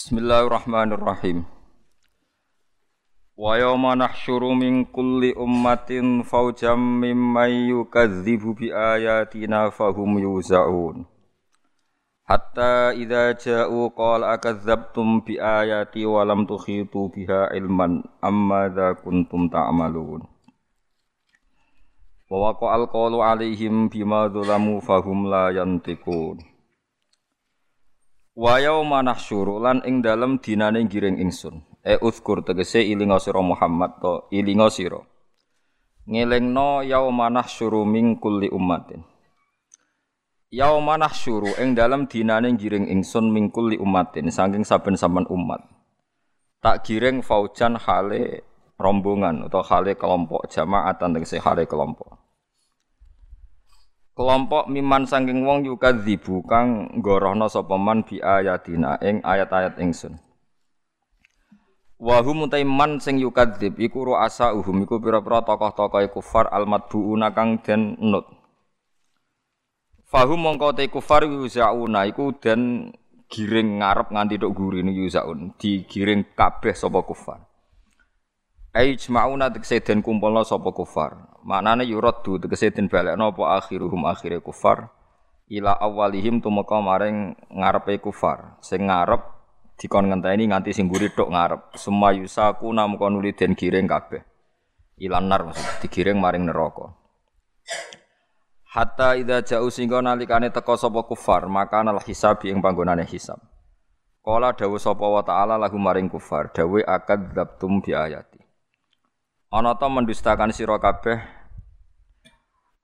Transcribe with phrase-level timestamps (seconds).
[0.00, 1.44] Bismillahirrahmanirrahim.
[3.36, 11.04] Wa yawma nahsyuru min kulli ummatin fawjam mimman yukadzibu bi ayatina fahum yuzaun.
[12.24, 19.52] Hatta idza ja'u qala akadzabtum bi ayati wa lam tukhitu biha ilman amma dza kuntum
[19.52, 20.24] ta'malun.
[22.32, 26.40] Wa waqa'al qawlu alaihim bima dzalamu fahum la yantiqun.
[28.38, 31.66] Wa yauma nahsyuru lan ing dalem dinane giring ingsun.
[31.82, 35.02] E uzkur tegese ilinga sira Muhammad to ilinga sira.
[36.06, 39.02] Ngelingno yauma nahsyuru min kulli ummatin.
[40.54, 45.66] Yauma nahsyuru ing dalem dinane giring ingsun min kulli ummatin saking saben-saben umat.
[46.62, 48.46] Tak giring faujan hale
[48.78, 52.19] rombongan atau hale kelompok jamaatan tegese hale kelompok.
[54.20, 60.20] Kelompok miman saking wong yukadzibu kang gorohna sapa man bi ayatina ing ayat-ayat ingsun.
[61.96, 67.96] Wa hum man sing yukadzib iku ru'asa uhum iku pira-pira tokoh-tokoh kufar almadbuuna kang den
[67.96, 68.28] nut.
[70.04, 72.92] Fahum mongko te kufar yuzauna iku den
[73.32, 77.40] giring ngarep nganti tok gurine yuzaun, digiring kabeh sapa kufar.
[78.76, 81.29] Ai jma'una tegese den kumpulna sapa kufar.
[81.40, 84.92] Maknane yuraddu tegese den balekno apa akhiruhum akhire kufar.
[85.48, 88.60] Ila awalihim tumeka maring ngarepe kufar.
[88.60, 89.24] Sing ngarep
[89.80, 91.80] dikon ngenteni nganti sing mburi tok ngarep.
[91.80, 94.20] Sumayusaku nam kon nuli den giring kabeh.
[95.00, 96.92] Ilan nar maksud digiring maring neraka.
[98.70, 103.40] Hatta idza ja'u singgo nalikane teka sapa kufar maka nal hisab ing panggonane hisab.
[104.20, 108.39] Kala dawu sapa wa ta'ala lahu maring kufar dawe akad dzabtum bi ayati
[109.50, 111.18] Ana ta mendustakan sira kabeh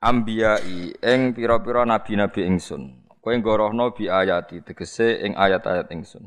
[0.02, 6.26] ambiyai ing pira-pira nabi-nabi ingsun kowe ngorohno bi ayati tegese ing ayat-ayat ingsun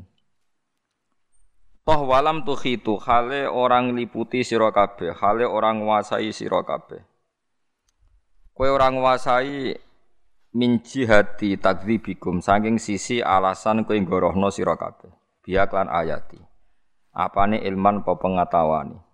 [1.84, 7.04] Toh walam khitu hale orang liputi sira kabeh, hale orang nguasai sira kabeh.
[8.56, 9.76] Kowe orang nguasai
[10.56, 15.08] min jihati takdzibikum saking sisi alasan kowe gorohno sira kabeh.
[15.44, 16.38] Biya klan ayati.
[17.16, 19.09] Apane ilman apa pengatawani.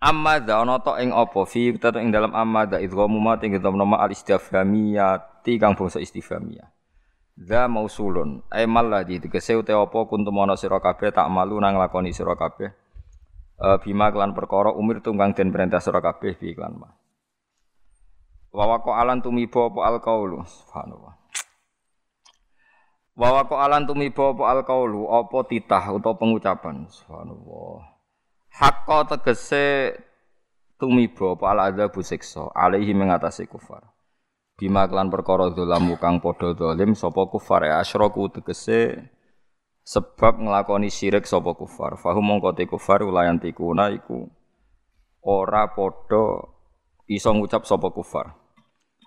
[0.00, 1.44] Amma dha ana ta ing apa?
[1.44, 6.72] Fi ing dalam amma dha idghamu ma ing nama al istifhamiyati kang bangsa istifhamiyah.
[7.36, 8.40] Za mausulun.
[8.48, 12.72] Ay malladhi tegese uta apa kuntum ana sira kabeh tak malu nang lakoni sira kabeh.
[13.60, 16.88] E, bima kelan perkara umir tunggang den perintah sira kabeh bi iklan ma
[18.50, 21.14] wa alan tumiba apa alqaulu subhanallah.
[23.14, 26.88] Wa waqa alan tumiba apa alqaulu apa titah utawa pengucapan?
[26.88, 27.89] Subhanallah
[28.50, 29.94] hakka tegese
[30.80, 33.84] tumiba apa al adzabu siksa alaihi mengatasi kufar.
[34.56, 37.64] Bima klan perkara dzalamu kang padha zalim sapa kufar?
[37.64, 39.08] Ya asyraku tegese
[39.84, 41.96] sebab nglakoni syirik sapa kufar.
[42.00, 44.28] Fahum mongko te kufar ulayan tikuna iku
[45.24, 46.48] ora padha
[47.08, 48.36] iso ngucap sapa kufar.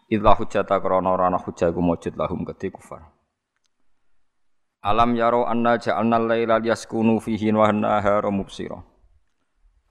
[0.09, 1.81] Idza hujjata krana ora ana hujjah iku
[2.17, 3.13] lahum kedhe kufar.
[4.83, 8.83] Alam yaro anna ja'alna al-laila liyaskunu fihi wa an-nahara mubsira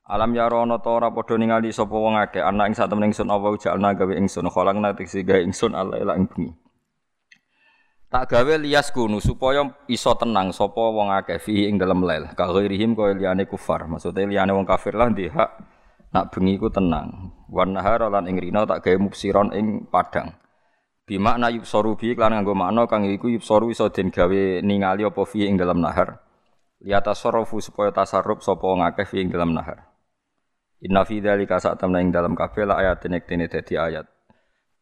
[0.02, 3.54] Alam ya rono to ora padha ningali sapa wong akeh ana ing satemene ingsun apa
[3.54, 6.50] jalna gawe ingsun kholang nate sing gawe ingsun Allah ila ing bengi.
[8.10, 12.26] Tak gawe lias kunu supaya iso tenang sapa wong akeh fi ing dalem lail.
[12.34, 13.86] Ka ghairihim kaya liyane kufar.
[13.86, 15.50] Maksude liyane wong kafir lah hak
[16.10, 17.30] nak bengi ku tenang.
[17.46, 20.34] Wan nahar lan ing rina tak gawe mubsiron ing padang.
[21.06, 25.46] Bimakna yubsoru bi lan nganggo makna kang iku yubsoru iso den gawe ningali apa fi
[25.46, 26.18] ing dalam nahar.
[26.82, 29.91] Liyata sorofu supaya tasarruf sapa wong akeh fi ing dalam nahar.
[30.82, 34.02] Inna fi dzalika sa'tamna ing dalam kabeh la ayatin iktene dadi ayat.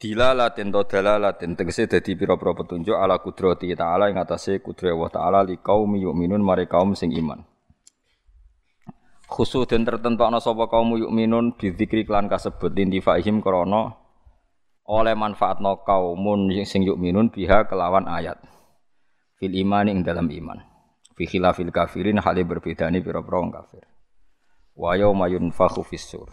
[0.00, 5.40] Dilalatin to dalalatin tegese dadi pira-pira petunjuk ala kudrati ta'ala ing atase kudrat Allah ta'ala
[5.44, 7.44] li qaumi yu'minun mare kaum sing iman.
[9.28, 13.92] Khusus dan tertentu ana sapa kaum yu'minun bidzikri klan kasebut lintifaihim krana
[14.88, 18.40] oleh manfaatno kaumun sing yu'minun biha kelawan ayat.
[19.36, 20.64] Fil iman ing dalam iman.
[21.12, 23.84] Fi khilafil kafirin hale berbedane pira-pira kafir
[24.80, 26.32] wa yauma yunfakhu fis-sur.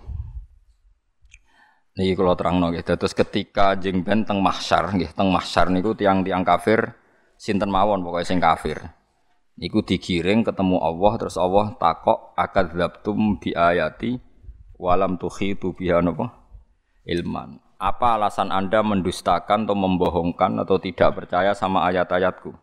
[1.99, 2.87] Niki kula terangno nggih.
[2.87, 6.95] Dados ketika jeng ben teng mahsyar nggih, teng mahsyar niku tiang-tiang kafir
[7.35, 8.79] sinten mawon pokoke sing kafir.
[9.59, 14.21] Niku digiring ketemu Allah terus Allah takok akadzabtum bi ayati
[14.79, 16.31] walam tukhitu biha napa
[17.03, 17.59] ilman.
[17.77, 22.53] Apa alasan Anda mendustakan atau membohongkan atau tidak percaya sama ayat-ayatku?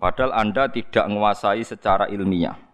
[0.00, 2.71] Padahal Anda tidak menguasai secara ilmiah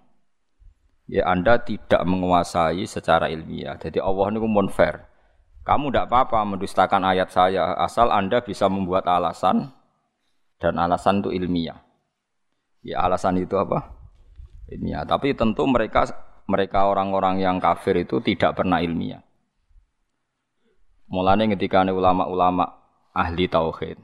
[1.09, 3.81] ya Anda tidak menguasai secara ilmiah.
[3.81, 4.39] Jadi Allah ini
[4.71, 5.09] fair.
[5.65, 9.73] Kamu tidak apa-apa mendustakan ayat saya asal Anda bisa membuat alasan
[10.61, 11.81] dan alasan itu ilmiah.
[12.85, 13.89] Ya alasan itu apa?
[14.69, 15.05] Ilmiah.
[15.05, 16.09] Tapi tentu mereka
[16.49, 19.21] mereka orang-orang yang kafir itu tidak pernah ilmiah.
[21.09, 22.69] Mulane ketika ulama-ulama
[23.13, 24.01] ahli tauhid.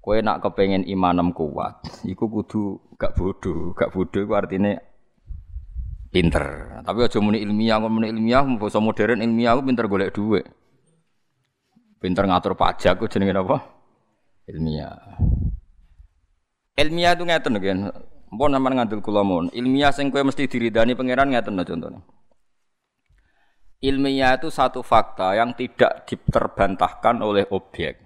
[0.00, 4.80] Kue nak kepengen imanem kuat, iku kudu gak bodoh, gak bodoh itu artinya
[6.10, 6.78] pinter.
[6.82, 10.44] Tapi aja muni ilmiah, muni ilmiah, bahasa modern ilmiah aku pinter golek duit.
[12.02, 13.58] Pinter ngatur pajak, aku jenenge apa?
[14.50, 14.98] Ilmiah.
[16.74, 17.78] Ilmiah itu ngeten kan.
[18.30, 19.50] Mpun sampean ngandel kula mon.
[19.50, 22.00] Ilmiah sing kowe mesti diridani pangeran ngeten no contohnya.
[23.80, 27.96] Ilmiah itu satu fakta yang tidak diterbantahkan oleh objek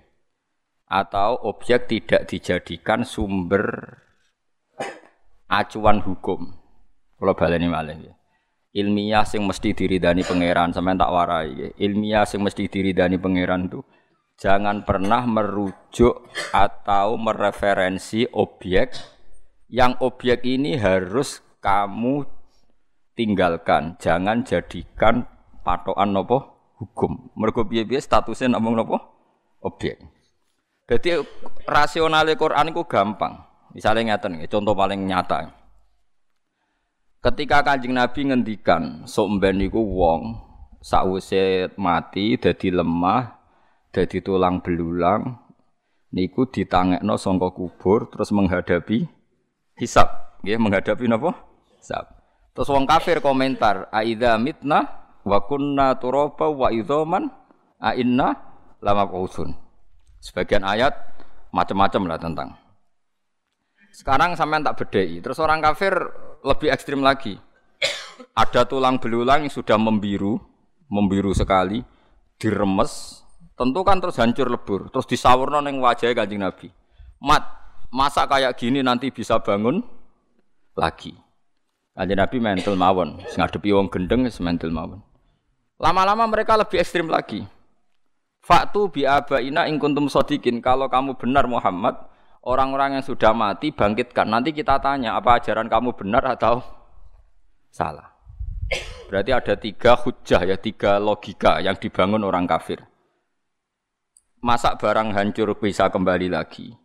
[0.87, 3.99] atau objek tidak dijadikan sumber
[5.51, 6.64] acuan hukum.
[7.19, 8.15] Kalau baleni malih ya.
[8.75, 11.69] Ilmiah sing mesti diridani pangeran sampean tak warai ya.
[11.79, 13.81] Ilmiah sing mesti diridani pangeran itu
[14.35, 18.99] jangan pernah merujuk atau mereferensi objek
[19.71, 22.27] yang objek ini harus kamu
[23.15, 23.95] tinggalkan.
[24.03, 25.27] Jangan jadikan
[25.63, 26.39] patokan nopo
[26.83, 27.31] hukum.
[27.39, 28.99] Mergo piye-piye statusnya namung nopo
[29.63, 30.03] objek.
[30.85, 31.17] Jadi
[31.65, 33.41] rasionale Quran itu gampang.
[33.73, 35.64] Misalnya ngeten, contoh paling nyata.
[37.25, 40.45] Ketika Kanjeng Nabi ngendikan sok niku wong
[40.85, 43.41] sakwise mati dadi lemah
[43.89, 45.33] dadi tulang belulang
[46.13, 49.09] niku ditangekno sangka kubur terus menghadapi
[49.81, 50.37] hisab.
[50.45, 51.33] Nggih menghadapi napa?
[51.81, 52.13] Hisab.
[52.53, 54.85] Terus wong kafir komentar aidza mitna
[55.25, 57.33] wa kunna turaba wa idzaman
[57.81, 58.37] a inna
[58.85, 59.57] lama qausun
[60.21, 60.93] sebagian ayat
[61.57, 62.53] macam-macam lah tentang.
[63.97, 65.97] Sekarang sampean tak bedai terus orang kafir
[66.45, 67.41] lebih ekstrim lagi
[68.37, 70.37] ada tulang belulang yang sudah membiru
[70.87, 71.81] membiru sekali
[72.37, 73.25] diremes
[73.55, 76.75] Tentu kan terus hancur lebur, terus disawurno neng wajah Kanjeng Nabi.
[77.23, 77.47] Mat,
[77.95, 79.79] masa kayak gini nanti bisa bangun
[80.75, 81.15] lagi.
[81.95, 84.99] Kanjeng Nabi mental mawon, ngadepi wong gendeng mental mawon.
[85.79, 87.47] Lama-lama mereka lebih ekstrim lagi.
[88.43, 90.59] Faktu bi abaina ing kuntum sodikin.
[90.59, 91.95] Kalau kamu benar Muhammad,
[92.45, 94.29] orang-orang yang sudah mati bangkitkan.
[94.29, 96.61] Nanti kita tanya apa ajaran kamu benar atau
[97.73, 98.13] salah.
[99.09, 102.85] Berarti ada tiga hujah ya, tiga logika yang dibangun orang kafir
[104.45, 106.77] masak barang hancur bisa kembali lagi.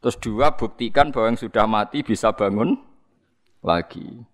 [0.00, 2.80] Terus dua, buktikan bahwa yang sudah mati bisa bangun
[3.60, 4.24] lagi.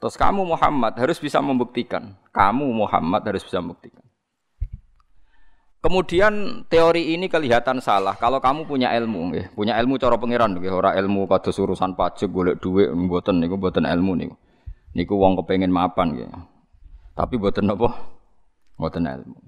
[0.00, 2.16] Terus kamu Muhammad harus bisa membuktikan.
[2.32, 4.05] Kamu Muhammad harus bisa membuktikan.
[5.86, 9.46] Kemudian teori ini kelihatan salah kalau kamu punya ilmu, ya.
[9.54, 10.74] punya ilmu cara pangeran, ya.
[10.74, 14.34] orang ilmu pada urusan pajak, golek duit, buatan niku buatan ilmu niku.
[14.98, 16.26] Niku wong kepengen mapan, ya.
[17.14, 18.02] Tapi buatan apa?
[18.74, 19.38] Buatan ilmu.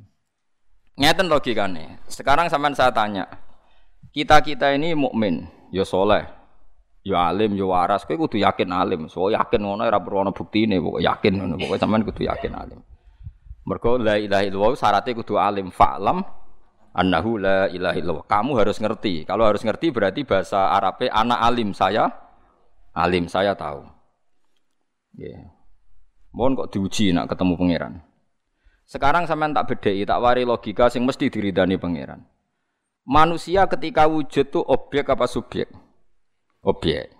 [0.94, 2.06] Ngeten logikane.
[2.06, 3.26] Sekarang sampean saya tanya.
[4.14, 5.43] Kita-kita ini mukmin,
[5.75, 6.23] ya soleh,
[7.02, 8.06] ya alim, ya waras.
[8.06, 9.11] Kowe kudu yakin alim.
[9.11, 11.58] So yakin ngono ora perlu ana buktine, pokoke yakin ngono.
[11.58, 12.79] Pokoke sampean kudu yakin alim.
[13.69, 16.25] Mergo la ilaha illallah syaratnya kudu alim fa'lam
[16.97, 18.25] annahu la ilaha illallah.
[18.25, 19.29] Kamu harus ngerti.
[19.29, 22.09] Kalau harus ngerti berarti bahasa Arabnya anak alim saya
[22.97, 23.85] alim saya tahu.
[25.20, 25.53] Yeah.
[26.32, 27.94] Mohon kok diuji nak ketemu pangeran.
[28.88, 32.25] Sekarang sampean tak bedai, tak wari logika sing mesti diridani pangeran.
[33.05, 35.69] Manusia ketika wujud tuh objek apa subjek?
[36.64, 37.12] Objek.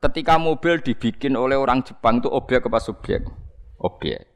[0.00, 3.24] Ketika mobil dibikin oleh orang Jepang itu objek apa subjek?
[3.80, 4.33] Objek.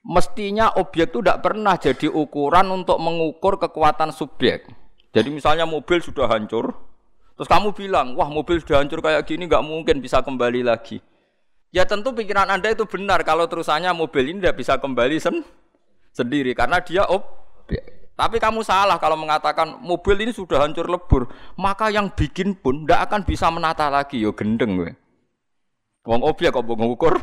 [0.00, 4.64] Mestinya objek itu tidak pernah jadi ukuran untuk mengukur kekuatan subjek.
[5.12, 6.72] Jadi misalnya mobil sudah hancur,
[7.36, 11.04] terus kamu bilang, wah mobil sudah hancur kayak gini nggak mungkin bisa kembali lagi.
[11.70, 15.44] Ya tentu pikiran anda itu benar kalau terusannya mobil ini tidak bisa kembali sen
[16.10, 18.00] sendiri karena dia objek.
[18.16, 23.08] Tapi kamu salah kalau mengatakan mobil ini sudah hancur lebur, maka yang bikin pun tidak
[23.08, 24.20] akan bisa menata lagi.
[24.20, 24.92] Yo gendeng gue.
[26.08, 27.20] Wong objek kok mengukur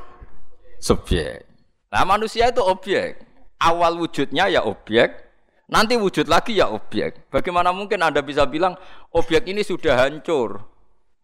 [0.78, 1.57] subjek.
[1.92, 3.24] Nah manusia itu objek.
[3.58, 5.18] Awal wujudnya ya objek,
[5.66, 7.26] nanti wujud lagi ya objek.
[7.34, 8.78] Bagaimana mungkin Anda bisa bilang
[9.10, 10.62] objek ini sudah hancur,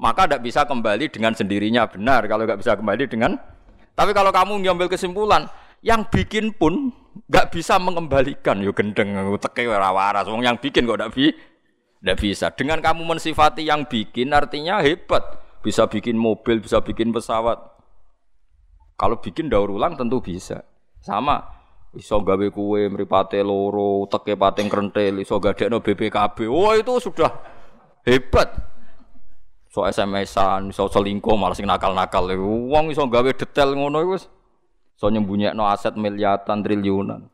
[0.01, 3.37] maka tidak bisa kembali dengan sendirinya benar kalau nggak bisa kembali dengan.
[3.93, 5.45] Tapi kalau kamu ngambil kesimpulan,
[5.85, 6.89] yang bikin pun
[7.29, 11.29] nggak bisa mengembalikan yo gendeng teke waras wong yang bikin kok ndak bi
[12.17, 15.21] bisa dengan kamu mensifati yang bikin artinya hebat
[15.61, 17.61] bisa bikin mobil bisa bikin pesawat
[18.95, 20.63] kalau bikin daur ulang tentu bisa
[21.03, 21.43] sama
[21.93, 27.29] iso gawe kue mripate loro teke pating krentel iso gadekno BPKB wah oh, itu sudah
[28.05, 28.49] hebat
[29.69, 34.17] so SMS-an iso selingkuh malah sing nakal-nakal wong iso gawe detail ngono iku
[35.03, 37.27] So no aset miliatan triliunan.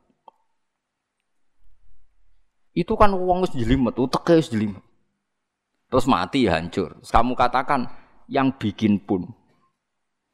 [2.73, 4.81] Itu kan uang wis jelimet, uteke wis jelimet.
[5.89, 6.97] Terus mati hancur.
[6.97, 7.85] Terus kamu katakan
[8.25, 9.29] yang bikin pun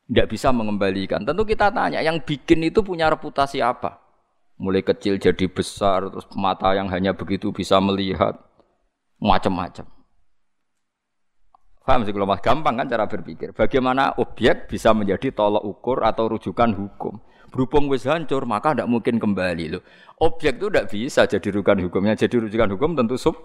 [0.05, 1.25] tidak bisa mengembalikan.
[1.25, 4.01] Tentu kita tanya, yang bikin itu punya reputasi apa?
[4.61, 8.39] Mulai kecil jadi besar, terus mata yang hanya begitu bisa melihat,
[9.19, 9.95] macam-macam.
[11.85, 13.53] Paham sih kalau mas gampang kan cara berpikir.
[13.53, 17.21] Bagaimana objek bisa menjadi tolok ukur atau rujukan hukum.
[17.53, 19.85] Berhubung wis hancur maka tidak mungkin kembali loh.
[20.17, 22.17] Objek itu tidak bisa jadi rujukan hukumnya.
[22.17, 23.37] Jadi rujukan hukum tentu sub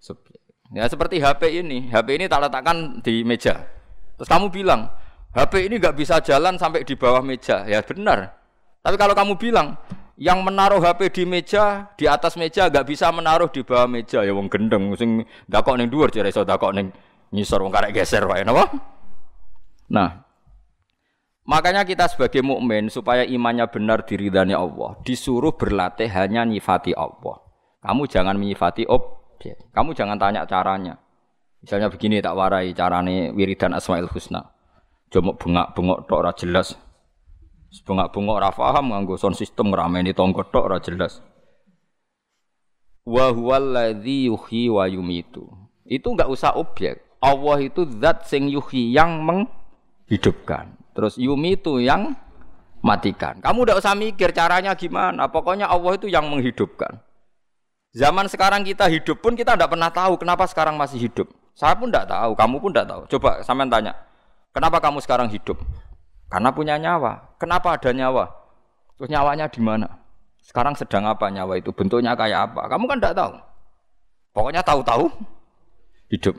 [0.00, 0.40] subjek.
[0.72, 1.92] Ya seperti HP ini.
[1.92, 3.68] HP ini tak letakkan di meja.
[4.16, 4.88] Terus kamu bilang
[5.34, 7.66] HP ini nggak bisa jalan sampai di bawah meja.
[7.66, 8.38] Ya benar.
[8.80, 9.74] Tapi kalau kamu bilang
[10.14, 14.30] yang menaruh HP di meja, di atas meja nggak bisa menaruh di bawah meja ya
[14.30, 16.94] wong gendeng sing dakok ning dhuwur jare iso dakok ning
[17.34, 18.70] Nyisor wong karek geser wae napa?
[19.90, 20.22] Nah,
[21.42, 27.42] makanya kita sebagai mukmin supaya imannya benar diridhani Allah, disuruh berlatih hanya nyifati Allah.
[27.82, 29.58] Kamu jangan menyifati objek.
[29.74, 30.94] Kamu jangan tanya caranya.
[31.58, 34.53] Misalnya begini tak warai carane wiridan Asmaul Husna.
[35.12, 36.78] Cuma bengak-bengok tok ora jelas.
[37.84, 41.24] Bengak-bengok ora paham nganggo sound system ngrameni tonggo tok ora jelas.
[43.04, 45.44] Wa huwallazi yuhyi wa yumitu.
[45.84, 47.04] Itu enggak usah objek.
[47.20, 50.76] Allah itu zat sing yuhi yang menghidupkan.
[50.92, 52.16] Terus yumi itu yang
[52.84, 53.40] matikan.
[53.40, 55.28] Kamu tidak usah mikir caranya gimana.
[55.28, 57.00] Pokoknya Allah itu yang menghidupkan.
[57.94, 61.30] Zaman sekarang kita hidup pun kita tidak pernah tahu kenapa sekarang masih hidup.
[61.54, 63.02] Saya pun tidak tahu, kamu pun tidak tahu.
[63.06, 63.94] Coba sampean tanya,
[64.54, 65.58] kenapa kamu sekarang hidup?
[66.30, 67.36] Karena punya nyawa.
[67.36, 68.30] Kenapa ada nyawa?
[68.96, 69.90] Terus nyawanya di mana?
[70.40, 71.74] Sekarang sedang apa nyawa itu?
[71.74, 72.70] Bentuknya kayak apa?
[72.70, 73.32] Kamu kan tidak tahu.
[74.34, 75.06] Pokoknya tahu-tahu
[76.10, 76.36] hidup.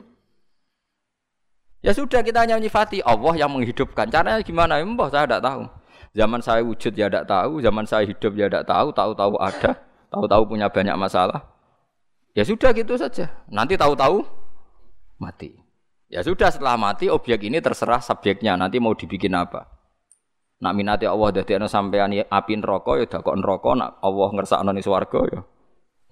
[1.84, 4.10] Ya sudah kita hanya menyifati Allah yang menghidupkan.
[4.10, 4.80] Caranya gimana?
[4.80, 5.62] Ya, mbah saya tidak tahu.
[6.16, 9.76] Zaman saya wujud ya tidak tahu, zaman saya hidup ya tidak tahu, tahu-tahu ada,
[10.08, 11.44] tahu-tahu punya banyak masalah.
[12.32, 13.28] Ya sudah gitu saja.
[13.52, 14.24] Nanti tahu-tahu
[15.20, 15.65] mati.
[16.06, 18.54] Ya sudah setelah mati objek ini terserah subjeknya.
[18.54, 19.66] Nanti mau dibikin apa?
[20.62, 24.80] Nak minati Allah dadi ana sampean api neraka ya dakok neraka, nak Allah ngersakno ning
[24.80, 25.40] swarga ya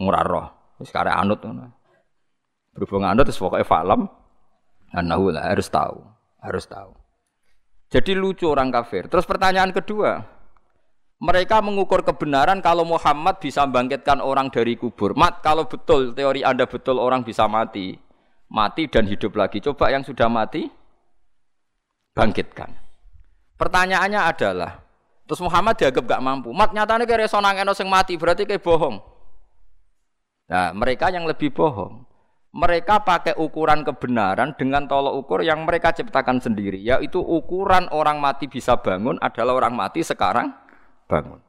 [0.03, 0.47] ngurah roh.
[0.83, 1.71] Wis karek anut ngono.
[2.75, 4.11] Berhubung anut wis pokoke falam
[4.95, 6.07] Anahu lah harus tahu,
[6.39, 6.95] harus tahu.
[7.91, 9.11] Jadi lucu orang kafir.
[9.11, 10.23] Terus pertanyaan kedua,
[11.19, 15.19] mereka mengukur kebenaran kalau Muhammad bisa bangkitkan orang dari kubur.
[15.19, 17.99] Mat, kalau betul teori Anda betul orang bisa mati,
[18.55, 19.59] mati dan hidup lagi.
[19.59, 20.71] Coba yang sudah mati
[22.15, 22.71] bangkitkan.
[23.59, 24.79] Pertanyaannya adalah,
[25.27, 26.55] terus Muhammad dianggap gak mampu.
[26.55, 29.03] Mat nyatanya kayak resonang enos yang mati berarti kayak bohong.
[30.47, 32.07] Nah, mereka yang lebih bohong
[32.55, 38.47] mereka pakai ukuran kebenaran dengan tolok ukur yang mereka ciptakan sendiri, yaitu ukuran orang mati
[38.47, 40.55] bisa bangun adalah orang mati sekarang
[41.11, 41.43] bangun.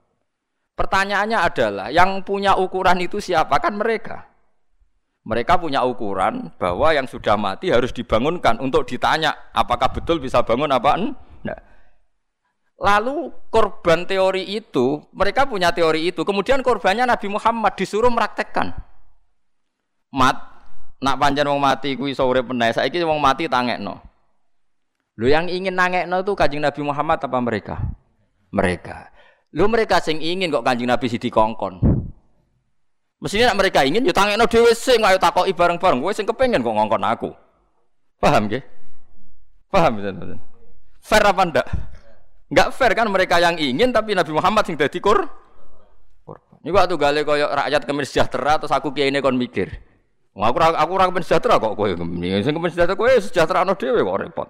[0.74, 3.62] Pertanyaannya adalah yang punya ukuran itu siapa?
[3.62, 4.26] Kan mereka.
[5.26, 10.70] Mereka punya ukuran bahwa yang sudah mati harus dibangunkan untuk ditanya apakah betul bisa bangun
[10.70, 11.60] apa enggak.
[12.78, 16.22] Lalu korban teori itu, mereka punya teori itu.
[16.22, 18.76] Kemudian korbannya Nabi Muhammad disuruh meraktekkan.
[20.14, 20.56] Mat,
[21.06, 22.72] Nak panjang wong mati kuwi sore penai.
[22.72, 24.00] Saiki wong mati tangekno.
[25.22, 27.76] Lu yang ingin nangekno itu kanjeng Nabi Muhammad apa mereka?
[28.52, 29.14] Mereka.
[29.56, 31.95] Lu mereka sing ingin kok kanjeng Nabi si dikongkon.
[33.26, 35.98] Mestinya nak mereka ingin, ya tangekno dhewe sing ayo takoki bareng-bareng.
[35.98, 37.34] Kowe sing kepengen kok ngongkon aku.
[38.22, 38.62] Paham nggih?
[39.74, 40.14] Paham ya,
[41.02, 41.66] Fair apa ndak?
[42.54, 45.26] Enggak fair kan mereka yang ingin tapi Nabi Muhammad sing dadi kur.
[46.62, 49.74] Ini waktu gale koyok rakyat kemis sejahtera terus aku kiai ini kon mikir.
[50.38, 51.90] Aku ora aku ora sejahtera kok kowe.
[52.46, 54.50] Sing kepen sejahtera kowe sejahtera ana dhewe kok repot.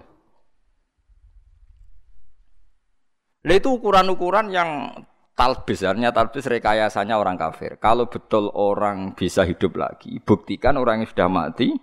[3.48, 5.00] Itu ukuran-ukuran yang
[5.36, 7.76] talbis, artinya talbis rekayasanya orang kafir.
[7.78, 11.76] Kalau betul orang bisa hidup lagi, buktikan orang yang sudah mati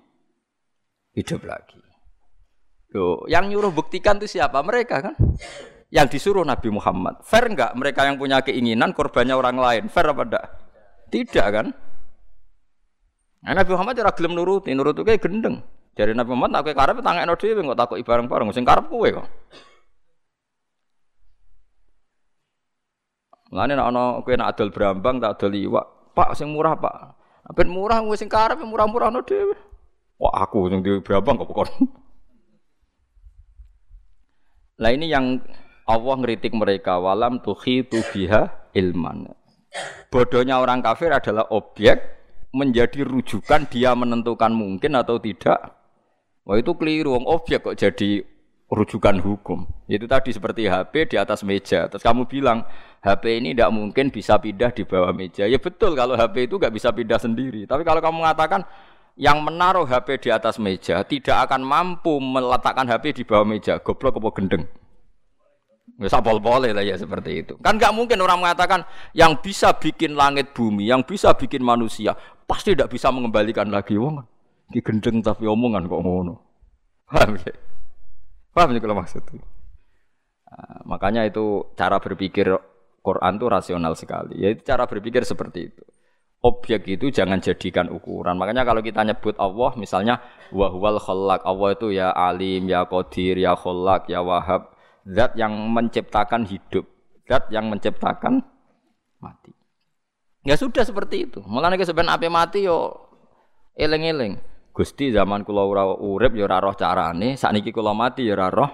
[1.12, 1.78] hidup lagi.
[2.92, 4.60] Loh, yang nyuruh buktikan itu siapa?
[4.60, 5.14] Mereka kan?
[5.92, 7.20] Yang disuruh Nabi Muhammad.
[7.24, 9.84] Fair enggak mereka yang punya keinginan korbannya orang lain?
[9.92, 10.44] Fair apa enggak?
[11.12, 11.66] Tidak kan?
[13.42, 15.60] Nah, Nabi Muhammad ora gelem nuruti, nurut kayak gendeng.
[15.92, 19.28] Dari Nabi Muhammad aku karep tangekno dhewe kok takoki bareng-bareng sing karep kowe kok.
[23.52, 27.20] Mulane nek ana kowe nak adol brambang tak adol iwak, Pak sing murah, Pak.
[27.52, 29.52] Ben murah wis sing karep murah-murahno dhewe.
[30.16, 31.68] Wah, aku sing di brambang kok pokok.
[34.80, 35.44] Lah ini yang
[35.84, 39.28] Allah ngeritik mereka walam tuhi biha ilman.
[40.08, 42.00] Bodohnya orang kafir adalah objek
[42.56, 45.76] menjadi rujukan dia menentukan mungkin atau tidak.
[46.48, 48.24] Wah itu keliru, objek kok jadi
[48.72, 49.68] rujukan hukum.
[49.84, 51.92] Itu tadi seperti HP di atas meja.
[51.92, 52.64] Terus kamu bilang
[53.04, 55.44] HP ini tidak mungkin bisa pindah di bawah meja.
[55.44, 57.68] Ya betul kalau HP itu nggak bisa pindah sendiri.
[57.68, 58.64] Tapi kalau kamu mengatakan
[59.20, 63.76] yang menaruh HP di atas meja tidak akan mampu meletakkan HP di bawah meja.
[63.76, 64.64] Goblok apa gendeng?
[66.00, 67.54] Bisa pol-pole lah ya seperti itu.
[67.60, 72.16] Kan nggak mungkin orang mengatakan yang bisa bikin langit bumi, yang bisa bikin manusia,
[72.48, 74.00] pasti tidak bisa mengembalikan lagi.
[74.00, 74.24] Wong,
[74.72, 76.34] ki gendeng tapi omongan kok ngono.
[77.12, 77.52] Paham ya?
[78.52, 79.40] Paham ya kalau maksud itu?
[80.52, 82.52] Nah, makanya itu cara berpikir
[83.00, 84.44] Quran itu rasional sekali.
[84.44, 85.82] Yaitu cara berpikir seperti itu.
[86.42, 88.34] Objek itu jangan jadikan ukuran.
[88.34, 90.18] Makanya kalau kita nyebut Allah, misalnya
[90.50, 94.74] wahwal kholak, Allah itu ya alim, ya qadir, ya kholak, ya wahab,
[95.06, 96.82] zat yang menciptakan hidup,
[97.30, 98.42] zat yang menciptakan
[99.22, 99.54] mati.
[100.42, 101.38] Ya sudah seperti itu.
[101.46, 103.06] Mulane sebenarnya ape mati yo
[103.78, 104.51] eling-eling.
[104.72, 108.72] Gusti zaman kula ora urip yo ora roh carane, sakniki kula mati yo ora roh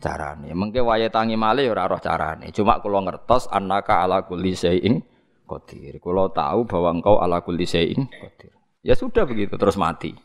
[0.00, 0.48] carane.
[0.56, 2.48] Mengke wayahe tangi malih yo ora roh carane.
[2.56, 5.04] Cuma kula ngertos annaka ala kulli syai'in
[5.44, 6.00] qadir.
[6.00, 8.56] Kula tahu bahwa engkau ala kulli syai'in qadir.
[8.80, 10.16] Ya sudah begitu terus mati.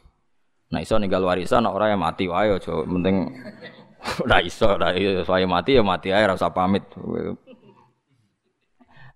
[0.71, 3.15] Nah iso ninggal warisan orang yang mati wae aja penting
[4.23, 6.87] Ora iso, ora iso saya mati ya mati ae ora usah pamit.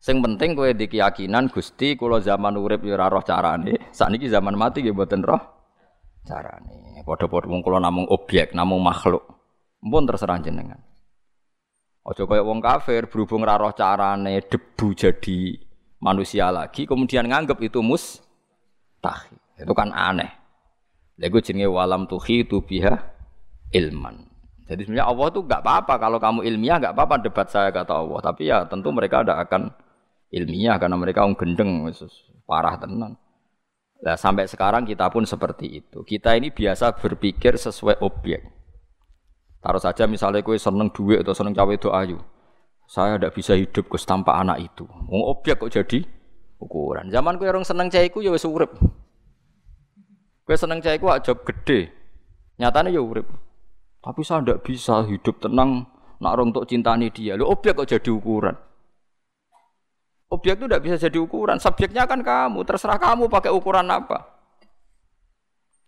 [0.03, 3.79] Sing penting kowe di keyakinan Gusti kula zaman urip ya ora roh carane.
[3.95, 5.58] Sakniki zaman mati nggih mboten roh
[6.27, 7.03] carane.
[7.03, 9.23] Padha-padha wong kula namung objek, namung makhluk.
[9.79, 10.79] Mpun terserah jenengan.
[12.09, 15.61] Aja kaya wong kafir berhubung ora roh carane debu jadi
[16.01, 19.37] manusia lagi kemudian nganggep itu mustahil.
[19.59, 20.31] Itu kan aneh.
[21.19, 22.95] Lha jenenge walam tuhi tu biha
[23.75, 24.25] ilman.
[24.69, 28.19] Jadi sebenarnya Allah tuh nggak apa-apa kalau kamu ilmiah nggak apa-apa debat saya kata Allah.
[28.25, 29.61] Tapi ya tentu mereka tidak akan
[30.31, 31.89] ilmiah karena mereka gendeng,
[32.45, 33.17] parah tenan.
[33.99, 36.07] Nah, sampai sekarang kita pun seperti itu.
[36.07, 38.47] Kita ini biasa berpikir sesuai objek.
[39.59, 42.15] Taruh saja misalnya kue seneng duit atau seneng cawe itu ayu.
[42.87, 44.87] Saya tidak bisa hidup kus tanpa anak itu.
[44.87, 45.99] Mau objek kok jadi
[46.63, 47.11] ukuran.
[47.11, 48.71] Zaman kue orang seneng caiku ya wes urip.
[50.47, 51.91] Kue seneng caiku aja gede.
[52.55, 53.27] Nyatanya ya urip.
[53.99, 55.91] Tapi saya tidak bisa hidup tenang
[56.23, 57.35] nak orang untuk cintani dia.
[57.35, 58.55] Lo objek kok jadi ukuran?
[60.29, 61.57] Objek itu tidak bisa jadi ukuran.
[61.57, 62.61] Subjeknya kan kamu.
[62.61, 64.29] Terserah kamu pakai ukuran apa.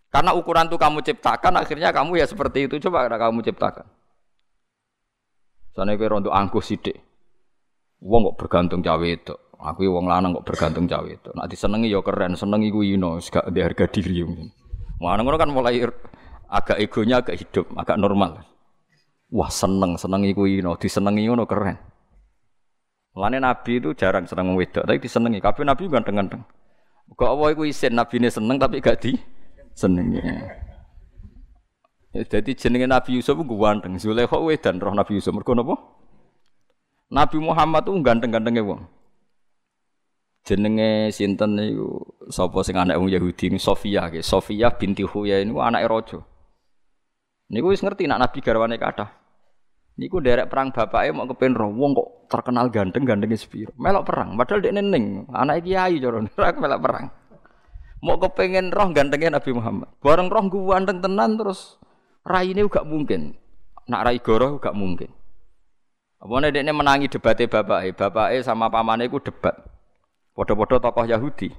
[0.10, 2.82] Karena ukuran itu kamu ciptakan, akhirnya kamu ya seperti itu.
[2.90, 3.86] Coba kamu ciptakan.
[5.72, 7.00] Sana kira untuk angkuh sidik.
[8.02, 9.32] Wong kok bergantung cawe itu.
[9.62, 11.30] Aku wong lanang kok bergantung cawe itu.
[11.38, 14.26] Nak disenengi ya keren, senengi ku ino, gak di harga diri.
[14.98, 15.86] Mana ngono kan mulai
[16.50, 18.42] agak egonya agak hidup, agak normal.
[19.32, 21.78] Wah seneng, seneng iku ino, disenengi ngono keren.
[23.12, 25.44] Mulane Nabi itu jarang seneng wedok, tapi disenengi.
[25.44, 26.48] Kabeh Nabi ganteng-ganteng.
[27.12, 29.20] Kok apa iku isin Nabi ini seneng tapi gak di
[29.76, 30.24] senengi.
[32.12, 34.00] Ya, jadi jenenge Nabi Yusuf ku ganteng.
[34.00, 35.36] Zulaikha wedan roh Nabi Yusuf.
[35.36, 35.76] Mergo napa?
[37.12, 38.88] Nabi Muhammad tuh ganteng-gantenge wong.
[40.48, 44.24] Jenenge sinten niku sapa sing anak wong Yahudi Sofia nggih.
[44.24, 46.20] Sofia binti Huyai niku anake raja.
[47.52, 49.21] Niku wis ngerti nak Nabi garwane kathah.
[50.00, 53.76] Niku derek perang bapake mau kepen roh wong kok terkenal ganteng gantengnya sepiro.
[53.76, 56.24] Melok perang, padahal dia neneng, anak kiai cara
[56.56, 57.06] melok perang.
[58.02, 59.90] Mau kepengen roh gantengnya Nabi Muhammad.
[60.02, 61.78] Bareng roh gue ganteng tenan terus
[62.26, 63.38] rai ini gak mungkin.
[63.86, 65.12] Nak rai goroh gak mungkin.
[66.22, 69.58] Apa dia menangi debatnya bapake, bapake sama pamane ku debat.
[70.38, 71.50] Podo-podo tokoh Yahudi.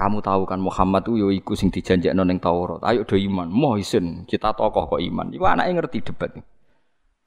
[0.00, 2.80] Kamu tahu kan Muhammad itu iku sing dijanjekno ning Taurat.
[2.88, 3.52] Ayo do iman.
[3.52, 5.28] Moh isin, kita tokoh kok iman.
[5.28, 6.32] Iku anake ngerti debat.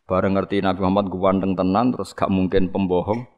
[0.10, 3.30] Bareng ngerti Nabi Muhammad ganteng tenan terus gak mungkin pembohong.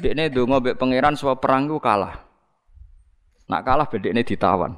[0.00, 2.24] Dekne donga mbek pangeran supaya perang ku kalah.
[3.52, 4.72] Nak kalah bedekne ditawan.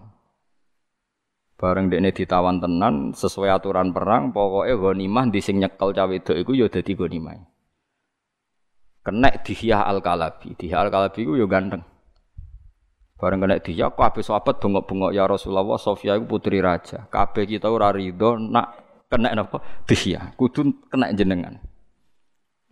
[1.54, 6.52] Bareng dekne ditawan tenan sesuai aturan perang, pokoknya ghanimah di sing nyekel cawe wedok iku
[6.58, 7.38] yo dadi ghanimah.
[9.06, 10.58] Kenek Dihya Al-Kalabi.
[10.58, 11.89] Dihya Al-Kalabi ku yo ganteng.
[13.20, 17.04] Bareng kena dia kabeh sahabat bengok-bengok ya Rasulullah Sofia iku putri raja.
[17.12, 18.80] Kabeh kita ora rido nak
[19.12, 19.60] kena napa?
[19.84, 21.60] Dia kudu kena jenengan.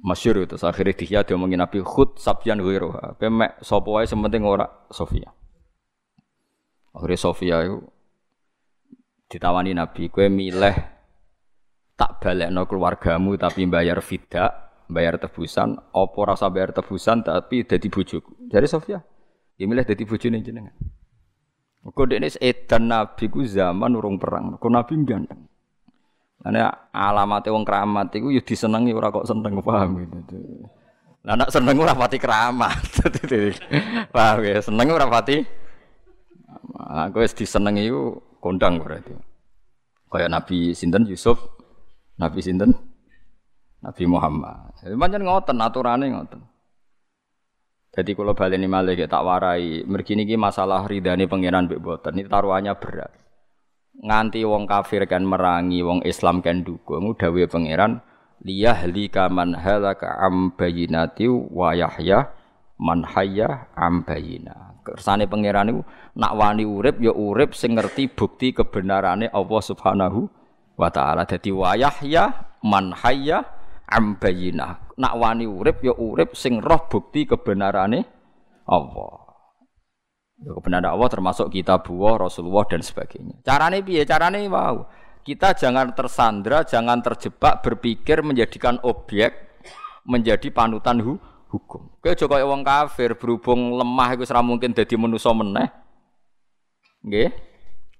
[0.00, 3.20] Masyur itu akhirnya dia diomongin Nabi khut sabyan ghairuha.
[3.20, 5.28] Pemek wae sementing ora Sofia.
[6.96, 7.84] Akhirnya Sofia itu
[9.28, 10.76] ditawani Nabi, kowe milih
[11.98, 18.48] tak balekno keluargamu tapi bayar fida, bayar tebusan, opo rasa bayar tebusan tapi dadi bojoku.
[18.48, 19.02] Jadi Sofia,
[19.59, 20.75] Ya milih dadi bojone jenengan.
[21.83, 24.55] Mergo dekne edan nabi ku zaman urung perang.
[24.55, 25.51] Mergo nabi ganteng.
[26.47, 30.38] Ana alamate wong keramat iku ya disenengi ora kok seneng paham gitu.
[31.27, 32.79] Lah seneng ora pati keramat.
[34.14, 35.42] paham ya, seneng ora pati.
[36.79, 39.12] Aku wis disenengi iku kondang berarti.
[40.09, 41.37] Kaya Nabi sinten Yusuf,
[42.16, 42.71] Nabi sinten
[43.83, 44.79] Nabi Muhammad.
[44.79, 46.40] Pancen ngoten aturane ngoten.
[47.88, 52.20] Jadi kalau baleni malih tak warai, mergi niki masalah ridane pangeran mbek boten.
[52.20, 53.12] Ini taruhannya berat.
[53.98, 57.98] Nganti wong kafir kan merangi, wong Islam kan dukung, dawe pangeran
[58.42, 62.31] liyahlika man halaka am bayinati wa yahya
[62.79, 64.79] man hayya am bayina.
[64.87, 65.83] Kersane pangeran niku
[66.16, 70.31] nak wani urip ya urip sing ngerti bukti kebenarane Allah Subhanahu
[70.79, 71.27] wa taala.
[71.27, 72.31] Dadi wa yahya
[72.62, 73.42] man hayya
[73.90, 74.88] am bayina.
[74.98, 78.02] Nak wani urip ya urip sing roh bukti kebenarane
[78.66, 79.28] Allah.
[80.38, 83.42] Ya kebenaran Allah termasuk kitab Allah, Rasulullah dan sebagainya.
[83.42, 84.06] Carane piye?
[84.06, 84.87] Carane wow.
[85.22, 89.61] Kita jangan tersandra, jangan terjebak berpikir menjadikan objek
[90.06, 91.20] menjadi panutan hu
[91.52, 91.90] hukum.
[92.00, 95.68] Kaya wong kafir berhubung lemah iku ora mungkin dadi manusa meneh.
[97.04, 97.30] Nggih.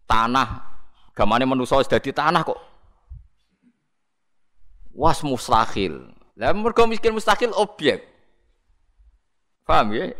[0.08, 0.48] Tanah
[1.12, 2.61] gamane manusa wis dadi tanah kok.
[4.94, 6.17] Was mustahil.
[6.38, 8.07] Lah mergo miskin mustahil objek.
[9.66, 10.14] Paham ya?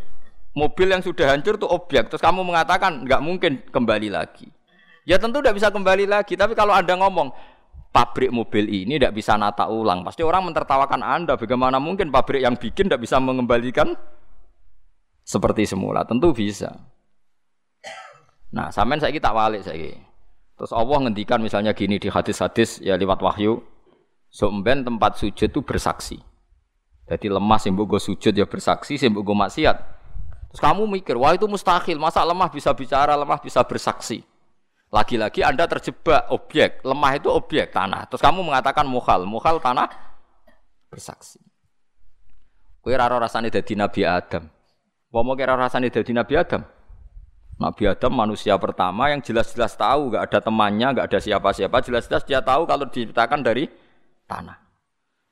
[0.59, 2.11] Mobil yang sudah hancur itu objek.
[2.11, 4.51] Terus kamu mengatakan nggak mungkin kembali lagi.
[5.07, 6.35] Ya tentu tidak bisa kembali lagi.
[6.35, 7.31] Tapi kalau Anda ngomong,
[7.95, 10.03] pabrik mobil ini tidak bisa nata ulang.
[10.03, 11.39] Pasti orang mentertawakan Anda.
[11.39, 13.95] Bagaimana mungkin pabrik yang bikin tidak bisa mengembalikan
[15.23, 16.03] seperti semula?
[16.03, 16.75] Tentu bisa.
[18.51, 19.95] Nah, sampean saya kita walik saya.
[20.59, 23.63] Terus Allah ngendikan misalnya gini di hadis-hadis ya lewat wahyu,
[24.29, 26.17] somben tempat sujud itu bersaksi.
[27.09, 29.77] Jadi lemah sih gue sujud ya bersaksi, sih gue maksiat.
[30.49, 34.25] Terus kamu mikir, wah itu mustahil, masa lemah bisa bicara, lemah bisa bersaksi.
[34.89, 38.09] Lagi-lagi Anda terjebak objek, lemah itu objek tanah.
[38.09, 39.89] Terus kamu mengatakan mukhal, mukhal tanah
[40.89, 41.41] bersaksi.
[42.81, 44.49] Kue raro rasanya dari Nabi Adam.
[45.13, 46.65] Mau kira rasanya dari Nabi Adam?
[47.59, 51.77] Nabi Adam manusia pertama yang jelas-jelas tahu, gak ada temannya, gak ada siapa-siapa.
[51.85, 53.69] Jelas-jelas dia tahu kalau diciptakan dari
[54.29, 54.61] tanah.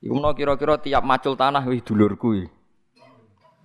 [0.01, 2.49] Iku mau kira-kira tiap macul tanah, wih dulurku.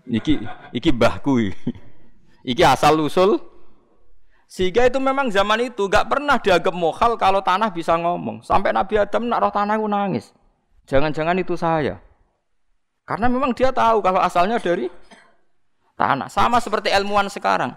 [0.04, 0.44] Iki,
[0.76, 1.48] iki mbahku.
[2.52, 3.52] Iki asal usul
[4.52, 8.44] sehingga itu memang zaman itu gak pernah dianggap mokal kalau tanah bisa ngomong.
[8.44, 10.28] Sampai Nabi Adam nak roh tanah nangis.
[10.84, 11.96] Jangan-jangan itu saya.
[13.08, 14.92] Karena memang dia tahu kalau asalnya dari
[15.96, 16.28] tanah.
[16.28, 17.72] Sama seperti ilmuwan sekarang.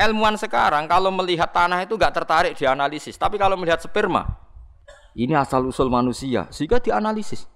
[0.00, 3.20] Ilmuwan sekarang kalau melihat tanah itu gak tertarik dianalisis.
[3.20, 4.24] Tapi kalau melihat sperma,
[5.14, 6.50] ini asal usul manusia.
[6.50, 7.46] Sehingga dianalisis.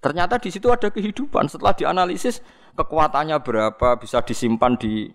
[0.00, 1.50] Ternyata di situ ada kehidupan.
[1.50, 2.40] Setelah dianalisis,
[2.78, 5.10] kekuatannya berapa, bisa disimpan di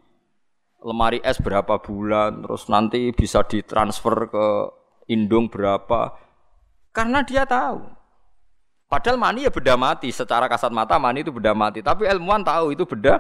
[0.86, 4.48] lemari es berapa bulan, terus nanti bisa ditransfer ke
[5.10, 6.14] indung berapa.
[6.94, 7.82] Karena dia tahu.
[8.86, 12.78] Padahal mani ya beda mati, secara kasat mata mani itu beda mati, tapi ilmuwan tahu
[12.78, 13.18] itu beda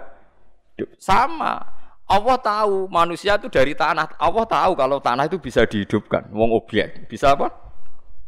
[1.01, 1.65] sama.
[2.05, 4.13] Allah tahu manusia itu dari tanah.
[4.21, 7.09] Allah tahu kalau tanah itu bisa dihidupkan, wong objek.
[7.09, 7.64] Bisa apa?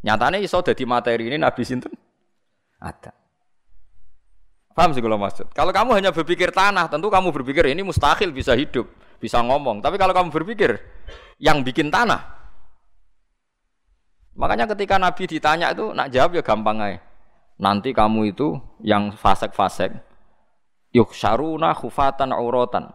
[0.05, 1.93] Nyatanya iso jadi materi ini Nabi sinten?
[2.77, 3.13] Ada.
[4.77, 5.49] Paham sih kalau maksud?
[5.57, 8.85] Kalau kamu hanya berpikir tanah, tentu kamu berpikir ini mustahil bisa hidup
[9.17, 9.81] bisa ngomong.
[9.81, 10.77] Tapi kalau kamu berpikir
[11.41, 12.21] yang bikin tanah,
[14.37, 17.01] makanya ketika Nabi ditanya itu nak jawab ya gampang aja.
[17.57, 18.53] Nanti kamu itu
[18.85, 19.97] yang fasek-fasek,
[20.93, 22.93] yuk syaruna khufatan auratan,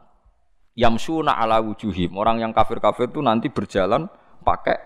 [0.79, 2.15] yamsuna ala wujuhim.
[2.15, 4.07] Orang yang kafir-kafir itu nanti berjalan
[4.47, 4.79] pakai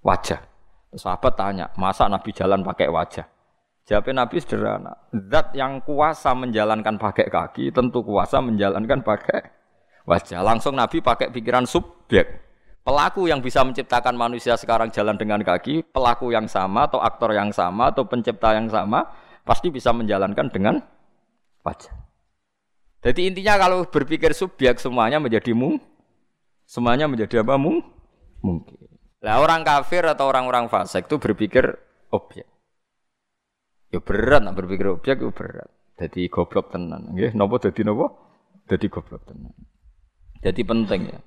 [0.00, 0.53] wajah.
[0.94, 3.26] Sahabat tanya, masa Nabi jalan pakai wajah?
[3.84, 9.44] Jawabnya Nabi sederhana, zat yang kuasa menjalankan pakai kaki tentu kuasa menjalankan pakai
[10.08, 10.40] wajah.
[10.40, 12.40] Langsung Nabi pakai pikiran subjek.
[12.80, 17.52] Pelaku yang bisa menciptakan manusia sekarang jalan dengan kaki, pelaku yang sama atau aktor yang
[17.52, 19.04] sama atau pencipta yang sama
[19.44, 20.80] pasti bisa menjalankan dengan
[21.60, 21.92] wajah.
[23.04, 25.76] Jadi intinya kalau berpikir subjek semuanya menjadi mung,
[26.64, 27.84] semuanya menjadi apa mung?
[28.40, 28.93] Mungkin.
[29.24, 31.64] Nah orang kafir atau orang-orang fasik itu berpikir
[32.12, 32.44] objek.
[33.88, 35.72] Ya berat, nah berpikir objek itu berat.
[35.96, 37.16] Jadi goblok tenan.
[37.16, 38.12] Nggih, nopo jadi nopo?
[38.68, 39.56] Jadi goblok tenan.
[40.44, 41.20] Jadi penting ya.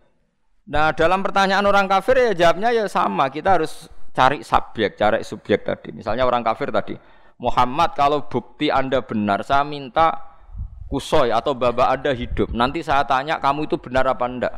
[0.69, 3.33] Nah dalam pertanyaan orang kafir ya jawabnya ya sama.
[3.33, 5.89] Kita harus cari subjek, cari subjek tadi.
[5.89, 6.93] Misalnya orang kafir tadi,
[7.41, 10.21] Muhammad kalau bukti anda benar, saya minta
[10.85, 12.53] kusoy atau baba ada hidup.
[12.53, 14.53] Nanti saya tanya kamu itu benar apa enggak.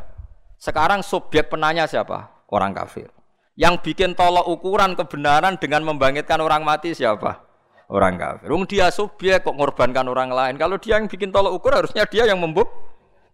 [0.60, 2.44] Sekarang subjek penanya siapa?
[2.50, 3.19] Orang kafir.
[3.60, 7.44] Yang bikin tolok ukuran kebenaran dengan membangkitkan orang mati siapa?
[7.92, 8.48] Orang kafir.
[8.48, 10.56] Um, dia subjek kok ngorbankan orang lain.
[10.56, 12.70] Kalau dia yang bikin tolok ukur harusnya dia yang membuk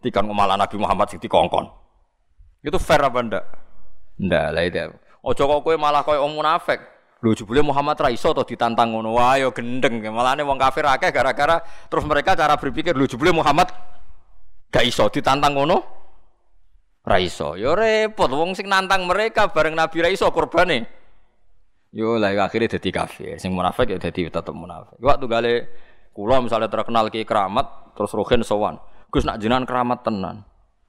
[0.02, 1.66] Tikan malah Nabi Muhammad sing dikongkon.
[2.62, 3.44] Itu fair apa ndak?
[4.22, 4.86] Ndak lah itu.
[5.26, 6.78] Ojo kok kowe malah koyo wong munafik.
[7.24, 9.16] Lho jebule Muhammad ra iso ditantang ngono.
[9.16, 9.98] Wah yo gendeng.
[10.04, 11.58] Malahane wong kafir akeh gara-gara
[11.90, 13.72] terus mereka cara berpikir lho jebule Muhammad
[14.70, 16.05] gak iso ditantang ngono.
[17.06, 17.54] Ra iso.
[17.54, 20.90] Yo repot wong sing nantang mereka bareng Nabi ra iso korbane.
[21.94, 23.38] Yo lah akhirnya jadi kafir.
[23.38, 24.98] Sing munafik ya jadi tetep munafik.
[24.98, 25.54] Waktu gale
[26.10, 28.82] kula misalnya terkenal ki keramat terus rohin sowan.
[29.14, 30.42] Gus nak jenengan keramat tenan.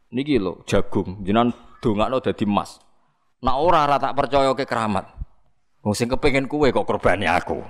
[0.10, 1.54] Niki lho jagung, jenengan
[1.86, 2.82] dongakno dadi emas.
[3.46, 5.06] Nak ora ora tak percaya ke keramat.
[5.86, 7.62] Wong sing kepengin kuwe kok korbane aku.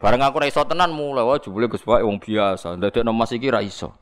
[0.00, 3.60] Bareng aku ra iso tenan mulai wah jebule Gus wong biasa, ndadekno emas iki ra
[3.60, 3.92] iso.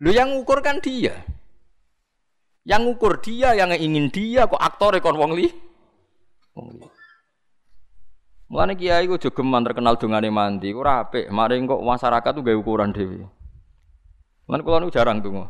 [0.00, 1.35] Lu yang ngukur kan dia.
[2.66, 5.46] Yang ngukur dia, yang ingin dia kok aktore kon wong li.
[6.58, 6.86] Wong li.
[8.50, 11.30] Mulane kiai ku jogeman terkenal dongane mandi, ku apik.
[11.30, 13.22] Mari kok masyarakat tuh gawe ukuran dhewe.
[14.50, 15.46] Mulane kula niku jarang donga.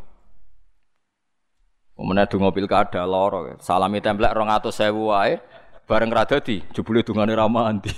[1.97, 5.41] Umene donga pilkada lara, salami templek 200.000 wae,
[5.89, 7.89] bareng ra dadi jebule dongane ra mandi.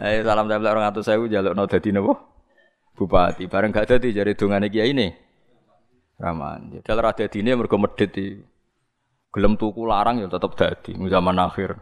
[0.00, 2.16] Ayo salam templek 200.000 jalukno dadi napa?
[2.96, 3.44] Bupati.
[3.52, 5.31] Bareng gak dadi jare dongane kiai ini.
[6.22, 6.86] Raman.
[6.86, 8.38] Dal ra dadine mergo medhit iki.
[9.32, 11.80] Gelem tuku larang ya tetep dadi zaman akhir.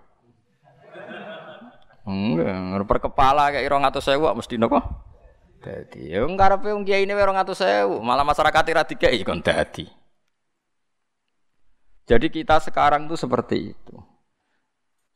[2.06, 4.80] Enggak, per kepala kayak irong atau sewa mesti nopo.
[5.60, 9.84] Dadi, ya ngarepe wong kiai ini irong atau sewa, malah masyarakat ira dikai kon dadi.
[12.08, 13.96] Jadi kita sekarang tuh seperti itu.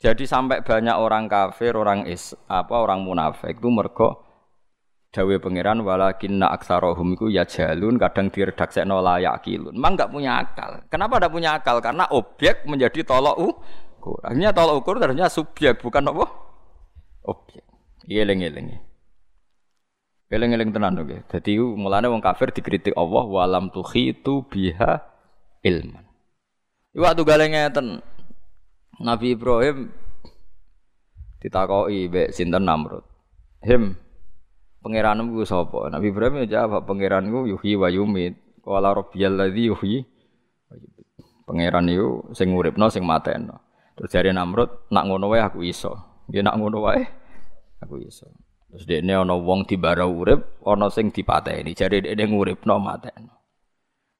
[0.03, 4.24] Jadi sampai banyak orang kafir, orang is, apa orang munafik itu mergo
[5.15, 9.79] dawe pangeran walakinna aktsarohum iku ya jalun kadang diredaksekno layak kilun.
[9.79, 10.83] Memang enggak punya akal.
[10.91, 11.79] Kenapa enggak punya akal?
[11.79, 14.19] Karena objek menjadi tolok ukur.
[14.27, 16.27] Akhirnya tolok ukur ternyata subjek bukan apa?
[17.25, 17.65] objek.
[18.05, 18.77] Eling-eling.
[20.29, 21.25] Eling-eling tenan oke.
[21.31, 24.93] Dadi mulane wong kafir dikritik Allah walam itu biha
[25.65, 26.05] ilman.
[26.95, 27.87] Waktu gale ngeten
[29.03, 29.91] Nabi Ibrahim
[31.43, 33.03] ditakoki mbek sinten Namrud.
[33.65, 33.97] Him,
[34.85, 35.89] pangeranmu ku sapa?
[35.89, 38.37] Nabi Ibrahim ya jawab, pangeranku yuhyi wa yumit.
[38.61, 39.99] Qala rabbiyal ladzi yuhyi
[41.45, 43.61] Pangeran itu sing nguripno sing mateno.
[43.95, 46.25] Terus jare Namrud, nak ngono wae aku iso.
[46.25, 47.05] Dia nak ngono wae
[47.85, 48.33] aku iso.
[48.73, 51.77] Terus dekne ana wong dibara urip, ana sing dipateni.
[51.77, 53.29] Jare dekne nguripno mateni.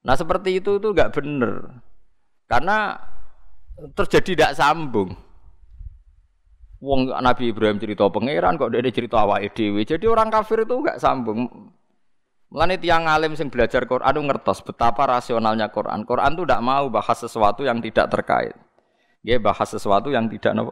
[0.05, 1.81] Nah seperti itu tuh gak bener.
[2.45, 2.93] Karena
[3.97, 5.17] terjadi tidak sambung.
[6.83, 9.81] Wong Nabi Ibrahim cerita pangeran kok dia cerita awake dhewe.
[9.87, 11.47] Jadi orang kafir itu gak sambung.
[12.51, 16.05] Mulane tiang alim sing belajar Quran ngertos betapa rasionalnya Quran.
[16.07, 18.55] Quran tuh tidak mau bahas sesuatu yang tidak terkait.
[19.25, 20.71] Dia bahas sesuatu yang tidak nopo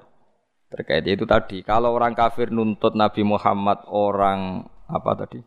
[0.69, 1.61] terkait itu tadi.
[1.65, 5.41] Kalau orang kafir nuntut Nabi Muhammad orang apa tadi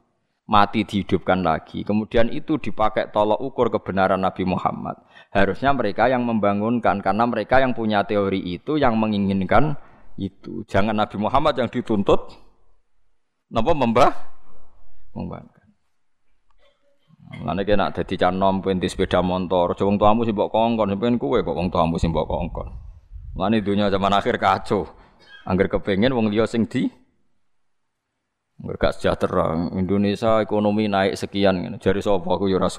[0.46, 4.94] mati dihidupkan lagi, kemudian itu dipakai tolok ukur kebenaran Nabi Muhammad.
[5.34, 9.74] Harusnya mereka yang membangunkan karena mereka yang punya teori itu yang menginginkan
[10.16, 10.64] itu.
[10.64, 12.32] Jangan Nabi Muhammad yang dituntut
[13.52, 14.12] napa membah
[15.14, 15.56] membangun.
[17.26, 21.42] Mulane kena dadi canom penti sepeda motor, aja wong tuamu sing mbok kongkon, sampeyan kowe
[21.42, 22.70] kok wong tuamu sing mbok kongkon.
[23.34, 24.86] Mulane dunia zaman akhir kacau.
[25.46, 26.86] Angger kepengen wong liya sing di
[28.56, 29.68] Angger sejahtera.
[29.76, 32.70] Indonesia ekonomi naik sekian jari sapa aku ya ora.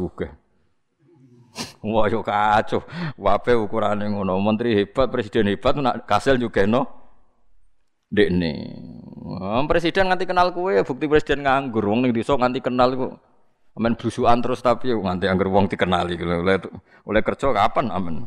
[1.86, 2.82] Wah yo kacau.
[3.20, 4.42] Wape ukurane ngono.
[4.42, 6.97] Menteri hebat, presiden hebat nak kasil juga no.
[8.08, 8.54] Dekne.
[9.68, 11.84] Presiden nganti kenal kue, bukti presiden nganggur.
[11.84, 13.08] Wong ning desa nganti kenal iku.
[13.78, 16.58] Amen blusukan terus tapi nganti angger wong dikenali oleh
[17.06, 18.26] oleh kerja kapan amen.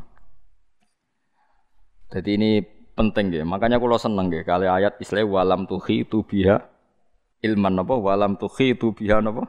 [2.06, 2.50] Jadi ini
[2.94, 3.42] penting ya.
[3.42, 6.62] Makanya kula seneng ya kali ayat istilah walam tuhi itu biha
[7.42, 9.42] ilman apa walam tuhi itu biha apa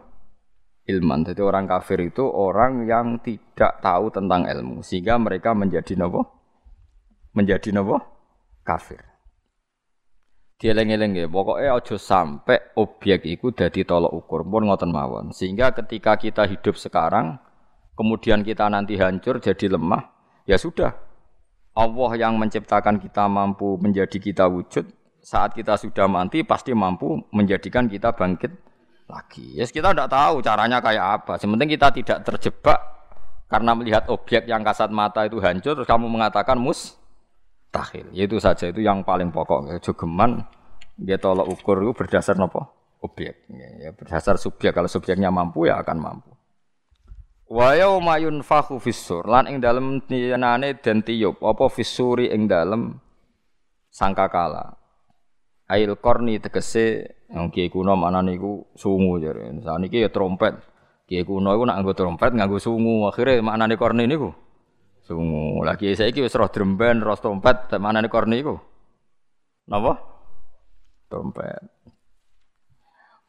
[0.90, 1.22] ilman.
[1.22, 6.26] Jadi orang kafir itu orang yang tidak tahu tentang ilmu sehingga mereka menjadi napa?
[7.38, 8.10] Menjadi napa?
[8.66, 9.11] Kafir.
[10.62, 15.34] Dieleng-eleng ya, pokoknya aja sampai objek itu jadi tolok ukur pun ngoten mawon.
[15.34, 17.42] Sehingga ketika kita hidup sekarang,
[17.98, 20.14] kemudian kita nanti hancur jadi lemah,
[20.46, 20.94] ya sudah,
[21.74, 24.86] Allah yang menciptakan kita mampu menjadi kita wujud,
[25.26, 28.54] saat kita sudah mati pasti mampu menjadikan kita bangkit
[29.10, 29.58] lagi.
[29.58, 31.42] Yes, kita tidak tahu caranya kayak apa.
[31.42, 32.78] Sementing kita tidak terjebak
[33.50, 37.01] karena melihat objek yang kasat mata itu hancur, terus kamu mengatakan mus
[37.72, 38.12] takhil.
[38.12, 39.80] Itu saja itu yang paling pokok.
[39.82, 40.44] Jogeman
[41.00, 42.68] dia tolak ukur itu berdasar nopo
[43.02, 43.48] objek.
[43.82, 44.76] Ya, berdasar subjek.
[44.76, 46.32] Kalau subjeknya mampu ya akan mampu.
[47.52, 52.96] Wa yauma yunfakhu fissur lan ing dalem tiyanane den tiup apa fissuri ing dalem
[53.92, 54.80] sangkakala.
[55.68, 59.52] Ail korni tegese yang kiai kuno mana niku sungu jare.
[59.64, 60.60] Saniki ya trompet.
[61.08, 63.08] Kiai kuno iku nak nganggo trompet nganggo sungu.
[63.12, 64.32] Akhire maknane korni niku
[65.12, 65.68] sungu.
[65.68, 68.56] Lagi saiki wis roh dremben, roh trompet, maknane korni iku.
[69.68, 70.00] Napa?
[71.12, 71.68] Trompet.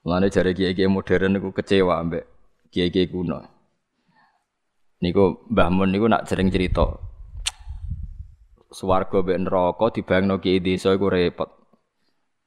[0.03, 2.27] Mulane jare kiai-kiai modern niku kecewa ambek
[2.75, 3.39] kiai-kiai kuno.
[5.03, 6.87] Niku Mbah Mun niku nak sering cerita.
[8.73, 11.51] Swarga mbek neraka dibayangno kiai desa iku repot.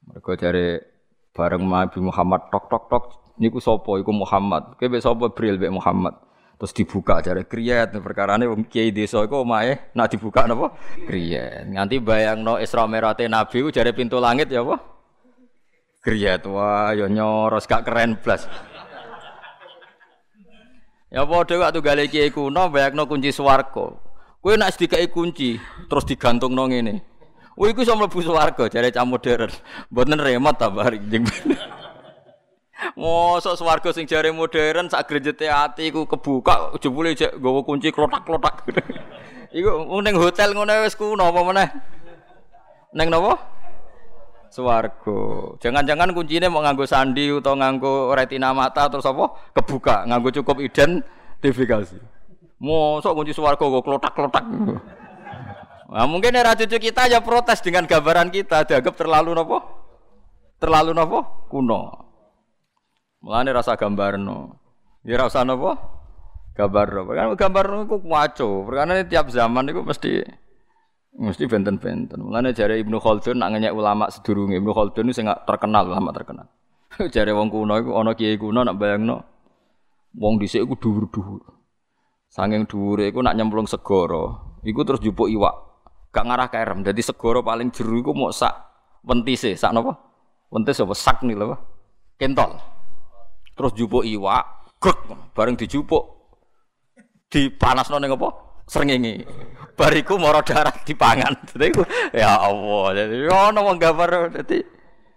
[0.08, 0.84] Mergo jare
[1.32, 3.04] bareng Nabi Muhammad tok tok tok
[3.36, 4.00] Niku sapa?
[4.00, 4.80] Iku Muhammad.
[4.80, 6.16] Kowe mbek sapa Bril mbek Muhammad.
[6.56, 10.72] Terus dibuka jare kriyat perkarane wong kiai desa iku omahe nak dibuka napa?
[11.04, 11.68] Kriyat.
[11.68, 14.80] Nganti bayangno Isra Mi'raj Nabi ku jare pintu langit ya apa?
[16.00, 16.48] Kriyat.
[16.48, 18.48] Wah, ya nyoros gak keren blas.
[21.12, 24.00] Ya padha waktu gale kiai kuno bayangno kunci swarga.
[24.40, 25.60] Kowe nak dikai kunci
[25.92, 27.04] terus digantungno ngene.
[27.56, 29.52] Wih, iku iso mlebu swarga jare cah modern.
[29.92, 31.28] Mboten remote ta bari jeng.
[32.94, 38.62] Mosok swarga sing jare modern sak grejete ati iku kebuka jebule jek nggawa kunci klotak-klotak.
[39.58, 41.70] iku ning hotel ngono wis kuno apa meneh?
[42.94, 43.34] Ning napa?
[44.54, 45.20] Swarga.
[45.60, 49.52] Jangan-jangan kuncine mau nganggo sandi utawa nganggo retina mata terus apa?
[49.52, 51.98] Kebuka, nganggo cukup identifikasi.
[52.62, 54.46] Mosok kunci swarga kok klotak-klotak.
[55.86, 59.58] Nah, mungkin era cucu kita ya protes dengan gambaran kita dianggap terlalu nopo,
[60.60, 62.05] terlalu nopo kuno.
[63.26, 64.62] Mulane rasa gambar no,
[65.02, 65.74] ya rasa nopo
[66.54, 67.10] gambar.
[67.10, 70.22] Kan gambar no ku maco, karena tiap zaman itu mesti
[71.18, 72.22] mesti benten-benten.
[72.22, 76.46] Mulane jare Ibnu Khaldun nak ngenyek ulama sedurunge Ibnu Khaldun nggak terkenal ulama terkenal.
[77.14, 79.26] jare wong kuno iku ana kiai kuno nak bayangno
[80.14, 81.42] wong dhisik iku dhuwur-dhuwur.
[82.30, 85.66] Sanging dhuwure iku nak nyemplung segara, iku terus jupuk iwak
[86.14, 86.86] gak ngarah ke erem.
[86.86, 88.54] Jadi segoro paling jeru iku mau sak
[89.02, 89.98] wentise, sak napa?
[90.54, 91.58] Wentis apa sak nih lho.
[92.22, 92.75] Kentol.
[93.56, 95.00] Terus jupuk iwak, grek
[95.32, 96.04] bareng dijupuk
[97.32, 98.30] dipanasno ning apa?
[98.68, 99.24] Srengenge.
[99.76, 101.36] Bariku moro darah dipangan.
[101.52, 101.72] Dadi
[102.16, 102.86] ya Allah.
[102.96, 104.60] Jadi ono wong gambar dadi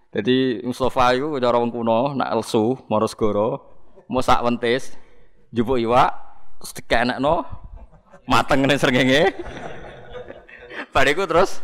[0.09, 3.49] dadi Mustafa iku cara wong kuno nak elsu moro segoro
[4.09, 4.97] mau sak wentis
[5.53, 6.11] jupuk iwak
[6.63, 7.47] dikenekno
[8.27, 9.35] mateng ning srengenge.
[10.95, 11.63] Bariku terus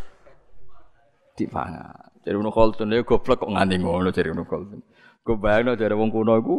[1.35, 2.15] dipangan.
[2.25, 4.81] Jadi Ibnu Khaldun ya goblok kok nganti ngono jadi Ibnu Khaldun.
[5.25, 6.57] Gue bayangno dari wong kuno iku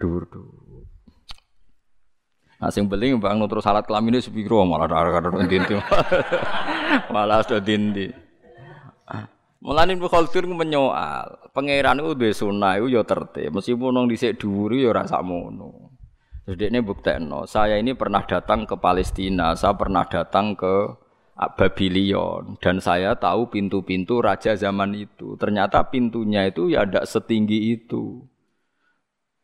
[0.00, 0.88] dur-dur.
[2.56, 5.76] Nah sing beling bang terus salat kelamin itu sepiro malah ada ada dinti.
[7.12, 8.08] malah sudah dinti.
[9.66, 14.76] Mulane Ibnu Khaldun menyoal, pangeran itu duwe sunah itu ya tertib, meskipun nang dhisik dhuwur
[14.76, 15.90] ya ora sakmono.
[16.46, 20.94] Terus ini buktekno, saya ini pernah datang ke Palestina, saya pernah datang ke
[21.36, 25.36] Babilion dan saya tahu pintu-pintu raja zaman itu.
[25.36, 28.24] Ternyata pintunya itu ya ada setinggi itu.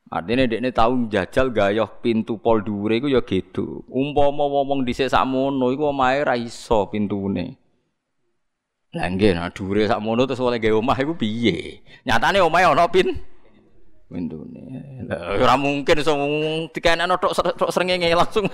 [0.08, 3.84] Artinya ini tahu jajal gayoh pintu pol dure itu ya gitu.
[3.92, 7.60] Umpama ngomong di sakmono iku omahe ra iso pintune.
[8.96, 11.84] Lah nggih nah dure sakmono terus oleh gawe omah iku piye?
[12.08, 13.20] Nyatane omahe ana pin
[14.08, 14.64] pintune.
[15.12, 16.12] Lah ora mungkin iso
[16.72, 18.48] dikenekno tok tok srengenge langsung.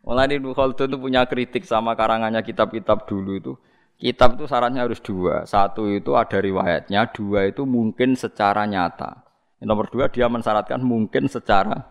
[0.00, 3.52] Mulai Ibnu Khaldun itu punya kritik sama karangannya kitab-kitab dulu itu.
[4.00, 5.44] Kitab itu syaratnya harus dua.
[5.44, 9.28] Satu itu ada riwayatnya, dua itu mungkin secara nyata.
[9.60, 11.84] Yang nomor dua dia mensyaratkan mungkin secara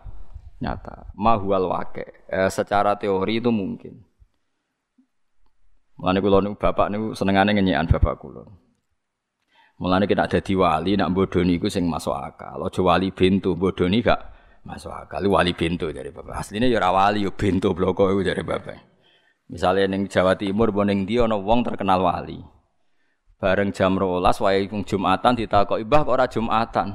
[0.58, 1.14] nyata.
[1.14, 2.26] Mahual wake.
[2.26, 4.02] Eh, secara teori itu mungkin.
[6.00, 8.42] Mulane kula niku bapak niku senengane ngenyekan bapak kula.
[9.78, 12.58] Mulane kita ada di wali nak bodoni iku sing masuk akal.
[12.58, 14.18] Aja wali bintu bodoni gak
[14.60, 16.36] Masuk akal wali bento dari bapak.
[16.36, 18.76] Aslinya ya wali yo bento bloko itu dari bapak.
[19.50, 22.38] Misalnya neng Jawa Timur boneng dia ono wong terkenal wali.
[23.40, 26.92] Bareng jam rolas wae Jumatan ditakoki, "Mbah kok ora Jumatan?"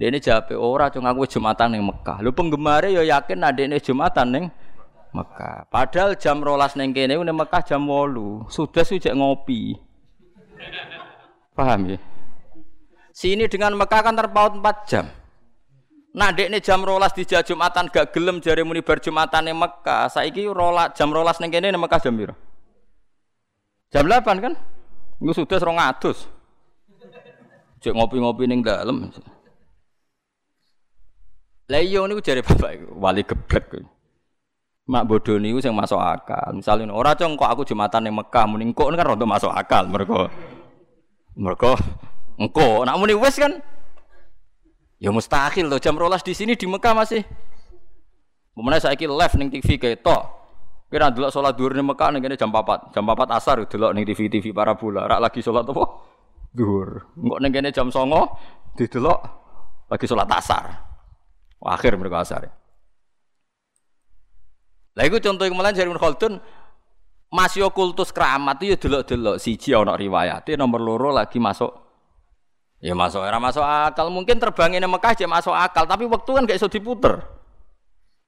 [0.00, 2.24] Ini jawab, ora cung aku Jumatan neng Mekah.
[2.24, 4.44] Lu penggemar yo yakin ini Jumatan neng
[5.12, 5.68] Mekah.
[5.68, 8.48] Padahal jam rolas neng kene neng Mekah jam wolu.
[8.48, 9.76] Sudah sujak ngopi.
[11.52, 11.98] Paham ya?
[13.12, 15.04] Sini dengan Mekah kan terpaut 4 jam.
[16.10, 20.10] Nah dek jam rolas di Jumatan gak gelem jari muni bar Jumatan ning Mekah.
[20.10, 22.34] Saiki rola jam rolas ning kene ning Mekah jam piro?
[23.94, 24.54] Jam 8 kan?
[25.22, 26.26] Iku sudah 200.
[27.80, 29.06] Cek ngopi-ngopi ning dalem.
[31.70, 33.86] Lah iya niku jare bapak wali geblek.
[34.90, 36.58] Mak bodoh niku sing masuk akal.
[36.58, 40.26] Misalnya ora cong kok aku Jumatan ning Mekah muni kok kan rondo masuk akal mergo
[41.38, 41.78] mergo
[42.36, 43.62] engko nak muni wis kan
[45.00, 47.24] Ya mustahil loh jam rolas di sini di Mekah masih.
[48.52, 50.18] Kemudian saya live neng TV kayak to.
[50.92, 54.28] Kira dulu sholat duhur di Mekah neng jam 4 jam 4 asar dulu neng TV
[54.28, 55.08] TV para bula.
[55.08, 55.84] Rak lagi sholat apa?
[56.52, 57.08] Duhur.
[57.16, 58.36] Enggak neng jam songo
[58.76, 59.16] di dulu
[59.88, 60.64] lagi sholat asar.
[61.64, 62.52] Akhir mereka asar.
[64.92, 66.36] Lah itu contoh yang mulai dari Khaldun
[67.30, 71.89] masih kultus keramat itu ya delok-delok siji ana riwayate nomor loro lagi masuk
[72.80, 74.08] Ya masuk era masuk akal.
[74.08, 77.20] Mungkin terbang ini Mekah aja masuk akal, tapi waktu kan gak iso diputer.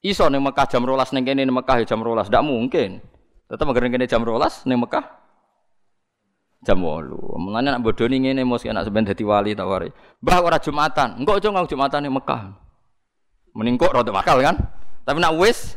[0.04, 3.00] Iso nih Mekah jam rolas nih kene Mekah jam rolas, tidak mungkin.
[3.48, 5.22] Tetap agar kene jam rolas nih Mekah
[6.62, 7.42] jam 8.
[7.42, 9.90] Mulane nak bodoni ngene mos enak sampean dadi wali tawari.
[10.22, 11.18] Mbah ora Jumatan.
[11.18, 12.54] Engko aja ngau Jumatan ning Mekah.
[13.52, 14.56] Mending kok rada akal kan?
[15.02, 15.76] Tapi nak wis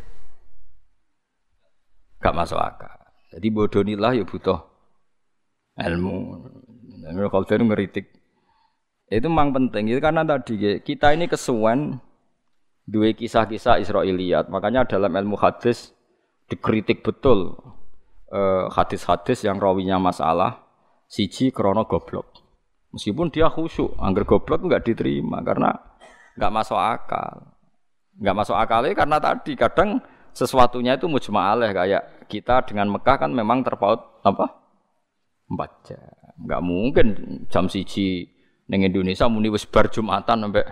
[2.21, 2.93] gak masuk akal.
[3.35, 4.61] Jadi bodonilah ya butuh
[5.75, 6.15] ilmu.
[7.05, 8.14] Kalau ngeritik
[9.05, 12.01] itu memang penting itu karena tadi kita ini kesuwen
[12.89, 14.49] dua kisah-kisah Israiliyat.
[14.49, 15.93] Makanya dalam ilmu hadis
[16.49, 17.57] dikritik betul
[18.33, 20.65] eh, hadis-hadis yang rawinya masalah
[21.05, 22.45] siji krono goblok.
[22.95, 25.75] Meskipun dia khusyuk, angger goblok nggak diterima karena
[26.39, 27.51] nggak masuk akal.
[28.15, 29.99] Nggak masuk akal karena tadi kadang
[30.31, 34.47] sesuatunya itu mujma'aleh kayak kita dengan Mekah kan memang terpaut apa?
[35.51, 35.99] Empat jam.
[36.41, 37.07] Nggak mungkin
[37.51, 38.34] jam siji
[38.65, 40.65] neng Indonesia muni wis bar Jumatan sampai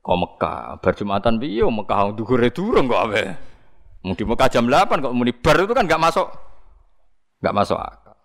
[0.00, 3.24] kok Mekah bar Jumatan piye Mekah dhuwure durung kok ape.
[4.00, 6.28] Mau di Mekah jam 8 kok muni bar itu kan nggak masuk
[7.40, 8.16] nggak masuk akal.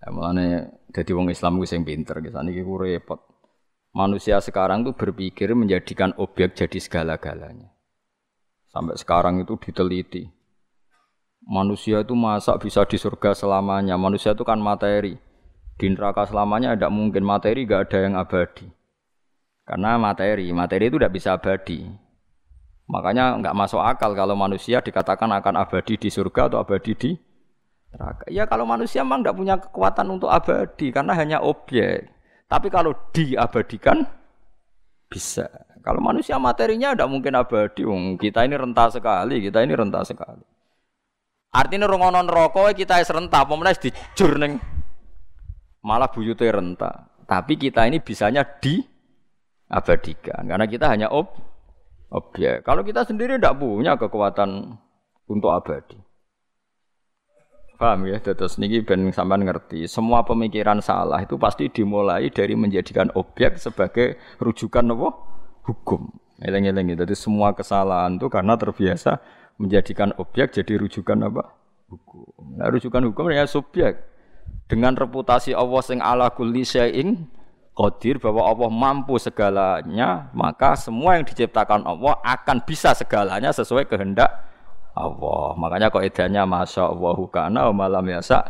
[0.00, 0.46] Ya, mulane
[0.96, 2.36] jadi wong Islam gue sing pinter gitu.
[2.40, 3.20] Niki ku repot.
[3.90, 7.74] Manusia sekarang tuh berpikir menjadikan objek jadi segala-galanya.
[8.70, 10.30] Sampai sekarang itu diteliti.
[11.42, 13.98] Manusia itu masa bisa di surga selamanya.
[13.98, 15.18] Manusia itu kan materi.
[15.80, 18.68] Di neraka selamanya tidak mungkin materi gak ada yang abadi.
[19.64, 21.88] Karena materi, materi itu tidak bisa abadi.
[22.90, 27.10] Makanya nggak masuk akal kalau manusia dikatakan akan abadi di surga atau abadi di
[27.94, 28.26] neraka.
[28.28, 32.12] Ya kalau manusia memang tidak punya kekuatan untuk abadi karena hanya objek.
[32.50, 34.04] Tapi kalau diabadikan
[35.06, 35.48] bisa.
[35.80, 37.86] Kalau manusia materinya tidak mungkin abadi.
[38.20, 40.44] kita ini rentah sekali, kita ini rentah sekali.
[41.54, 44.58] Artinya rongonon rokok kita rentah, pemenang dijur neng
[45.84, 47.08] malah buyute rentah.
[47.24, 51.30] Tapi kita ini bisanya diabadikan karena kita hanya ob
[52.10, 52.66] objek.
[52.66, 54.76] Kalau kita sendiri tidak punya kekuatan
[55.30, 55.96] untuk abadi.
[57.80, 58.20] Paham ya?
[58.20, 64.20] Terus niki ben sampean ngerti, semua pemikiran salah itu pasti dimulai dari menjadikan objek sebagai
[64.36, 65.08] rujukan apa?
[65.64, 66.12] Hukum.
[66.40, 69.20] Eleng-eleng Jadi semua kesalahan itu karena terbiasa
[69.60, 71.56] menjadikan objek jadi rujukan apa?
[71.88, 72.60] Hukum.
[72.60, 74.09] Nah, rujukan hukum ya subjek.
[74.70, 77.26] Dengan reputasi Allah sing ala kulli syai'in
[77.74, 84.30] qadir bahwa Allah mampu segalanya, maka semua yang diciptakan Allah akan bisa segalanya sesuai kehendak
[84.94, 85.58] Allah.
[85.58, 88.46] Makanya kok edanya masya Allah kana malam yasa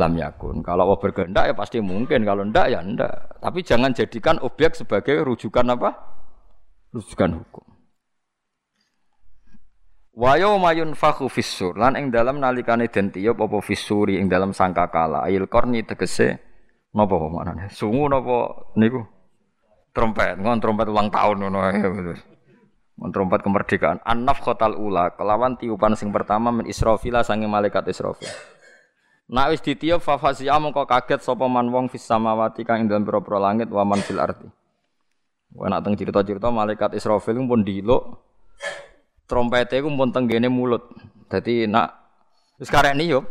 [0.00, 0.64] lam yakun.
[0.64, 3.42] Kalau Allah berkehendak ya pasti mungkin, kalau ndak ya ndak.
[3.44, 5.90] Tapi jangan jadikan objek sebagai rujukan apa?
[6.96, 7.71] Rujukan hukum.
[10.12, 15.24] Wa yauma yunfakhu fissur lan ing dalam nalikane den tiup apa fissuri ing dalam sangkakala
[15.24, 16.36] ayil korni tegese
[16.92, 19.00] napa maknane sungu napa niku
[19.96, 21.60] trompet ngon trompet ulang tahun ngono
[22.92, 24.04] Mentrompet kemerdekaan.
[24.04, 25.16] An-naf khotal ula.
[25.16, 28.28] Kelawan tiupan sing pertama min Israfila sangi malaikat Israfil.
[29.32, 33.08] Nak wis ditiup fa fasiya mongko kaget sapa man wong fis samawati kang ing dalem
[33.08, 34.44] pira langit wa man fil ardi.
[35.56, 38.22] Wa nak teng cerita-cerita malaikat Israfil pun diluk
[39.32, 40.92] trompete iku pun tenggene mulut.
[41.32, 41.88] Dadi nak
[42.60, 43.24] wis karek niup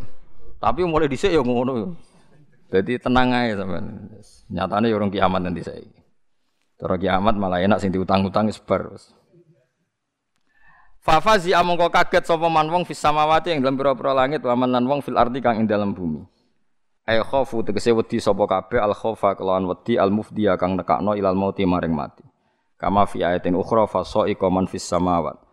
[0.58, 1.94] tapi mulai dhisik ya ngono.
[2.74, 4.10] Jadi tenang aja sampean.
[4.50, 6.02] Nyatane ya urung kiamat nanti saiki.
[6.82, 8.90] Cara kiamat malah enak sing diutang-utang wis bar.
[11.02, 15.02] Fafazi amongko kaget sapa man wong fis samawati ing dalam pira-pira langit wa man wong
[15.02, 16.22] fil ardi kang ing dalam bumi.
[17.10, 21.34] Ay khofu tegese wedi sapa kabeh al khofa kelawan wedi al mufdiya kang nekakno ilal
[21.34, 22.22] mauti maring mati.
[22.78, 25.51] Kama fi ayatin ukhra fa sa'iqa man fis samawat.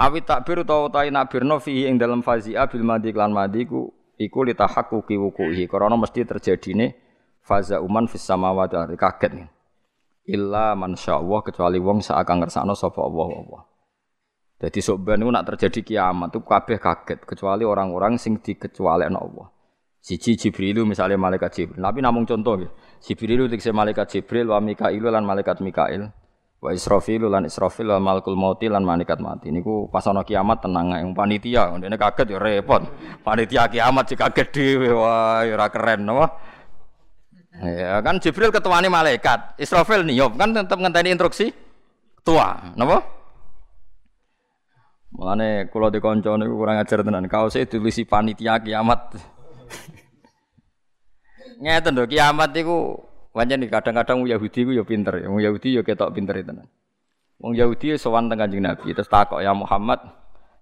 [0.00, 4.48] Awi takbir utawa ta nakbirno fi ing dalam fazia bil madi klan madi ku iku
[4.48, 6.96] litahaqquqi wuquhi karena mesti terjadine
[7.44, 9.48] faza uman fis samawati kaget nih.
[10.32, 13.62] Illa man Allah kecuali wong sak akan ngersakno sapa Allah Allah.
[14.60, 19.48] Jadi soban itu nak terjadi kiamat itu kabeh kaget kecuali orang-orang sing dikecualikan Allah.
[20.00, 21.80] Siji Jibril misalnya malaikat Jibril.
[21.80, 22.72] Tapi namun contoh gitu.
[23.04, 26.08] Jibril itu malaikat Jibril wa Mikail lan malaikat Mikail.
[26.60, 29.48] Wa Israfil lan Israfil wa malakul mauti lan malaikat mati.
[29.48, 31.72] Niku pas ana kiamat tenang yang panitia.
[31.72, 32.84] Ndene kaget ya repot.
[33.24, 34.92] Panitia kiamat sih kaget dhewe.
[34.92, 36.36] Wah, ya ora keren napa?
[37.64, 39.56] Ya kan Jibril ketuane malaikat.
[39.56, 41.48] Israfil niup kan tetap ngenteni instruksi
[42.20, 42.76] ketua.
[42.76, 43.08] Napa?
[45.16, 47.24] Mulane kula dikonco niku kurang ajar tenan.
[47.24, 49.16] Kaose ditulisi panitia kiamat.
[51.64, 53.00] Ngeten lho, kiamat iku
[53.30, 56.66] pancen kadang-kadang wong Yahudi ku ya pinter, wong Yahudi ya ketok pinter tenan.
[57.40, 60.02] Wong Yahudi sowan teng Kanjeng Nabi, terus takok ya Muhammad,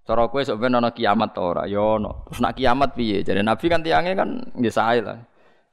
[0.07, 1.67] cara kowe sok ben kiamat ora?
[1.67, 2.23] Ya ono.
[2.31, 3.19] Terus nak kiamat piye?
[3.21, 5.19] Jadi Nabi kan tiange kan nggih sae lah.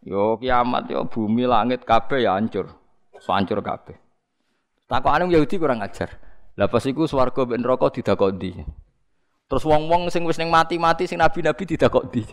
[0.02, 2.68] Yo kiamat yo bumi langit kabeh ya hancur.
[3.22, 3.96] So hancur kabeh.
[4.90, 6.14] Takokane Yahudi kurang ajar.
[6.56, 8.52] Lah pas iku swarga mbek neraka didakok ndi?
[9.46, 12.24] Terus wong-wong sing wis ning mati-mati sing nabi-nabi didakok ndi?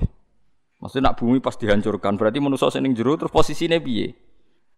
[0.79, 4.15] Maksudnya nak bumi pas dihancurkan, berarti manusia sing ning jero terus posisinya piye?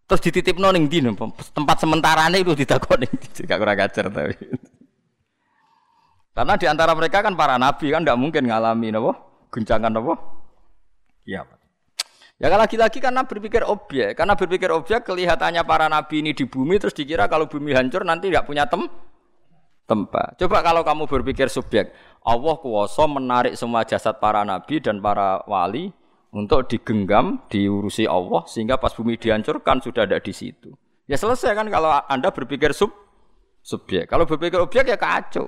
[0.06, 1.02] Terus dititipno ning ndi
[1.50, 3.10] tempat sementarane itu ditakoni.
[3.50, 4.34] Gak kurang ajar tapi.
[6.30, 9.12] Karena di antara mereka kan para nabi kan tidak mungkin ngalami napa?
[9.50, 10.14] Guncangan napa?
[11.26, 11.42] Iya.
[12.36, 16.76] Ya kalau lagi-lagi karena berpikir objek, karena berpikir objek kelihatannya para nabi ini di bumi
[16.76, 18.84] terus dikira kalau bumi hancur nanti tidak punya tem
[19.88, 20.36] tempat.
[20.36, 25.88] Coba kalau kamu berpikir subjek, Allah kuwasa menarik semua jasad para nabi dan para wali
[26.34, 30.74] untuk digenggam, diurusi Allah sehingga pas bumi dihancurkan sudah ada di situ.
[31.06, 32.90] Ya selesai kan kalau Anda berpikir sub
[33.62, 34.10] subjek.
[34.10, 35.46] Kalau berpikir objek ya kacau.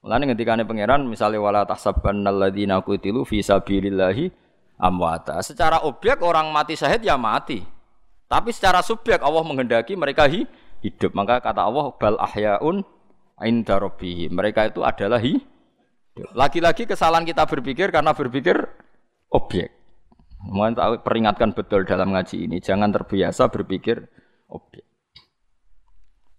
[0.00, 4.32] Mulane ngendikane pangeran misalnya wala tahsabannal ladzina qutilu fi sabilillahi
[4.80, 5.44] amwata.
[5.44, 7.60] Secara objek orang mati syahid ya mati.
[8.24, 11.12] Tapi secara subjek Allah menghendaki mereka hidup.
[11.12, 12.80] Maka kata Allah bal ahyaun
[13.44, 14.32] inda rabbihim.
[14.32, 15.44] Mereka itu adalah hidup.
[16.32, 18.56] Lagi-lagi kesalahan kita berpikir karena berpikir
[19.30, 19.70] objek.
[20.40, 24.08] Mohon tahu peringatkan betul dalam ngaji ini, jangan terbiasa berpikir
[24.48, 24.84] objek.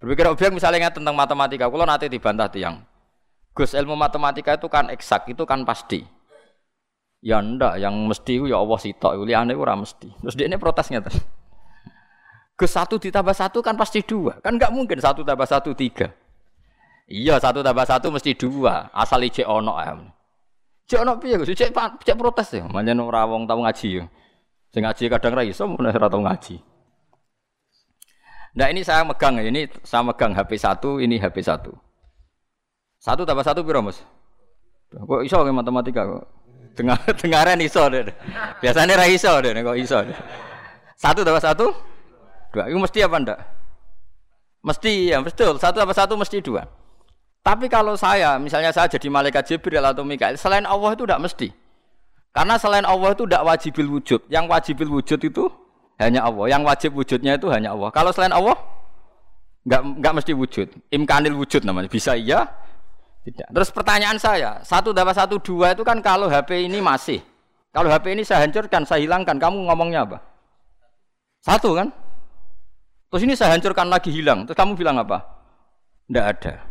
[0.02, 2.82] Berpikir objek misalnya tentang matematika, kalau nanti dibantah tiang.
[3.54, 6.02] Gus ilmu matematika itu kan eksak, itu kan pasti.
[7.22, 10.10] Ya ndak, yang mesti ya Allah sitok, liyane ora mesti.
[10.10, 11.14] Terus dia ini protesnya tuh.
[12.58, 16.10] Ke satu ditambah satu kan pasti dua, kan nggak mungkin satu tambah satu tiga.
[17.06, 19.94] Iya satu tambah satu mesti dua, asal ijek ono ya.
[20.92, 21.48] Cek ono piye Gus?
[21.56, 21.72] Cek
[22.04, 22.68] cek protes ya.
[22.68, 24.04] Manjen ora wong tau ngaji ya.
[24.76, 26.60] Sing ngaji kadang ra iso mun ora tau ngaji.
[28.60, 31.72] Nah ini saya megang ya, ini saya megang HP satu, ini HP satu.
[33.00, 34.04] Satu tambah satu piro Mas?
[34.92, 36.28] Kok iso ke matematika kok?
[36.76, 38.12] Dengar dengaran iso deh.
[38.60, 39.98] Biasanya ra iso deh kok iso.
[40.04, 40.20] Deh.
[41.00, 41.72] Satu tambah satu
[42.52, 42.68] dua.
[42.68, 43.40] Itu mesti apa ndak?
[44.60, 45.56] Mesti ya betul.
[45.56, 46.68] Satu tambah satu mesti dua.
[47.42, 51.50] Tapi kalau saya, misalnya saya jadi malaikat Jibril atau Mikael, selain Allah itu tidak mesti.
[52.32, 54.22] Karena selain Allah itu tidak wajibil wujud.
[54.30, 55.50] Yang wajibil wujud itu
[55.98, 56.46] hanya Allah.
[56.48, 57.90] Yang wajib wujudnya itu hanya Allah.
[57.90, 58.56] Kalau selain Allah,
[59.66, 60.68] nggak nggak mesti wujud.
[60.94, 61.90] Imkanil wujud namanya.
[61.90, 62.46] Bisa iya,
[63.26, 63.50] tidak.
[63.52, 67.20] Terus pertanyaan saya, satu dapat satu dua itu kan kalau HP ini masih.
[67.74, 70.18] Kalau HP ini saya hancurkan, saya hilangkan, kamu ngomongnya apa?
[71.42, 71.88] Satu kan?
[73.12, 75.24] Terus ini saya hancurkan lagi hilang, terus kamu bilang apa?
[76.08, 76.71] Tidak ada.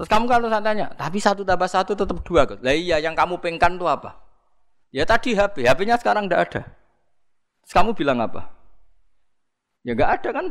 [0.00, 2.48] Terus kamu kalau saya tanya, tapi satu tambah satu tetap dua.
[2.64, 4.16] Lah iya, yang kamu pengkan itu apa?
[4.88, 6.62] Ya tadi HP, HP-nya sekarang tidak ada.
[7.60, 8.48] Terus kamu bilang apa?
[9.84, 10.46] Ya nggak ada kan?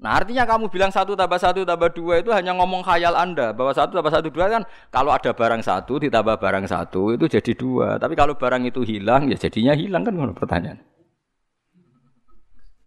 [0.00, 3.76] Nah artinya kamu bilang satu tambah satu tambah dua itu hanya ngomong khayal anda bahwa
[3.76, 8.00] satu tambah satu dua kan kalau ada barang satu ditambah barang satu itu jadi dua.
[8.00, 10.80] Tapi kalau barang itu hilang ya jadinya hilang kan pertanyaan.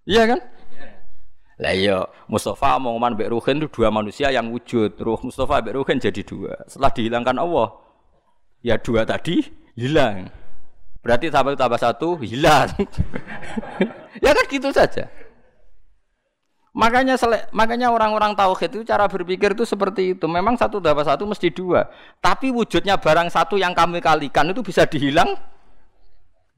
[0.09, 0.39] Iya kan?
[1.55, 4.99] Lah iya, Mustafa mau Mbak Ruhin itu dua manusia yang wujud.
[4.99, 6.51] Ruh Mustafa Mbak Ruhin jadi dua.
[6.67, 7.67] Setelah dihilangkan Allah,
[8.59, 9.39] ya dua tadi
[9.79, 10.27] hilang.
[10.99, 12.67] Berarti tambah tambah satu hilang.
[14.25, 15.07] ya kan gitu saja.
[16.75, 17.15] Makanya
[17.55, 20.27] makanya orang-orang tauhid itu cara berpikir itu seperti itu.
[20.27, 21.87] Memang satu dapat satu mesti dua.
[22.19, 25.39] Tapi wujudnya barang satu yang kami kalikan itu bisa dihilang.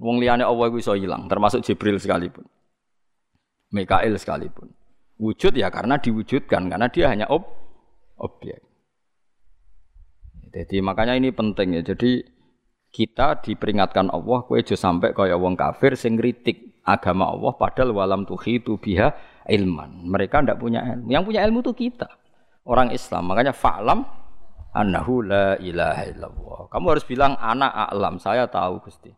[0.01, 2.45] Wong liane Allah bisa hilang, termasuk Jibril sekalipun.
[3.73, 4.76] Mikail sekalipun.
[5.17, 7.45] Wujud ya karena diwujudkan, karena dia hanya ob
[8.21, 8.61] objek.
[10.53, 11.81] Jadi makanya ini penting ya.
[11.81, 12.21] Jadi
[12.93, 18.79] kita diperingatkan Allah, kue sampai kaya wong kafir sing kritik agama Allah padahal walam tuhitu
[18.79, 19.11] biha
[19.51, 20.07] ilman.
[20.07, 21.11] Mereka tidak punya ilmu.
[21.11, 22.07] Yang punya ilmu itu kita.
[22.63, 23.27] Orang Islam.
[23.27, 24.07] Makanya fa'lam
[24.71, 26.59] annahu la ilaha illallah.
[26.71, 29.11] Kamu harus bilang anak a'lam, saya tahu Gusti.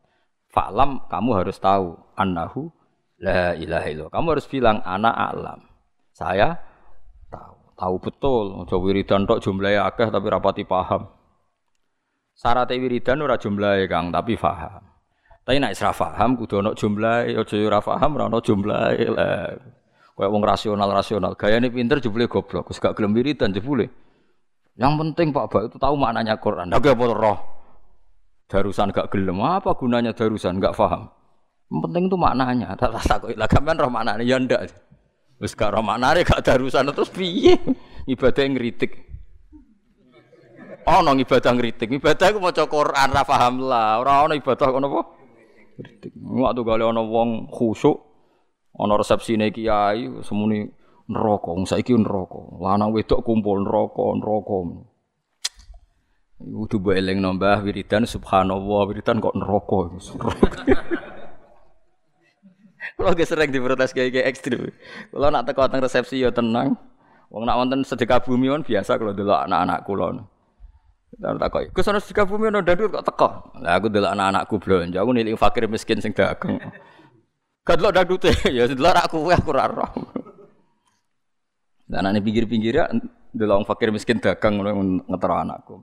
[0.50, 2.74] Fa'lam kamu harus tahu annahu
[3.22, 4.14] la ilaha illallah.
[4.14, 5.69] Kamu harus bilang anak a'lam.
[6.20, 6.60] Saya
[7.32, 7.56] tahu.
[7.80, 8.46] Tahu betul.
[8.60, 11.08] Aja wiridan tok jumlahnya akeh tapi rapati paham.
[12.36, 14.84] Syarat wiridan ora jumlahe Kang, tapi paham.
[15.48, 19.56] Tapi nek isra paham kudu ana jumlahe, aja ora paham ora ana jumlahe lah.
[20.20, 21.40] Kayak wong rasional-rasional.
[21.40, 22.68] Gayane pinter jebule goblok.
[22.68, 23.88] Wis gak gelem wiridan jebule.
[24.76, 26.68] Yang penting Pak Bak itu tahu maknanya Quran.
[26.68, 27.40] Ndak apa roh.
[28.52, 29.40] Darusan gak gelem.
[29.40, 30.60] Apa gunanya darusan?
[30.60, 31.08] Gak paham.
[31.72, 32.76] Yang penting itu maknanya.
[32.76, 34.68] Tak takut lah sampean roh maknanya ya ndak.
[35.40, 37.56] Wis gak roh maknane gak darusan terus piye?
[38.06, 38.92] Ibadah ngritik.
[40.84, 41.90] Nong ibadah ngritik.
[41.96, 44.04] Ibadah aku maca Quran ra paham lah.
[44.04, 45.02] Ora ono ibadah ngono apa?
[45.80, 46.12] Ngritik.
[46.18, 48.10] Waktu gale ono wong khusyuk
[48.80, 50.64] Ana resepsine kiai semuni
[51.12, 52.40] neraka, wong saiki neraka.
[52.64, 54.88] Lanang wedok kumpul neraka, neraka.
[56.40, 60.00] Kudu mbok eling nambah wiridan subhanallah, wiridan kok neraka.
[63.00, 64.76] Kalau gak sering diprotes kayak kayak ekstrim.
[65.08, 66.76] Kalau nak teko teng resepsi ya tenang.
[67.32, 70.28] Wong nak wonten sedekah bumi on biasa kalau dulu anak-anak kulon.
[71.16, 71.68] Tak takoki.
[71.72, 73.56] Gus ana Sukabumi ana dandut kok teko.
[73.64, 76.60] Lah aku delok anak-anakku blonjo, aku nilik fakir miskin sing dagang.
[77.64, 79.92] Gak delok dandute, ya delok aku aku ora roh.
[81.88, 82.86] Dan anane pinggir-pinggir ya
[83.32, 84.76] delok fakir miskin dagang ngono
[85.08, 85.76] ngetero anakku.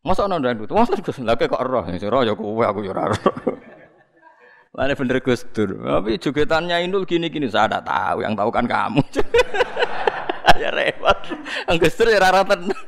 [0.00, 0.72] Masa ana dandut?
[0.72, 3.12] Masa Gus, lha kok roh, sing roh ya kowe aku ya roh.
[4.76, 5.72] Lane bener Gus Dur.
[5.72, 9.00] Tapi jogetannya Inul gini-gini saya ada tahu, yang tahu kan kamu.
[10.60, 11.16] ya repot.
[11.80, 12.76] Gus Dur ya ora tenan.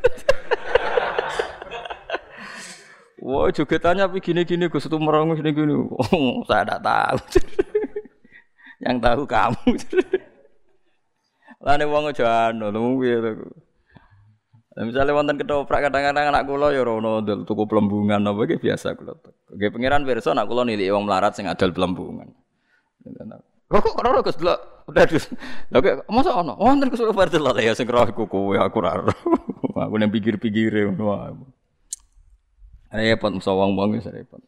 [3.24, 5.72] Wah, jogetannya tapi gini-gini Gus itu merengu gini-gini.
[5.72, 7.18] Oh, saya tidak tahu.
[8.84, 9.68] Yang tahu kamu.
[11.58, 13.02] Lane wong aja anu, lu
[14.78, 14.86] to.
[14.86, 19.18] Misalnya wonten ketoprak kadang-kadang anak kula ya rono ndel tuku pelembungan apa iki biasa kula.
[19.50, 22.30] Nggih pangeran pirsa anak kula nilik wong melarat sing adol pelembungan.
[23.68, 25.26] Kok kok ora Gus delok udah dus.
[25.74, 26.54] Lha kok masa ono?
[26.54, 29.02] Wonten Gus Fardel ya sing roh iku kowe aku ora.
[29.78, 31.46] Aku nang pikir-pikire ngono
[32.88, 34.40] Repot musa wong-wong wis repot.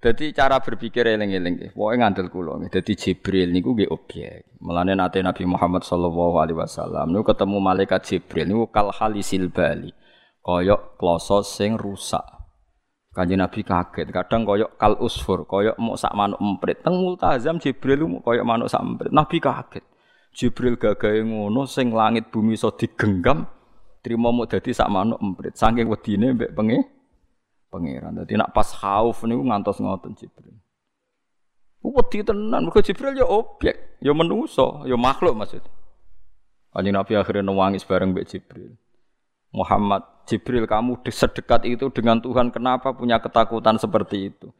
[0.00, 2.72] Jadi cara berpikir eling-eling Pokoke ngandel nggih.
[2.72, 4.56] Dadi Jibril niku nggih objek.
[4.64, 9.92] Mulane nate Nabi Muhammad sallallahu alaihi wasallam niku ketemu malaikat Jibril niku kal halisil bali.
[10.40, 12.24] Koyok kloso sing rusak.
[13.12, 16.80] Kanjeng Nabi kaget, kadang koyok kal usfur, koyok mau sak manuk emprit.
[16.80, 19.12] Teng multazam Jibril mau koyok manuk sak emprit.
[19.12, 19.84] Nabi kaget.
[20.32, 23.44] Jibril gagahe ngono sing langit bumi iso digenggam,
[24.00, 25.52] Terima mau dadi sak manuk emprit.
[25.60, 26.99] Saking wedine mbek penge
[27.70, 28.18] pangeran.
[28.18, 30.58] Dadi nak pas khauf niku ngantos ngoten Jibril.
[31.80, 35.64] Wedi tenan, mergo Jibril ya objek, ya manusa, ya makhluk maksud.
[36.76, 38.76] Kanjeng Nabi akhirnya nangis bareng mbek Jibril.
[39.50, 44.52] Muhammad, Jibril kamu sedekat itu dengan Tuhan, kenapa punya ketakutan seperti itu?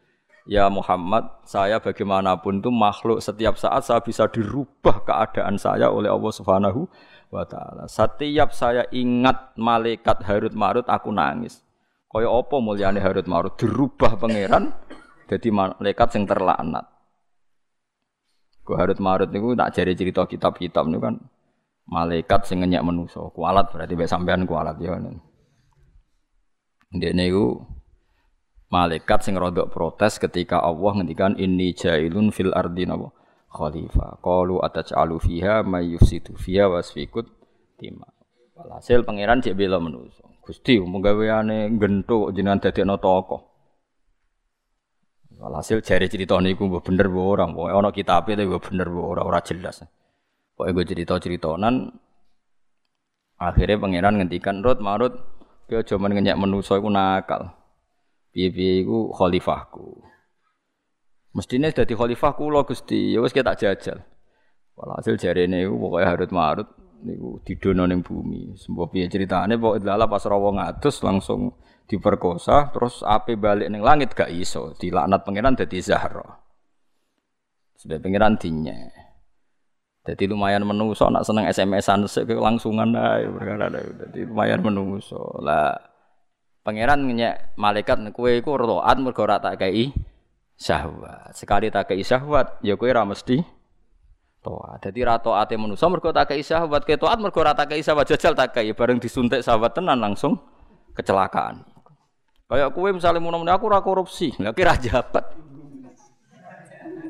[0.48, 6.32] Ya Muhammad, saya bagaimanapun itu makhluk setiap saat saya bisa dirubah keadaan saya oleh Allah
[6.32, 6.88] Subhanahu
[7.30, 7.86] wa taala.
[7.86, 11.62] Setiap saya ingat malaikat Harut Marut aku nangis.
[12.10, 14.74] Kaya apa mulyane Harut Marut dirubah pangeran
[15.30, 16.90] jadi malaikat yang terlaknat.
[18.66, 21.16] Ku Harut Marut niku tak jari cerita kitab-kitab niku kan
[21.86, 23.30] malaikat sing ngenyek manusa.
[23.30, 24.98] Kualat berarti mek sampean kualat ya.
[26.90, 27.62] Ndek niku
[28.74, 33.14] malaikat sing rodok protes ketika Allah ngendikan inni jailun fil ardi napa
[33.54, 34.18] khalifah.
[34.18, 37.30] Qalu ataj'alu fiha may yufsidu fiha wasfikut
[37.78, 38.10] tima.
[38.58, 40.29] Walhasil pangeran cek bela manusa.
[40.50, 43.38] Gusti mung gaweane gentuk jenengan dadekno tokoh.
[45.38, 49.06] Walhasil jare cerita niku mbok bener mbok ora, pokoke ana kitabe tapi mbok bener mbok
[49.14, 49.86] ora ora jelas.
[50.58, 51.94] Pokoke gue cerita-ceritonan
[53.38, 55.14] akhirnya pangeran ngendikan rut marut
[55.70, 57.54] kowe aja men ngenyek manusa iku nakal.
[58.34, 60.02] Piye-piye iku khalifahku.
[61.30, 64.02] Mestine dadi khalifah kula Gusti, ya wis tak jajal.
[64.74, 68.56] Walhasil jarene iku pokoke harut marut niku didono ning bumi.
[68.56, 71.54] Sembo piye critane pokoke lala pas rawa ngatus langsung
[71.90, 74.76] diperkosa terus ape balik ning langit gak iso.
[74.78, 76.24] Dilaknat pangeran dadi Zahra.
[77.80, 78.92] Sebab pangeran dinye.
[80.00, 85.20] Jadi lumayan menungso nak seneng SMS-an sik langsungan ae perkara Dadi lumayan menungso.
[85.44, 85.76] Lah
[86.64, 89.92] pangeran nyek malaikat kowe iku roat mergo ora tak kei
[90.60, 91.32] syahwat.
[91.32, 93.59] Sekali tak kei syahwat, ya kowe ora mesti
[94.40, 94.80] toat.
[94.80, 98.08] Dadi ra taate manusa mergo tak kei syahwat, ke taat mergo ora tak kei syahwat
[98.08, 100.40] jajal tak kei bareng disuntik syahwat tenan langsung
[100.96, 101.64] kecelakaan.
[102.50, 105.22] Kayak kowe misalnya mau aku ora korupsi, lha kira jabat.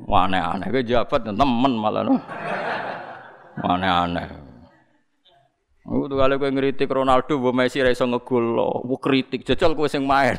[0.04, 2.20] Wah aneh-aneh, kowe jabat temen malah no.
[3.64, 4.50] Aneh-aneh.
[5.90, 8.52] Aku tuh kali gue ngeritik Ronaldo, bu Messi raiso ngegul
[8.84, 10.36] gue kritik, jajal gue sing main,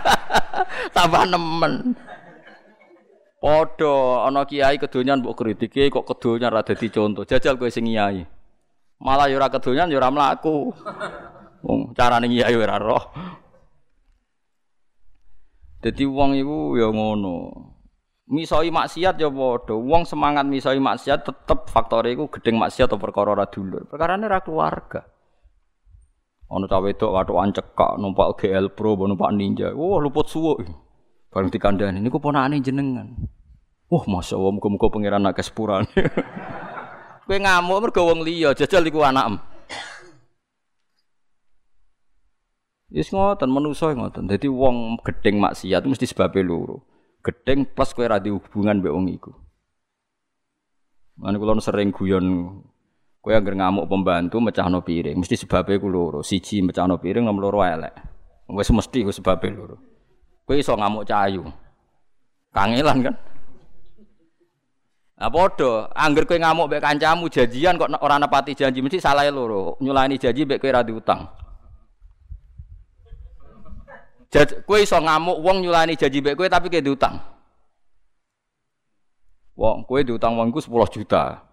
[0.96, 1.92] tambah nemen.
[3.38, 7.22] Podo, ana kiai kedonyan mbok kritike kok kedonyan ra dadi contoh.
[7.22, 8.26] Jajal kowe sing kiai.
[8.98, 10.74] Malah yo ora kedonyan yo ora mlaku.
[11.62, 13.04] Wong carane kiai ora roh.
[15.78, 17.36] Dadi wong iku ya ngono.
[18.26, 19.78] Misoi maksiat ya padha.
[19.78, 23.86] Wong semangat misoi maksiat tetep faktore iku gedeng maksiat atau perkara ora dulur.
[23.86, 25.06] Perkarane ra keluarga.
[26.50, 29.70] Ana cah wedok wathukan cekak numpak GL Pro numpak Ninja.
[29.78, 30.87] Wah luput suwuk.
[31.28, 33.12] Bareng dikandani niku ponakane jenengan.
[33.88, 35.88] Wah, Masya Allah, muga-muga pangeran akeh sepurane.
[37.28, 39.36] Kowe ngamuk mergo wong liya, jajal iku anakmu.
[42.88, 44.24] Wis ngoten manusa ngoten.
[44.28, 46.88] Dadi wong gedeng maksiat mesti sebabe loro.
[47.20, 49.32] Gedeng plus kowe ra hubungan mbek wong iku.
[51.20, 52.24] Mane kula sering guyon
[53.20, 56.24] kowe anggere ngamuk pembantu mecahno piring, mesti sebabe ku loro.
[56.24, 57.92] Siji mecahno piring, nomor loro elek.
[58.48, 59.76] Wis mesti ku sebabe loro.
[60.48, 61.44] Kowe iso ngamuk cayu.
[62.56, 63.14] Kangelan kan?
[65.20, 69.76] Nah padha, angger kowe ngamuk mbek kancamu janjian kok ora nepati janji mesti salah loro.
[69.84, 71.28] Nyulani janji mbek kowe ra diutang.
[74.64, 77.20] Kowe iso ngamuk wong nyulani janji mbek kowe tapi kowe diutang.
[79.52, 81.44] Wong kowe diutang wongku 10 juta.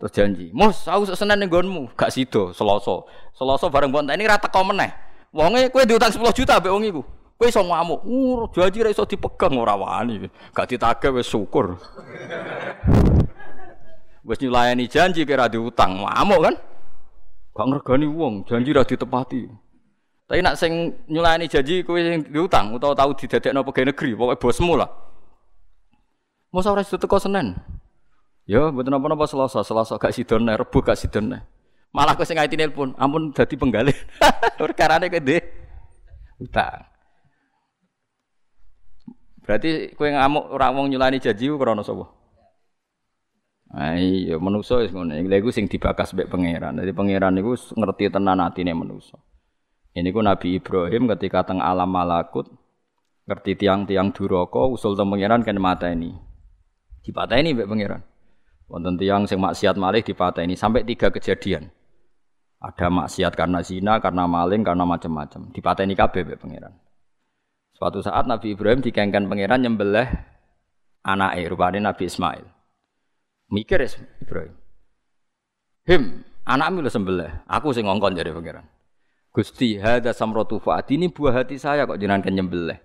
[0.00, 3.04] Terus janji, "Mus, aku senen ning nggonmu." Gak sida, Selasa.
[3.36, 4.88] Selasa bareng bonten ini ra teko meneh.
[5.36, 7.02] Wonge kowe diutang 10 juta mbek wong iku.
[7.38, 11.78] Kowe iso ngamuk, "Uh, janji ra iso dipegang ora wani." Gak ditagih wis syukur.
[14.26, 16.54] Wis nyulayani janji kira diutang, ngamuk kan?
[17.54, 19.46] Gak ngergani wong, janji ra ditepati.
[20.26, 24.74] Tapi nak sing nyulayani janji kowe sing diutang utawa tahu didadekno pegawai negeri, pokoke bosmu
[24.74, 24.90] lah.
[26.50, 27.54] Mosok ora teko Senin.
[28.50, 31.38] Ya, mboten napa-napa Selasa, Selasa gak sidone, Rebo gak sidone.
[31.94, 33.94] Malah kok sing ngaiti nelpon, ampun dadi penggalih.
[34.58, 35.44] Perkarane kowe ndek
[36.42, 36.97] utang.
[39.48, 42.04] Berarti kowe ngamuk ora wong nyulani janji krana sapa?
[43.72, 45.16] Ah iya manusa wis ngono.
[45.16, 46.76] Lha iku sing dibakas mbek pangeran.
[46.76, 49.16] Dadi pangeran niku ngerti tenan atine manusa.
[49.96, 52.44] Ini ku Nabi Ibrahim ketika teng alam malakut
[53.24, 55.56] ngerti tiang-tiang duraka usul teng pangeran kan
[55.96, 56.12] ini.
[57.00, 58.04] Dipateni mbek pangeran.
[58.68, 61.72] Wonten tiang sing maksiat malih dipateni sampai tiga kejadian.
[62.60, 65.56] Ada maksiat karena zina, karena maling, karena macam-macam.
[65.56, 66.76] Dipateni kabeh mbek pangeran.
[67.78, 70.10] Suatu saat Nabi Ibrahim dikengken pangeran nyembelih
[71.06, 72.42] anake rupane Nabi Ismail.
[73.54, 74.54] Mikir ya Ibrahim.
[75.86, 76.02] Him,
[76.42, 77.30] anakmu lho sembelih.
[77.46, 78.66] Aku sing ngongkon jadi pangeran.
[79.30, 82.82] Gusti, hada samratu fuad ini buah hati saya kok jenengan kan nyembelih.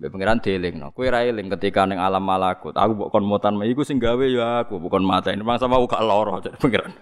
[0.00, 0.88] Mbek pangeran deling no.
[0.96, 2.72] Kowe ra eling ketika ning alam malakut.
[2.72, 5.44] Aku mbok kon motan iku sing gawe ya aku bukan mata ini.
[5.44, 6.96] Mangsa mau gak lara jadi pangeran.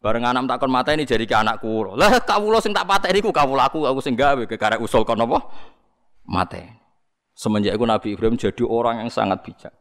[0.00, 1.92] Bareng anak tak kon mata ini jadi ke anakku.
[2.00, 5.38] Lah kawula sing tak pateni ku kawula aku sing gawe kekarek usul kon apa?
[6.24, 6.80] Mate.
[7.34, 9.74] Semenjak itu Nabi Ibrahim jadi orang yang sangat bijak.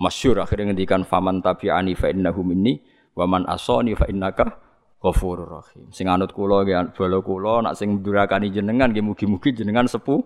[0.00, 2.80] Masyur akhirnya ngendikan faman tabi'ani fa innahu minni
[3.14, 4.58] wa man asani fa innaka
[4.98, 5.92] ghafurur rahim.
[5.92, 10.20] Sing anut kula nggih bala kula nak sing durakani jenengan nggih mugi-mugi jenengan sepuh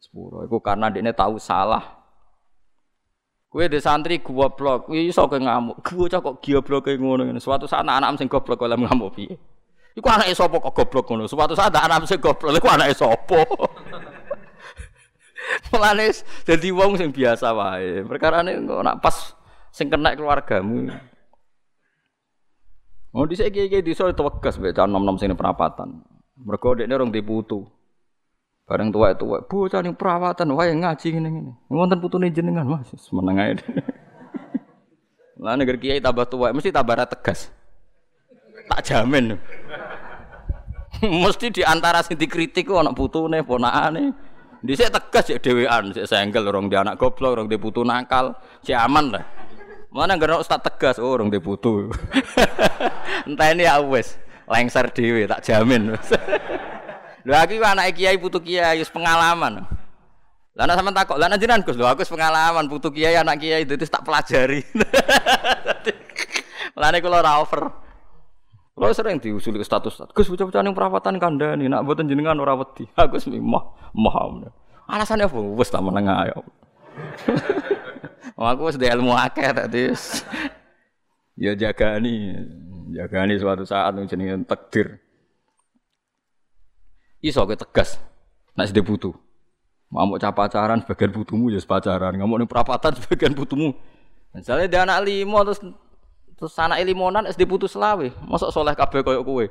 [0.00, 0.42] sepuro.
[0.42, 1.98] Iku karena dia tahu salah.
[3.48, 5.80] Kue de santri goblok, iso ke ngamuk.
[5.80, 7.40] Bocah kok goblok kayak ngono ngene.
[7.40, 9.32] Suatu saat anak-anak sing goblok oleh ngamuk piye?
[9.96, 11.24] Iku anake sapa kok goblok ngono.
[11.24, 13.40] Suatu saat anak sing goblok, iku anake sapa?
[15.72, 16.12] Mulane
[16.44, 18.04] dadi wong sing biasa wae.
[18.04, 19.16] Perkarane kok nak pas
[19.72, 20.92] sing kena keluargamu.
[23.16, 26.04] Oh dhisik iki-iki disa tewegas mbek nom-nom sing perapatan.
[26.38, 27.66] Mergo dekne rong diputu.
[28.68, 31.52] Bareng itu, bocah ning perawatan, wae ngaji ngene ngene.
[31.72, 33.52] Wonten putune jenengan, Mas, meneng ae.
[35.42, 37.48] Lah negeri kiai tambah tua, mesti tambah tegas.
[38.68, 39.40] Tak jamin.
[41.24, 44.12] mesti di antara sing dikritik kok ana putune, ponakane.
[44.58, 48.74] Dhisik tegas ya dhewean, sik senggel orang di anak goblok, orang di putu nakal, si
[48.74, 49.24] aman lah.
[49.94, 51.88] Mana gak ustaz tegas, oh orang di putu.
[53.28, 54.18] Entah ini ya wes,
[54.50, 55.94] lengser dewe, tak jamin.
[57.26, 59.62] Lho aku anak kiai putu kiai wis pengalaman.
[60.58, 61.30] Lah nek sampean takok, lah
[61.62, 64.66] Gus, lho aku wis pengalaman putu kiai anak kiai itu tak pelajari.
[66.74, 67.87] Mulane kula ora over.
[68.78, 72.86] Kula sering diusuli ke status, Gus bocah-bocah ning perawatan kandhani, nak mboten jenengan ora wedi.
[72.94, 74.46] Aku wis mah mah.
[74.86, 75.34] Alasannya apa?
[75.34, 76.30] Wis tak meneng ae.
[78.38, 79.90] aku wis ilmu akeh tadi.
[81.44, 82.38] ya jagani,
[82.94, 85.02] jagani suatu saat jenenge takdir
[87.22, 87.98] iso ke tegas
[88.54, 89.14] nek sing butuh
[89.88, 93.74] mau capa pacaran sebagian butuhmu ya pacaran nggak mau perapatan sebagian butuhmu
[94.36, 95.60] misalnya dia anak limo terus
[96.38, 99.46] terus anak limonan SD putus selawe masuk soleh kabeh koyok kue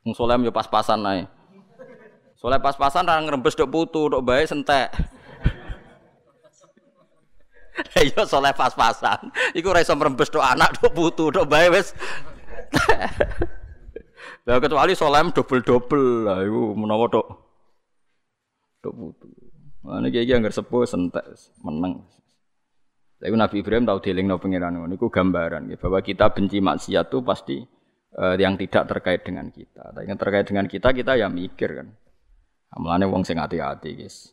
[0.00, 1.30] Wong soleh yo pas-pasan naik
[2.34, 4.90] soleh pas-pasan orang ngerembes dok putu dok baik sentek
[7.96, 9.32] Ayo soleh pas-pasan.
[9.56, 11.96] Iku ora iso merembes dok anak dok putu dok bae wis.
[14.48, 17.26] Lah kecuali solem double-double lah iku menawa tok
[18.80, 19.28] tok putu.
[19.84, 21.24] Nah niki iki anggar sepuh sentek
[21.64, 22.04] meneng.
[23.20, 27.18] Tapi Nabi Ibrahim tahu dilingno pangeran ngono iku gambaran ya, bahwa kita benci maksiat itu
[27.20, 27.56] pasti
[28.16, 29.92] uh, yang tidak terkait dengan kita.
[29.92, 31.88] Tapi yang terkait dengan kita kita ya mikir kan.
[32.72, 34.32] Amalane wong sing hati-hati guys.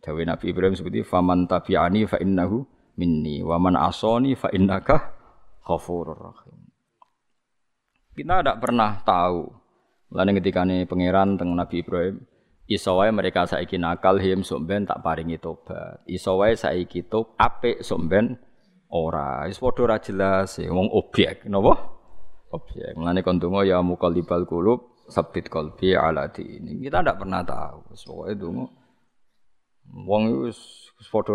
[0.00, 2.64] Dawe Nabi Ibrahim seperti faman tabi'ani fa innahu
[2.96, 5.12] minni wa man asani fa innaka
[5.68, 6.56] ghafurur rahim.
[8.16, 9.52] Kita tidak pernah tahu.
[10.16, 12.24] Lalu ketika nih pangeran teng Nabi Ibrahim,
[12.68, 16.04] isowai mereka saiki nakal him somben tak paringi tobat.
[16.04, 18.36] Isowai saiki top ape somben
[18.92, 19.48] ora.
[19.48, 21.96] Is padha ora jelas, ya, wong objek, napa?
[22.52, 22.92] Objek.
[22.94, 26.84] Mulane kon donga ya muqallibal qulub sabit qalbi ala ini.
[26.84, 27.96] Kita tidak pernah tahu.
[27.96, 28.64] Soalnya donga
[29.88, 30.60] wong wis
[31.08, 31.34] padha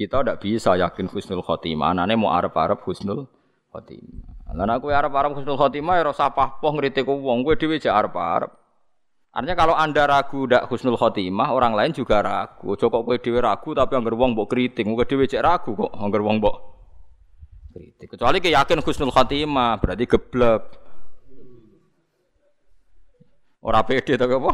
[0.00, 1.92] kita tidak bisa yakin husnul khotimah.
[1.92, 3.28] Anane mau arep-arep husnul
[3.68, 4.56] khotimah.
[4.56, 8.48] Nek kowe arep-arep husnul khotimah ya ora usah pahpoh ngritik wong, kowe dhewe jek arep-arep.
[9.30, 12.74] Artinya kalau anda ragu ndak husnul khotimah, orang lain juga ragu.
[12.74, 16.18] Joko kowe dhewe ragu tapi angger wong mbok kritik, kowe dhewe cek ragu kok angger
[16.18, 16.56] wong mbok
[17.70, 18.10] kritik.
[18.10, 20.62] Kecuali ke yakin husnul khotimah, berarti geblek.
[23.62, 24.52] Ora pede to apa?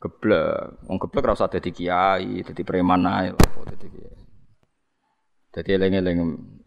[0.00, 0.88] Geblek.
[0.88, 4.18] Wong geblek ora usah dadi kiai, dadi preman ae lho dadi kiai.
[5.52, 6.18] Dadi eling-eling.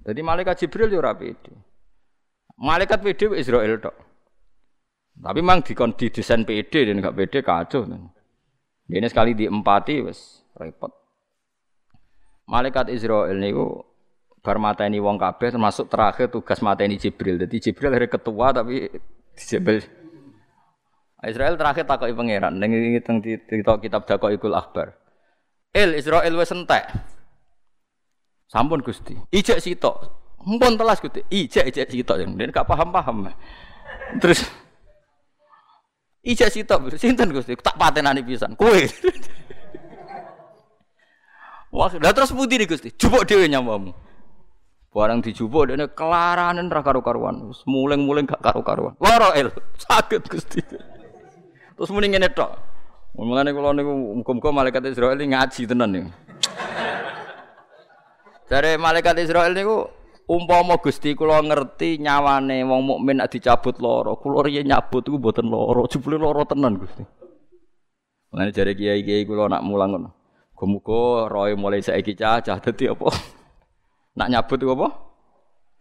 [0.06, 1.50] Dadi malaikat Jibril yo ora pede.
[2.62, 4.11] Malaikat pede Israel tok.
[5.22, 7.86] Tapi memang di desain PD dan enggak PD kacau.
[8.90, 10.90] Ini sekali diempati wes repot.
[12.50, 13.86] Malaikat Israel niku
[14.42, 17.38] bar mateni wong kabeh termasuk terakhir tugas mateni Jibril.
[17.38, 18.90] Jadi Jibril hari ketua tapi
[19.38, 19.86] Jibril
[21.22, 24.98] Israel terakhir takoki pangeran ning teng kitab Daqaiqul Akhbar.
[25.72, 26.90] Il Israel wis entek.
[28.50, 29.16] Sampun Gusti.
[29.32, 29.96] Ijek sitok.
[30.44, 31.24] Mumpun telas Gusti.
[31.30, 32.20] Ijek ijek sitok.
[32.20, 33.32] Dia gak paham-paham.
[34.20, 34.44] Terus
[36.22, 36.94] Ijek sitok.
[37.02, 37.58] Sinten Gusti?
[37.58, 38.54] Tak patenani pisan.
[38.54, 38.82] Kowe.
[41.72, 42.94] Wah, lah terus putih nih Gusti.
[42.94, 43.96] Jupuk dhewe nyamamu.
[44.92, 47.56] Barang dijupuk dene kelaranen ra karo-karuan.
[47.64, 48.94] Muleng-muleng gak karo-karuan.
[49.00, 49.50] Lara el.
[49.80, 50.62] Sakit Gusti.
[51.74, 52.60] Terus muni ngene tok.
[53.16, 56.10] Mulane kula niku muga-muga malaikat Israel ngaji tenan niku.
[58.52, 59.88] Dari malaikat Israel niku
[60.32, 65.52] umpama Gusti kula ngerti nyawane wong mukmin nek dicabut loro, kula riyen nyabut iku mboten
[65.52, 67.04] loro, jebule loro tenan Gusti.
[68.32, 70.10] Mulane jare kiai-kiai kula nak mulang ngono.
[70.62, 73.10] Muga-muga roe mulai saiki cacah dadi apa?
[74.22, 74.88] Nak nyabut iku apa?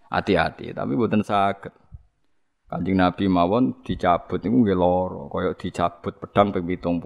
[0.08, 1.68] Hati-hati, tapi mboten saged.
[2.64, 6.96] Kanjeng Nabi mawon dicabut niku nggih lara, kaya dicabut pedang ping 70.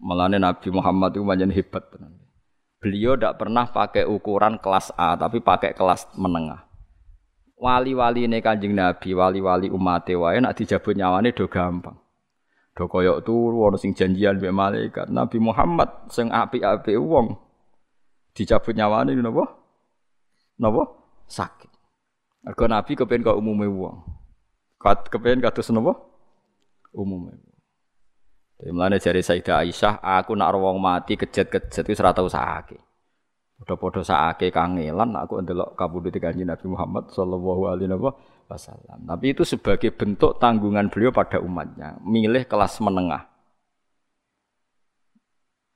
[0.00, 2.21] Mulane Nabi Muhammad itu pancen hebat tenan.
[2.82, 6.66] Beliau tidak pernah pakai ukuran kelas A, tapi pakai kelas menengah.
[7.54, 11.94] Wali-wali ini kanjeng Nabi, wali-wali umat wae nak dijabut nyawane do gampang.
[12.74, 15.06] Do koyok turu ana sing janjian mbek malaikat.
[15.14, 17.38] Nabi Muhammad sing apik-apik wong
[18.34, 19.46] dicabut nyawane napa?
[20.58, 20.82] Napa?
[21.30, 21.70] Sakit.
[22.42, 24.02] Mergo Nabi kepen kok umume wong.
[24.82, 26.02] Kat kepen kados napa?
[26.90, 27.51] Umume.
[28.62, 32.78] Jadi mulane jari Sayyidah Aisyah, aku nak wong mati kejet-kejet wis ora tau sakake.
[33.58, 37.90] Padha-padha sakake kangelan aku ndelok kabudute Kanjeng Nabi Muhammad sallallahu alaihi
[38.46, 39.02] wasallam.
[39.02, 43.26] Tapi itu sebagai bentuk tanggungan beliau pada umatnya, milih kelas menengah.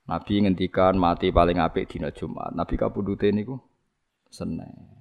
[0.06, 2.54] Nabi ngendikan mati paling apik dina Jumat.
[2.54, 3.58] Nabi kabudute niku
[4.30, 4.96] Senin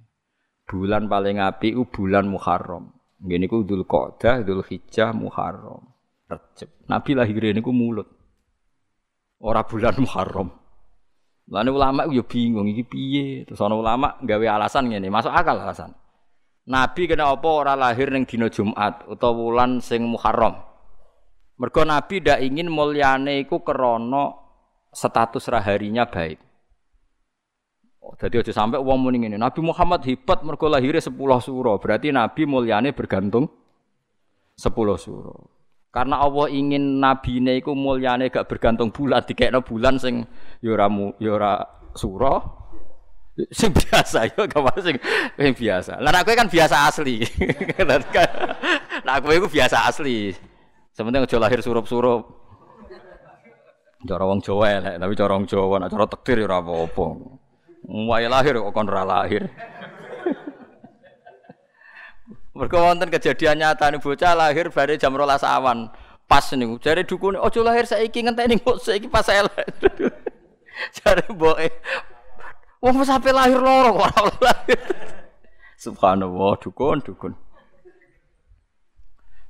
[0.66, 2.92] bulan paling api u bulan Muharram.
[3.22, 5.95] Ngene iku Dzulqa'dah, Dzulhijjah, Muharram,
[6.26, 6.70] Rejab.
[6.90, 8.10] Nabi lahir niku mulut.
[9.38, 10.50] Ora bulan Muharram.
[11.46, 13.46] Lane ulama yo bingung iki piye.
[13.46, 15.94] Terus ana ulama gawe alasan ngene, masuk akal alasan.
[16.66, 20.58] Nabi kena apa ora lahir ning dina Jumat utawa wulan sing Muharram.
[21.62, 24.34] Mergo Nabi ndak ingin mulyane iku krana
[24.90, 26.42] status raharinya baik.
[28.02, 29.38] Oh, jadi aja sampai uang muni ini.
[29.38, 31.78] Nabi Muhammad hebat mergo lahirnya sepuluh suro.
[31.78, 33.46] Berarti Nabi mulyane bergantung
[34.58, 35.55] sepuluh suro.
[35.96, 40.28] Karena Allah ingin Nabi ini iku mulyane gak bergantung bulan, dikekno bulan sing
[40.60, 41.64] yora mu, yora
[41.96, 42.43] suro,
[43.48, 45.00] sing biasa yo gak sing
[45.39, 46.04] sing biasa.
[46.04, 47.24] Lah aku kan biasa asli.
[49.08, 50.36] nah aku itu biasa asli.
[50.91, 52.28] Sementing aja lahir surup-surup.
[54.04, 57.08] Cara wong Jawa elek, tapi cara wong Jawa nek cara takdir ora apa-apa.
[57.88, 59.48] Wae lahir kok kon lahir.
[62.56, 65.91] Mergo wonten kejadian nyata nih bocah lahir bare jam 12 awan.
[66.26, 69.68] Pas niku jare dukune ojo lahir saiki ngenteni kok saiki pas elek.
[70.97, 71.68] jare mboke
[72.80, 74.80] wong sampe lahir loro kok ora lahir.
[75.84, 77.34] Subhanallah dukun dukun.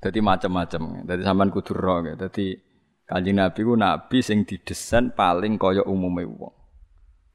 [0.01, 1.05] Jadi macam-macam.
[1.05, 2.01] Jadi sampean kudu ro.
[2.01, 2.57] Jadi
[3.05, 6.64] Kanjeng Nabi ku nabi sing didesain paling kaya umume wong.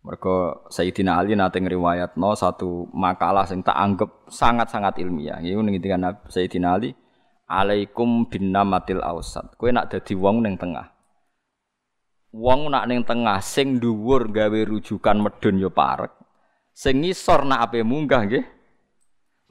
[0.00, 5.44] Mereka Sayyidina Ali nate ngriwayatno satu makalah sing tak anggap sangat-sangat ilmiah.
[5.44, 6.96] Iku ngendikan Sayyidina Ali,
[7.44, 10.88] "Alaikum bin namatil ausat." Kowe nak dadi wong ning tengah.
[12.32, 16.16] Wong nak ning tengah sing dhuwur gawe rujukan medun yo parek.
[16.72, 18.46] Sing ngisor nak ape munggah nggih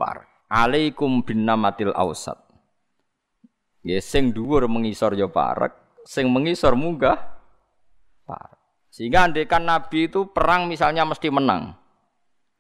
[0.01, 0.25] parek.
[0.49, 2.41] Alaikum bin namatil ausat.
[3.85, 5.77] Nggih sing dhuwur mengisor yo parek,
[6.09, 7.21] sing mengisor munggah
[8.25, 8.58] parek.
[8.89, 11.77] Sehingga andekan Nabi itu perang misalnya mesti menang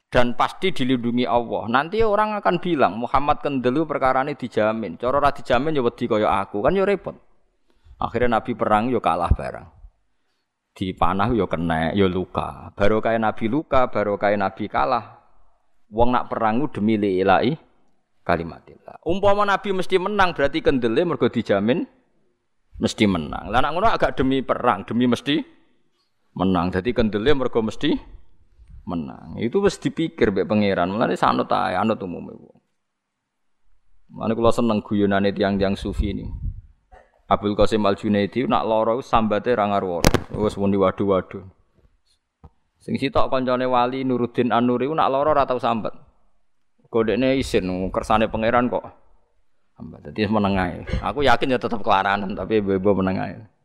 [0.09, 1.69] dan pasti dilindungi Allah.
[1.69, 4.97] Nanti orang akan bilang Muhammad kendelu perkara ini dijamin.
[4.97, 7.13] Cara ora dijamin ya wedi kaya aku kan ya repot.
[8.01, 9.67] Akhirnya Nabi perang ya kalah barang.
[10.73, 12.73] Di panah ya kena ya luka.
[12.73, 15.21] Baru kaya Nabi luka, baru kaya Nabi kalah.
[15.89, 17.57] Wong nak perang demi lillahi
[18.21, 19.01] kalimatillah.
[19.05, 21.85] Umpama Nabi mesti menang berarti kendele mergo dijamin
[22.77, 23.49] mesti menang.
[23.49, 25.58] Lah nek ngono agak demi perang, demi mesti
[26.39, 26.71] menang.
[26.71, 27.99] Jadi kendele mergo mesti
[28.87, 29.35] menang.
[29.35, 30.87] Itu wis dipikir mbek pangeran.
[30.87, 32.57] Mulane sanut ae, anut umume wong.
[34.15, 36.25] Mulane kula seneng guyonane tiang-tiang sufi ini.
[37.29, 40.33] Abdul Qasim Al Junaidi nak lara sambate ra ngarwara.
[40.33, 41.45] Wis muni waduh-waduh.
[42.79, 45.93] Sing sitok kancane wali Nuruddin An-Nuri nak lara ora tau sambat.
[46.89, 48.81] Kodekne isin kersane pangeran kok.
[49.77, 50.89] Sambat dadi menengae.
[51.05, 53.58] Aku yakin ya tetep kelaranan tapi ibu-ibu menengae.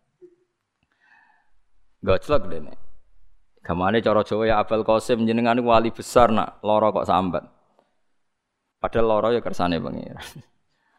[2.04, 2.74] Goclok dene.
[3.64, 7.48] Gamane cara Jawa ya Abdul Qasim jenengan wali besar nak lara kok sambat.
[8.76, 10.20] Padahal lara ya kersane pangeran.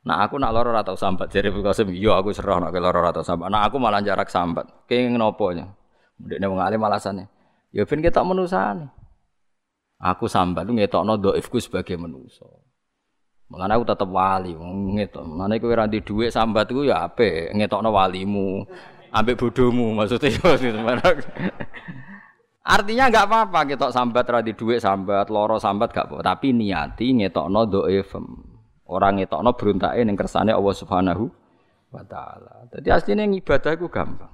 [0.06, 3.50] Nah aku nak loro atau sambat Abdul Qasim, iya aku serah nak loro atau sambat.
[3.50, 4.86] Nah aku malah jarak sambat.
[4.86, 5.66] Kenging nopo nya?
[6.22, 7.26] Ndekne wong alim alasannya.
[7.74, 8.86] Ya ben kita menusane.
[9.98, 12.46] Aku sambat lu ngetokno dhaifku sebagai manusa.
[13.50, 15.26] Mulane aku tetep wali wong ngetok.
[15.26, 18.62] Mulane kowe ora dhuwit sambat ku ya apik, ngetokno walimu.
[19.16, 20.36] Ambek bodohmu maksudnya
[22.66, 27.14] Artinya enggak apa-apa kita sambat ra di dhuwit sambat, loro sambat gak apa, tapi niati
[27.14, 28.26] ngetokno dhaifem.
[28.90, 31.30] Orang ngetokno beruntake ning kersane Allah Subhanahu
[31.94, 32.66] wa taala.
[32.74, 34.34] Dadi asline ibadah iku gampang.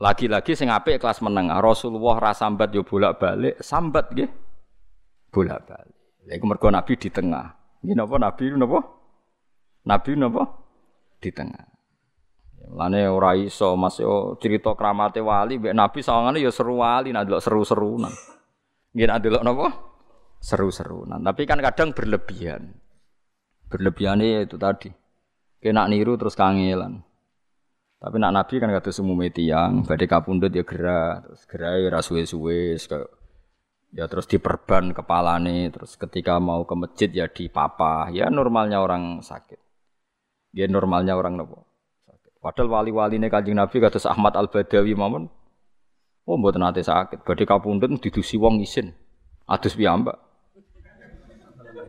[0.00, 1.52] Lagi-lagi sing apik kelas meneng.
[1.52, 4.28] Rasulullah ra sambat yo bolak-balik, sambat nggih.
[5.28, 6.24] Bolak-balik.
[6.24, 7.52] Lha iku mergo Nabi di tengah.
[7.84, 8.80] Nggih napa Nabi napa?
[9.84, 10.42] Nabi napa?
[11.20, 11.75] Di tengah.
[12.76, 17.30] Lane ora iso Mas yo cerita kramate wali mbek Nabi sawangane yo seru wali nak
[17.30, 18.12] delok seru-serunan.
[18.92, 19.66] Nggih nak delok napa?
[20.42, 21.20] Seru-serunan.
[21.22, 22.76] Tapi kan kadang berlebihan.
[23.70, 24.90] Berlebihannya itu tadi.
[25.62, 27.06] Kena niru terus kangelan.
[27.96, 32.76] Tapi nak Nabi kan kata semua tiang, badai kapundut ya gerak, terus gerak ya suwe-suwe,
[33.96, 39.24] ya terus diperban nih, terus ketika mau ke masjid ya di papa, ya normalnya orang
[39.24, 39.58] sakit.
[40.52, 41.64] Ya normalnya orang nopo.
[42.46, 45.26] Padahal wali-wali nih kajing Nabi kata Ahmad Al Badawi mamun,
[46.30, 48.94] oh buat nanti sakit, badai kapundut didusi wong isin,
[49.50, 50.14] adus piyambak.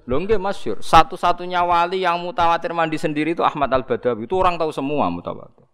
[0.10, 4.26] Lho nggih masyhur, satu-satunya wali yang mutawatir mandi sendiri itu Ahmad Al-Badawi.
[4.26, 5.70] Itu orang tahu semua mutawatir.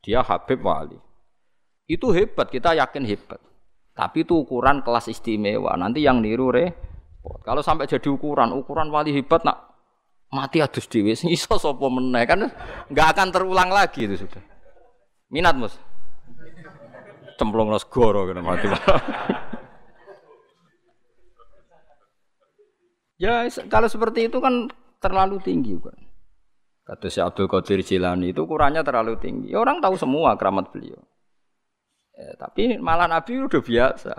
[0.00, 0.96] Dia Habib wali.
[1.84, 3.42] Itu hebat, kita yakin hebat.
[3.92, 5.76] Tapi itu ukuran kelas istimewa.
[5.76, 7.44] Nanti yang niru repot.
[7.44, 9.73] Kalau sampai jadi ukuran, ukuran wali hebat nak
[10.34, 12.50] mati adus dhewe sing iso sapa meneh kan
[12.90, 14.42] nggak akan terulang lagi itu sudah.
[15.30, 15.74] Minat, Mus.
[17.38, 18.66] Cemplung nos goro kena mati.
[23.14, 24.68] Ya kalau seperti itu kan
[24.98, 25.94] terlalu tinggi kan.
[26.84, 29.56] Kata si Abdul Qadir Jilani itu ukurannya terlalu tinggi.
[29.56, 31.00] Ya, orang tahu semua keramat beliau.
[32.12, 34.14] Ya, tapi malah Nabi udah biasa.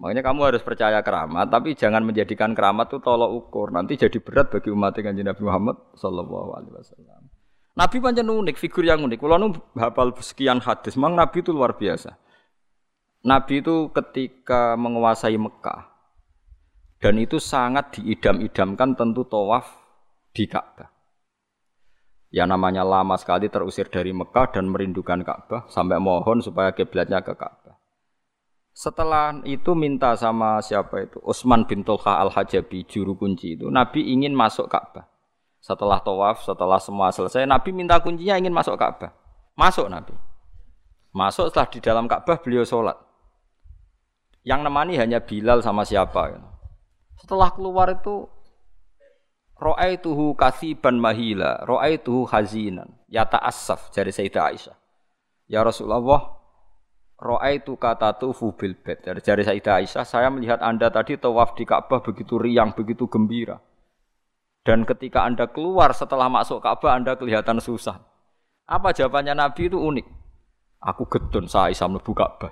[0.00, 3.70] Makanya kamu harus percaya keramat, tapi jangan menjadikan keramat itu tolok ukur.
[3.70, 7.22] Nanti jadi berat bagi umat dengan Nabi Muhammad Sallallahu Alaihi Wasallam.
[7.72, 9.16] Nabi pancen unik, figur yang unik.
[9.22, 12.18] Kalau nu hafal sekian hadis, memang Nabi itu luar biasa.
[13.22, 15.92] Nabi itu ketika menguasai Mekah,
[16.98, 19.78] dan itu sangat diidam-idamkan tentu tawaf
[20.34, 20.90] di Ka'bah.
[22.34, 27.38] Ya namanya lama sekali terusir dari Mekah dan merindukan Ka'bah sampai mohon supaya kiblatnya ke
[27.38, 27.61] Ka'bah.
[28.72, 31.20] Setelah itu minta sama siapa itu?
[31.20, 33.68] Utsman bin Tulha al-Hajabi, juru kunci itu.
[33.68, 35.04] Nabi ingin masuk Ka'bah.
[35.60, 39.12] Setelah tawaf, setelah semua selesai, Nabi minta kuncinya ingin masuk Ka'bah.
[39.54, 40.16] Masuk Nabi.
[41.12, 42.96] Masuk setelah di dalam Ka'bah beliau sholat.
[44.42, 46.32] Yang nemani hanya Bilal sama siapa.
[46.32, 46.40] Ya.
[47.20, 48.26] Setelah keluar itu
[49.62, 54.76] Ra'aituhu kasiban mahila, ra'aituhu hazinan, yata asaf dari Sayyidah Aisyah.
[55.46, 56.41] Ya Rasulullah,
[57.22, 59.06] ra'aitu kata tufu bil bed.
[59.06, 63.62] Dari jari Sayyidah Aisyah, saya melihat Anda tadi tawaf di Ka'bah begitu riang, begitu gembira.
[64.66, 68.02] Dan ketika Anda keluar setelah masuk Ka'bah, Anda kelihatan susah.
[68.66, 70.06] Apa jawabannya Nabi itu unik.
[70.82, 72.50] Aku gedun saya Aisyah mlebu Ka'bah.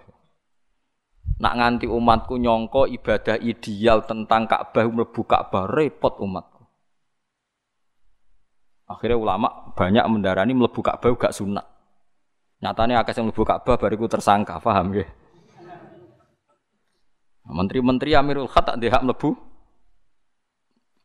[1.41, 6.63] Nak nganti umatku nyongko ibadah ideal tentang Ka'bah mlebu Ka'bah repot umatku.
[8.91, 11.80] Akhirnya ulama banyak mendarani mlebu Ka'bah gak sunat.
[12.61, 15.09] Nyatanya akeh yang mlebu Ka'bah bariku tersangka, paham ya?
[17.51, 19.33] Menteri-menteri Amirul Khat tak dihak mlebu.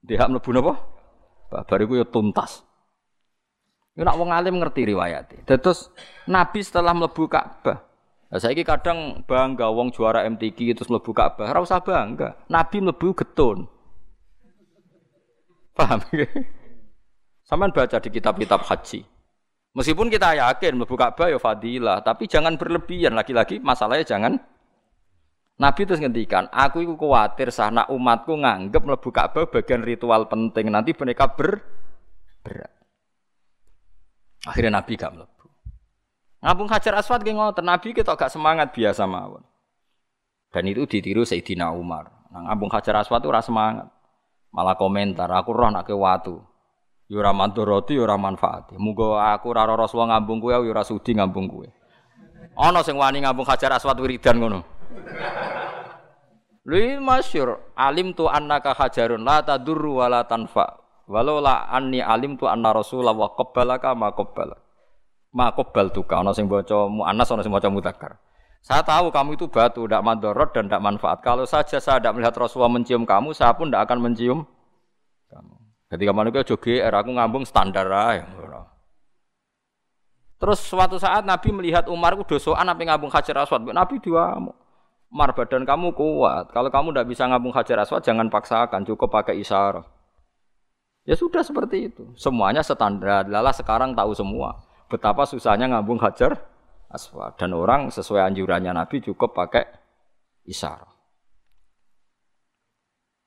[0.03, 0.73] Dihak mlebu napa?
[1.65, 2.61] Bariku ya tuntas.
[3.95, 5.31] Yo nak wong alim ngerti riwayat.
[5.47, 5.87] Terus
[6.27, 7.95] Nabi setelah mlebu Ka'bah
[8.25, 12.35] Nah, saya kadang bangga wong juara MTQ itu mlebu Ka'bah, ora usah bangga.
[12.49, 13.69] Nabi mlebu getun.
[15.71, 16.27] Paham ya?
[17.47, 19.05] Saman baca di kitab-kitab haji.
[19.75, 24.39] Meskipun kita yakin mlebu Ka'bah ya fadilah, tapi jangan berlebihan lagi-lagi masalahnya jangan
[25.55, 30.95] Nabi terus ngendikan, aku itu khawatir sana umatku nganggep mlebu Ka'bah bagian ritual penting nanti
[30.95, 31.59] mereka ber
[32.39, 32.71] berat.
[34.47, 35.47] Akhirnya Nabi gak mlebu.
[36.45, 39.41] Ngabung Hajar Aswad ki ngoten, Nabi kita gak semangat biasa mawon.
[40.53, 42.07] Dan itu ditiru Sayyidina Umar.
[42.29, 43.89] Nah, ngabung Hajar Aswad rasa semangat.
[44.53, 46.39] Malah komentar, aku roh nak ke watu.
[47.05, 48.73] Yo ora manturati yo ora manfaat.
[48.81, 51.49] Muga aku ora Rasulullah ngambung kowe yo ora sudi ngambung
[52.81, 54.65] sing wani ngambung Hajar Aswad wiridan ngono.
[56.65, 60.81] Lha masyur alim tu annaka hajarun la tadurru wa la tanfa.
[61.05, 64.57] Walau la anni alim tu anna Rasulullah wa qabbalaka ma qabbala.
[65.29, 68.17] Ma qabbal tuka ana sing maca muannas ana sing maca mudzakkar.
[68.65, 71.21] Saya tahu kamu itu batu, tidak mandorot dan tidak manfaat.
[71.21, 74.41] Kalau saja saya tidak melihat Rasulullah mencium kamu, saya pun tidak akan mencium
[75.29, 75.64] kamu.
[75.95, 78.27] Ketika manusia joge, aku ngambung standar aja.
[80.35, 83.63] Terus suatu saat Nabi melihat Umar itu dosoan apa ngambung hajar aswad.
[83.71, 84.35] Nabi dua
[85.07, 86.51] Umar badan kamu kuat.
[86.51, 88.83] Kalau kamu tidak bisa ngambung hajar aswad, jangan paksakan.
[88.83, 89.87] Cukup pakai isyarat.
[91.07, 92.11] Ya sudah seperti itu.
[92.19, 93.23] Semuanya standar.
[93.31, 94.59] Lala sekarang tahu semua.
[94.91, 96.35] Betapa susahnya ngambung hajar
[96.91, 97.39] aswad.
[97.39, 99.63] Dan orang sesuai anjurannya Nabi cukup pakai
[100.43, 100.94] isyarat.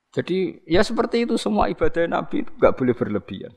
[0.08, 3.52] Jadi ya seperti itu semua ibadah Nabi itu nggak boleh berlebihan.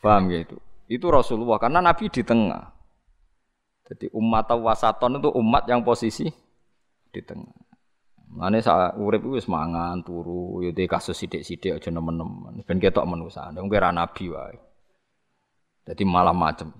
[0.00, 0.56] Paham ya itu?
[0.90, 2.72] Itu Rasulullah karena Nabi di tengah.
[3.88, 6.28] Jadi umat wasaton itu umat yang posisi
[7.10, 7.70] di tengah.
[8.30, 12.62] Mane sak urip wis mangan turu ya kasus sithik-sithik aja nemen-nemen.
[12.62, 14.54] Ben ketok manusa, wong kira nabi wae.
[15.82, 16.70] Jadi malah macem.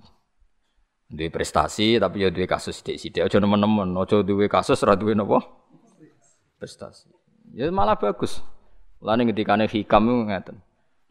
[1.11, 5.43] Duwe prestasi tapi ya duwe kasus sithik-sithik aja nemen-nemen, aja duwe kasus ora duwe napa?
[6.55, 7.20] Prestasi.
[7.51, 8.39] Ya malah bagus.
[9.03, 10.57] Lane ngendikane hikam iku ngeten.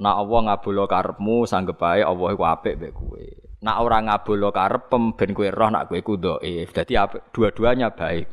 [0.00, 3.24] Nak Allah ngabulo karepmu sanggep bae Allah iku apik mbek kowe.
[3.60, 6.72] Nak ora ngabulo karepem ben kowe roh nak kowe dhaif.
[6.72, 6.96] Dadi
[7.36, 8.24] dua-duanya baik.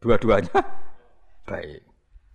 [0.00, 0.56] Dua-duanya
[1.48, 1.80] baik.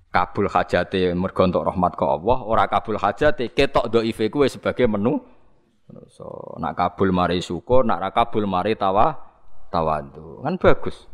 [0.09, 5.21] Kabul hajate mergo entuk rahmat ke Allah, ora kabul hajate ketok dhaife kowe sebagai menu.
[6.09, 9.13] So, nak kabul mari syukur, nak ra kabul mari tawa
[9.73, 10.41] tawadu.
[10.45, 11.09] Kan bagus.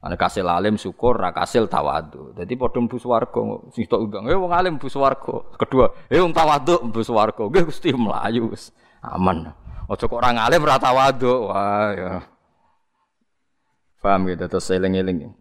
[0.00, 2.32] Ana kasil alim syukur, ra kasil tawadu.
[2.32, 3.68] Dadi padha mlebu swarga.
[3.76, 7.68] Sing tok undang, "Eh wong alim mlebu swarga." Kedua, "Eh wong tawadu mlebu swarga." Nggih
[7.68, 8.72] Gusti mlayu wis
[9.04, 9.52] aman.
[9.90, 11.52] Aja kok ora ngalim ora tawadu.
[11.52, 12.10] Wah ya.
[14.00, 15.36] Paham gitu terus eling-eling.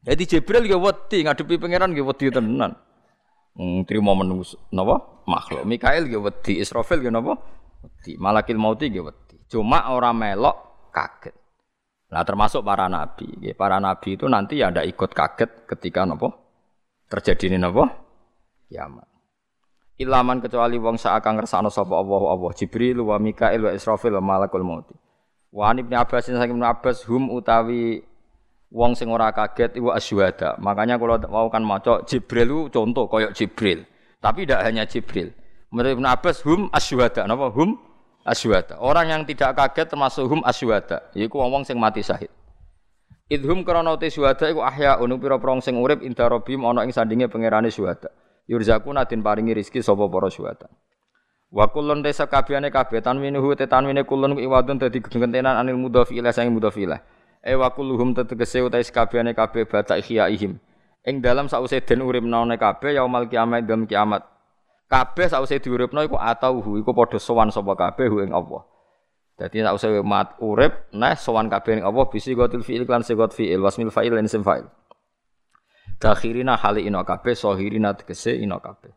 [0.00, 2.72] Jadi Jibril ya wedi ngadepi pangeran ya wedi tenan.
[3.52, 5.20] Hmm, terima menunggu napa?
[5.28, 5.68] Makhluk.
[5.68, 7.36] Mikail ya wedi, Israfil ya napa?
[7.84, 8.16] Wedi.
[8.16, 9.36] Malakil mauti ya wedi.
[9.52, 10.56] Cuma orang melok
[10.96, 11.36] kaget.
[12.12, 13.56] Nah termasuk para nabi.
[13.56, 16.28] Para nabi itu nanti ya ada ikut kaget ketika nopo
[17.08, 17.88] terjadi ini nopo
[18.68, 19.08] kiamat.
[19.96, 24.64] Ilaman kecuali wong seakan ngersano sapa Allah Allah Jibril wa Mikail wa Israfil wa Malakul
[24.64, 24.92] Maut.
[25.52, 28.04] Wa Ibnu Abbas saking Abbas hum utawi
[28.72, 30.56] wong sing ora kaget iku asyhada.
[30.60, 33.88] Makanya kalau mau kan maca Jibril itu contoh koyok Jibril.
[34.20, 35.32] Tapi tidak hanya Jibril.
[35.72, 37.24] Menurut Ibnu Abbas hum asyhada.
[37.24, 37.76] Napa hum
[38.26, 38.78] asyuhada.
[38.78, 41.10] Orang yang tidak kaget termasuk hum asyuhada.
[41.14, 42.30] Iku wong sing mati syahid.
[43.30, 47.30] Idhum krana te syuhada iku ahya unu pira-pira sing urip inda rabbim ana ing sandinge
[47.32, 48.10] pangerane syuhada.
[48.50, 50.66] Yurzaku nadin paringi rezeki sapa para syuhada.
[51.52, 56.32] Wa kullun desa kabehane kabeh tanwinuhu te tanwine kullun iwadun dadi gentenan anil mudhafi ila
[56.32, 56.98] sang mudhafi ila.
[57.44, 60.56] E wa kulluhum tetegese utahe kabehane kabeh bata ihyaihim.
[61.04, 64.31] Ing dalam sause den urip naone kabeh yaumal kiamat dalam kiamat.
[64.92, 68.60] Kabeh sausé diuripno iku atauhu iku padha sowan sapa kabeh hu ing Allah.
[69.40, 73.56] Dadi sausé mat urip nah sowan kabeh ing Allah bisi gotul fi'il lan sigot fi'il
[73.56, 74.68] wasmil fa'il lan isim fa'il.
[75.96, 78.92] Dakhirina hali ino kabeh sohirina tegese ino kabeh.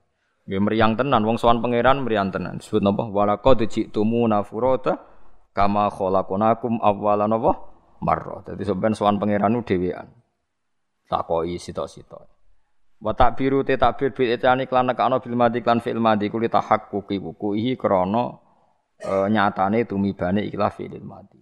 [0.51, 2.59] Nggih mriyang tenan wong sowan pangeran mriyang tenan.
[2.59, 3.07] Disebut napa?
[3.07, 4.99] Walaqad ji'tumu nafurata
[5.55, 7.55] kama khalaqnakum awwalan napa?
[8.03, 8.43] Marra.
[8.43, 10.11] Dadi sampean sowan pangeran dhewean.
[11.07, 12.34] Takoki sitok-sitok.
[13.05, 17.21] Wa takbiru te takbir bil itani klan nekano bil madi klan fi'il madi kuli tahaqquqi
[17.21, 18.33] wukuhi krana
[18.97, 21.37] e, nyatane tumibane ikhlas fi'il madi.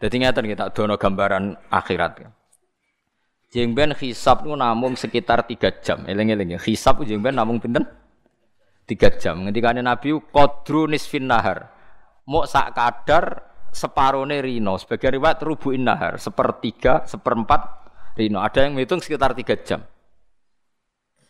[0.00, 2.32] Dadi ngeten kita dono gambaran akhirat ya.
[3.52, 6.02] Jengben hisab nu namung sekitar 3 jam.
[6.08, 6.58] Eling-eling ya.
[6.58, 7.84] Hisab jengben namung pinten?
[8.88, 9.44] 3 jam.
[9.46, 11.70] Ngendikane Nabi qadru nisfin nahar.
[12.26, 14.74] Mok sak kadar separone rino.
[14.80, 17.84] Sebagai riwayat rubuin nahar, sepertiga, seperempat
[18.18, 18.42] rino.
[18.42, 19.86] Ada yang menghitung sekitar 3 jam.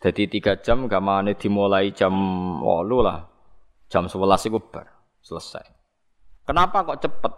[0.05, 2.13] Jadi tiga jam gamane dimulai jam
[2.61, 3.25] walu lah.
[3.89, 4.85] Jam sebelas itu bar.
[5.25, 5.65] Selesai.
[6.45, 7.33] Kenapa kok cepet?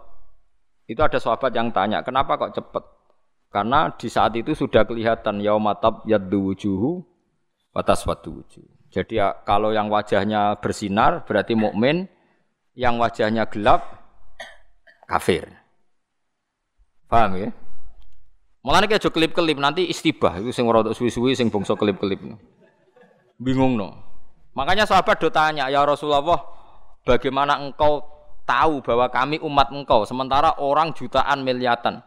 [0.84, 2.84] Itu ada sahabat yang tanya, kenapa kok cepet?
[3.48, 7.00] Karena di saat itu sudah kelihatan yaumatab yaddu wujuhu
[7.72, 8.64] batas wadu wujuh.
[8.92, 12.04] Jadi ya, kalau yang wajahnya bersinar berarti mukmin,
[12.76, 13.84] yang wajahnya gelap
[15.08, 15.48] kafir.
[17.08, 17.48] Paham ya?
[18.60, 22.20] Mulane kayak klip-klip nanti istibah itu sing ora suwi-suwi sing bangsa klip-klip
[23.38, 23.94] bingung no.
[24.58, 26.42] Makanya sahabat do tanya, ya Rasulullah,
[27.06, 28.02] bagaimana engkau
[28.42, 32.02] tahu bahwa kami umat engkau sementara orang jutaan miliatan.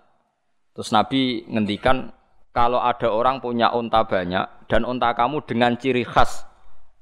[0.75, 2.11] Terus Nabi ngendikan
[2.51, 6.43] kalau ada orang punya unta banyak dan unta kamu dengan ciri khas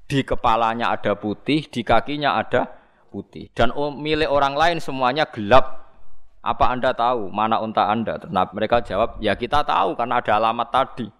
[0.06, 2.70] di kepalanya ada putih, di kakinya ada
[3.10, 5.82] putih dan milik orang lain semuanya gelap.
[6.40, 8.16] Apa Anda tahu mana unta Anda?
[8.30, 11.19] Mereka jawab, "Ya kita tahu karena ada alamat tadi."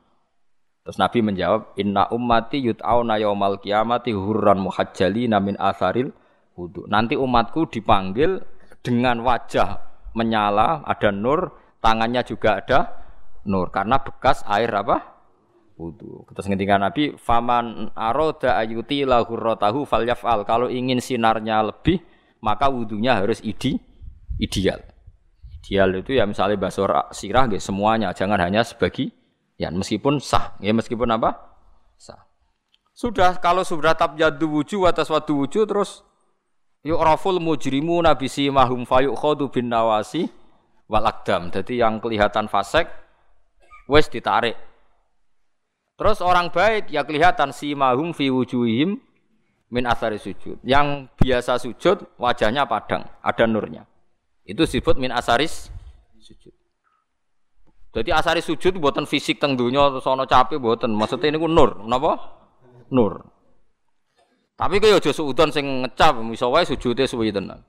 [0.80, 6.08] Terus Nabi menjawab, "Inna ummati yut'auna yaumal qiyamati hurran muhajjalina min atharil
[6.56, 6.88] wudu.
[6.88, 8.40] Nanti umatku dipanggil
[8.80, 9.80] dengan wajah
[10.16, 11.52] menyala, ada nur,
[11.84, 12.78] tangannya juga ada
[13.44, 15.20] nur karena bekas air apa?
[15.80, 16.28] wudu.
[16.36, 22.04] Terus ngendikan Nabi, "Faman aroda ayuti lahu rotahu falyaf'al." Kalau ingin sinarnya lebih,
[22.44, 23.80] maka wudunya harus ide
[24.36, 24.84] ideal.
[25.64, 29.08] Ideal itu ya misalnya basur sirah gitu, semuanya, jangan hanya sebagi
[29.60, 31.36] ya meskipun sah, ya meskipun apa?
[32.00, 32.24] Sah.
[32.96, 36.00] Sudah kalau sudah tabyadu wuju atas wadu wuju terus
[36.80, 40.32] yu'raful mujrimu nabisi mahum khodu bin nawasi
[40.88, 41.52] wal akdam.
[41.52, 42.88] Jadi yang kelihatan fasek
[43.84, 44.56] wes ditarik.
[46.00, 48.96] Terus orang baik ya kelihatan si mahum fi wujuhim
[49.68, 50.56] min asari sujud.
[50.64, 53.84] Yang biasa sujud wajahnya padang, ada nurnya.
[54.40, 55.68] Itu disebut min asaris
[56.16, 56.59] sujud.
[57.90, 60.94] Jadi asari sujud buatan fisik teng dunia terus ana capek buatan.
[60.94, 62.18] Maksudnya ini ku nur, napa?
[62.94, 63.26] Nur.
[64.54, 67.64] Tapi kaya aja suudon sing ngecap, iso wae sujude suwi tenan.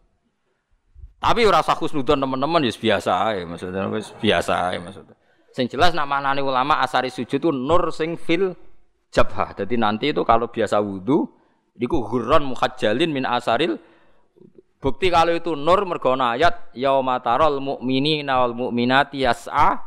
[1.21, 5.15] Tapi ora usah khusnudon teman-teman ya biasa ae maksudnya wis biasa ae maksudnya.
[5.53, 8.57] Sing jelas nak manane ulama asari sujud itu nur sing fil
[9.13, 9.53] jabhah.
[9.53, 11.29] Jadi nanti itu kalau biasa wudu
[11.77, 13.77] iku hurran muhajjalin min asaril
[14.81, 19.77] Bukti kalau itu nur mergona ayat yauma taral mu'minina wal mu'minati yas'a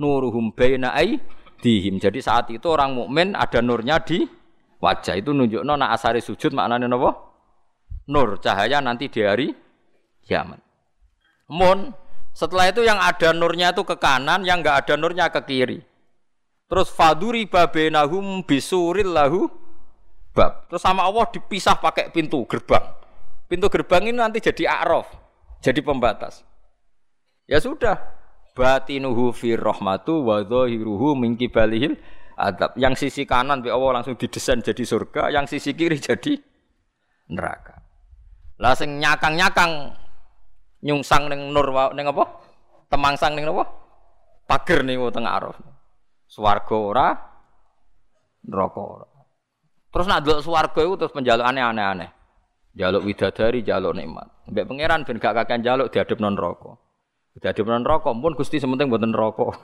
[0.00, 0.92] nuruhum baina
[1.60, 1.98] dihim.
[1.98, 4.24] Jadi saat itu orang mukmin ada nurnya di
[4.80, 5.16] wajah.
[5.16, 7.16] Itu nunjuk nona asari sujud maknanya napa?
[8.06, 9.50] Nur cahaya nanti di hari
[10.22, 10.62] kiamat.
[11.50, 11.90] Mun
[12.36, 15.80] setelah itu yang ada nurnya itu ke kanan, yang enggak ada nurnya ke kiri.
[16.66, 19.48] Terus faduri babenahum bisuril lahu
[20.36, 20.68] bab.
[20.68, 22.82] Terus sama Allah dipisah pakai pintu gerbang.
[23.46, 25.06] Pintu gerbang ini nanti jadi arof,
[25.62, 26.42] jadi pembatas.
[27.46, 27.94] Ya sudah,
[28.56, 32.00] batinuhu fi rahmatu wa dhahiruhu min kibalihil
[32.40, 32.72] adab.
[32.80, 36.40] Yang sisi kanan bi Allah langsung didesain jadi surga, yang sisi kiri jadi
[37.28, 37.84] neraka.
[38.56, 39.92] Lah sing nyakang-nyakang
[40.80, 42.24] nyungsang ning nur ning apa?
[42.88, 43.68] Temangsang ning apa?
[44.48, 45.56] Pager ning tengah araf.
[46.24, 47.08] Swarga ora,
[48.48, 49.08] neraka ora.
[49.92, 52.10] Terus nak delok swarga iku terus penjalukane aneh-aneh.
[52.76, 54.28] Jaluk widadari, jaluk nikmat.
[54.52, 56.85] Mbek pangeran ben gak kakean jaluk diadep non rokok.
[57.36, 59.60] Diadep non rokok pun Gusti sementing mboten rokok.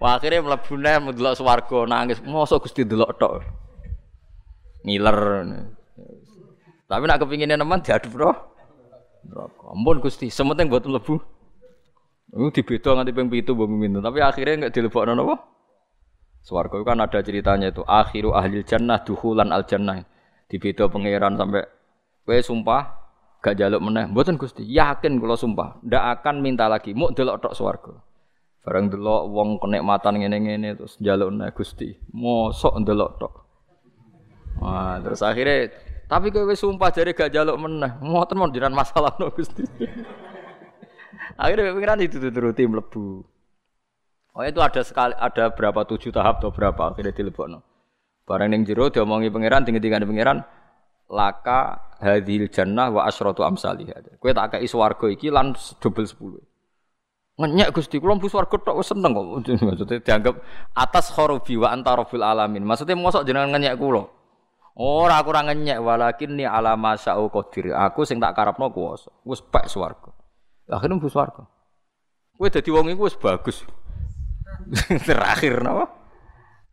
[0.00, 2.18] Wah akhirnya mlebu neh ndelok swarga nangis.
[2.22, 3.46] Mosok Gusti delok tok.
[4.82, 5.18] Ngiler.
[6.90, 8.34] Tapi nak kepinginnya nemen diadep roh.
[9.24, 9.72] Rokok.
[9.72, 11.16] Ampun Gusti, sementing buat mlebu.
[12.34, 15.38] Itu dibeda nganti ping 7 mbok minta, tapi akhirnya enggak dilebokno napa?
[16.42, 20.02] Swarga kan ada ceritanya itu akhiru ahli jannah duhulan al jannah
[20.50, 21.64] di beda pangeran sampai
[22.26, 23.03] kowe sumpah
[23.44, 24.08] gak jaluk meneh.
[24.08, 24.64] Mboten Gusti?
[24.64, 26.96] Yakin kula sumpah ndak akan minta lagi.
[26.96, 27.92] Mau delok tok swarga.
[28.64, 31.92] Bareng delok wong kenikmatan ngene-ngene terus jaluk meneh Gusti.
[32.16, 33.34] Mosok delok tok.
[34.64, 35.68] Wah, terus akhirnya
[36.08, 38.00] tapi kowe wis sumpah jare gak jaluk meneh.
[38.00, 39.68] Ngoten mon jiran masalah no Gusti.
[41.34, 43.26] Akhirnya pengiran itu turuti mlebu.
[44.34, 47.62] Oh itu ada sekali ada berapa tujuh tahap atau berapa akhirnya dilebokno.
[48.26, 50.42] Barang ning jero diomongi pangeran tinggi-tinggi pangeran
[51.14, 53.86] laka hadhil jannah wa asyratu amsalih.
[54.18, 56.42] Kowe tak kei swarga iki lan double 10.
[57.34, 59.26] Ngenyek Gusti kula mlebu swarga tok seneng kok.
[59.66, 60.34] Maksudnya dianggap
[60.74, 62.62] atas khorobi wa anta rabbil alamin.
[62.62, 64.06] Maksudnya mosok jenengan ngenyek kula.
[64.74, 67.74] Ora aku ora ngenyek walakin ni alama sa'u qadir.
[67.74, 69.10] Aku sing tak karepno kuwasa.
[69.26, 70.10] Wis pek swarga.
[70.70, 71.46] Akhirnya mlebu swarga.
[72.34, 73.62] Kowe dadi wong iku wis bagus.
[75.06, 75.90] Terakhir napa?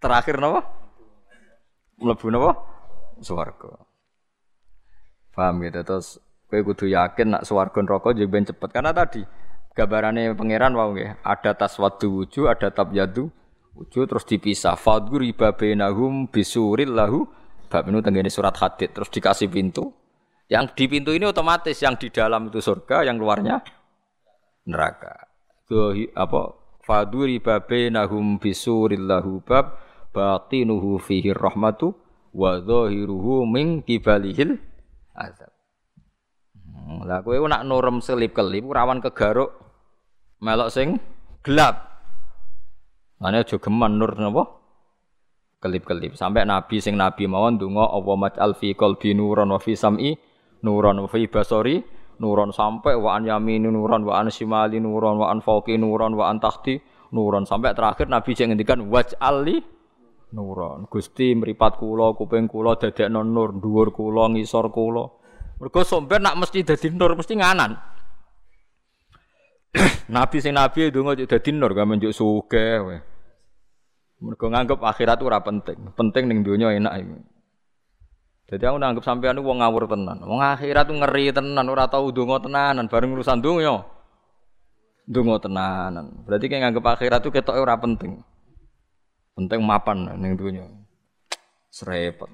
[0.02, 0.62] Terakhir napa?
[2.02, 2.52] mlebu napa?
[3.22, 3.91] Swarga.
[5.32, 5.82] Paham gitu.
[5.84, 6.20] Terus
[6.52, 8.70] kowe kudu yakin nak swarga neraka yo ben cepet.
[8.72, 9.24] Karena tadi
[9.72, 13.32] gambarane pangeran wau nggih ada taswadu wuju ada tabyadu
[13.76, 14.76] wuju terus dipisah.
[14.76, 17.24] Fadgur ibabenahum bisuril lahu
[17.72, 18.92] bab ini tenggene surat hadid.
[18.92, 19.96] Terus dikasih pintu.
[20.52, 23.64] Yang di pintu ini otomatis yang di dalam itu surga yang luarnya
[24.68, 25.32] neraka.
[25.64, 29.80] Itu apa faduri babenahum bisuril lahu bab
[30.12, 31.96] batinuhu fihi rahmatu
[32.36, 34.60] wa zahiruhu min kibalihil
[35.22, 35.52] azab.
[36.72, 39.54] Hmm, lah kowe nak nurem selip kelip rawan kegaruk
[40.42, 40.98] melok sing
[41.46, 41.90] gelap.
[43.22, 44.50] Mane aja geman nur napa?
[45.62, 50.18] Kelip-kelip sampai nabi sing nabi mawon donga apa maj'al fi qalbi nuran wa fi sam'i
[50.66, 51.78] nuron fi basori
[52.18, 56.34] nuron sampai wa an yamini nuron wa an shimali nuron wa an fauqi nuron wa
[56.34, 56.82] an tahti
[57.14, 59.62] nuron sampai terakhir Nabi yang ngendikan waj'ali
[60.32, 60.88] nuron.
[60.88, 65.06] Gusti meripat kula, kuping kula dadekno nur, dhuwur kula, ngisor kula.
[65.62, 67.72] Mergo somben nak mesti dadi nur mesti nganan.
[70.16, 72.98] nabi sing nabi ndonga dadi nur gak menjuk sugih kowe.
[74.22, 75.78] Mergo nganggep akhirat ora penting.
[75.94, 77.18] Penting ning donya enak iki.
[78.52, 80.20] Jadi aku nanggep sampean wong ngawur tenan.
[80.28, 83.80] Wong akhirat tuh ngeri tenan, ora tau donga tenanan, bareng urusan donya.
[85.08, 86.28] Donga tenanan.
[86.28, 88.20] Berarti kayak nganggep akhirat tuh ketok ora penting.
[89.42, 90.70] Penting mapan ning donya.
[91.74, 92.30] Serepet.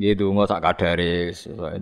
[0.00, 1.28] Nggih donga sak kadare,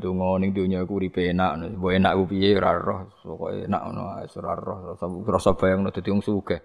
[0.02, 4.02] donga ning donya iku uripe enak, mbok enak ku piye ora roh, pokoke enak ngono
[4.18, 4.78] ae ora roh,
[5.22, 6.58] rasa bayangno dadi wong sugih.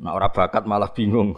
[0.00, 1.36] Nek ora bakat malah bingung.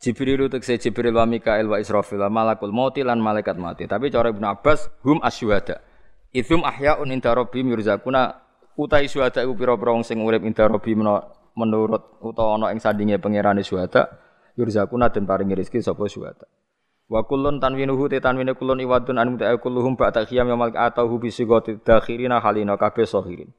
[0.00, 3.84] Jibril saya Jibril wa Mikail wa Israfil wa malakul mauti lan malaikat mati.
[3.84, 5.84] Tapi cara Ibnu Abbas hum asyuhada.
[6.32, 8.40] Idzum ahyaun inda rabbihim yurzaquna
[8.76, 10.68] utai syuhada iku pira-pira wong sing urip inda
[11.56, 14.12] menurut utawa ana ing sandinge pangerane syuhada
[14.60, 16.44] yurzaquna den paringi rezeki sapa syuhada.
[17.06, 21.78] Wa kullun tanwinuhu te tanwine kullun iwadun an muta'a kulluhum ba'da khiyam yamal atauhu bisigati
[21.80, 23.54] dakhirina halina kabeh sahirin.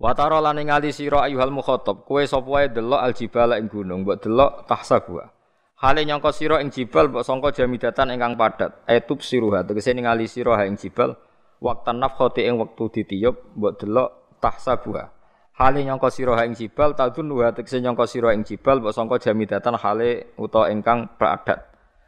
[0.00, 4.16] Wa tara lan ningali sira ayuhal mukhatab, kowe sapa wae delok aljibala ing gunung, mbok
[4.22, 5.28] delok tahsabuha.
[5.76, 8.80] Hale nyangka sira ing jibal mbok sangka jamidatan ingkang padat.
[8.88, 11.20] Etub siruha tegese ningali sira ing jibal
[11.60, 15.19] waktan nafkhati ing wektu ditiup mbok delok tahsabuha.
[15.60, 19.76] Hale nyangka sira ing jibal tadun wa tegese nyangka sira ing jibal mbok sangka jamidatan
[19.76, 21.60] hale uta ingkang padat.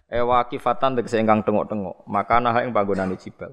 [0.08, 3.52] Ewa kifatan tegese ingkang tengok-tengok, makana ing panggonane jibal.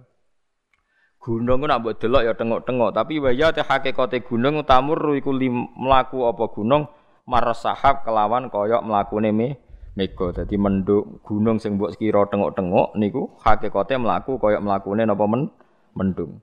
[1.19, 5.35] Gunung nak mbok delok ya tengok-tengok, tapi waya te hakikate gunung tamur iku
[5.75, 6.87] mlaku apa gunung
[7.27, 9.59] marasahab kelawan kaya mlakune me
[9.99, 10.31] mega.
[10.31, 15.51] Dadi mendung gunung sing mbok kira tengok-tengok niku hakikate mlaku kaya mlakune napa men
[15.91, 16.39] mendung.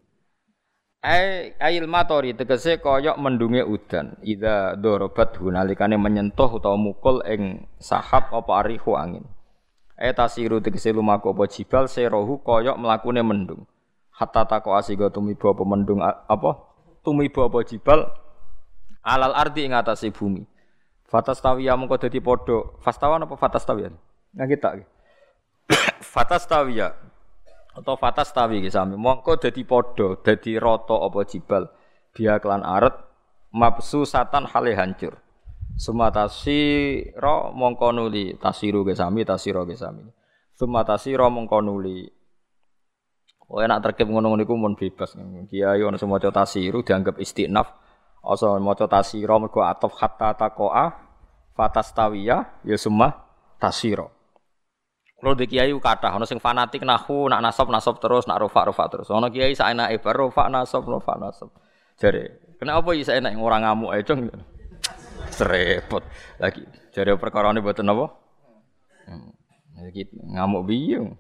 [1.06, 4.18] Ai ail matori tegese kaya mendunge udan.
[4.26, 9.22] Ida dorobat hunalikane menyentuh utawa mukul ing sahab apa arihu angin.
[9.94, 13.62] Ai tasiru tegese lumaku apa jibal serohu kaya mlakune mendung.
[14.10, 16.50] Hatta tako asiga tumiba apa mendung apa?
[17.06, 18.10] Tumiba apa jibal
[19.06, 20.42] alal ardi ing atase bumi.
[21.06, 22.82] Fatastawiya mengko dadi padha.
[22.82, 23.94] Fastawan apa fatastawiya?
[24.34, 24.74] Nah kita
[26.18, 26.98] fatastawiya
[27.76, 31.68] atau fatastawi ki sami mongko dadi padha dadi rata apa jibal
[32.16, 32.96] dia kelan aret
[33.52, 35.20] mapsu satan hale hancur
[35.76, 36.60] sumatasi
[37.20, 40.08] ro mongko nuli tasiru ke sami tasiro ke sami
[40.56, 42.16] sumatasi ro mongko nuli
[43.46, 45.14] Oh enak terkep ngono-ngono iku mun bebas.
[45.46, 47.70] Kiai ono semua maca tasiru dianggap istinaf.
[48.26, 50.90] Asa maca tasira mergo atof hatta taqoa
[51.54, 53.14] fatastawiya ya summa
[53.62, 54.10] tasira.
[55.16, 58.84] Kalau di kiai kata, ono sing fanatik nahu, nak nasab nasab terus, nak rofa rofa
[58.92, 59.08] terus.
[59.08, 61.48] Ono kiai saya ibar rofa nasab rofa nasab.
[61.96, 64.12] Jadi, kenapa ya saya enak orang ngamuk aja?
[65.36, 66.04] Serepot
[66.36, 66.62] lagi.
[66.92, 68.06] Jadi perkara ini buat apa?
[69.08, 69.32] Hmm.
[70.36, 71.16] Ngamuk biung.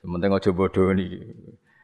[0.00, 1.20] Sementing aja bodoh niki.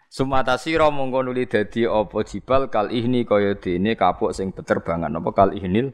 [0.08, 5.30] Sumata sira mongko nuli dadi apa jibal kal ihni kaya dene kapuk sing beterbangan apa
[5.36, 5.92] kal ihnil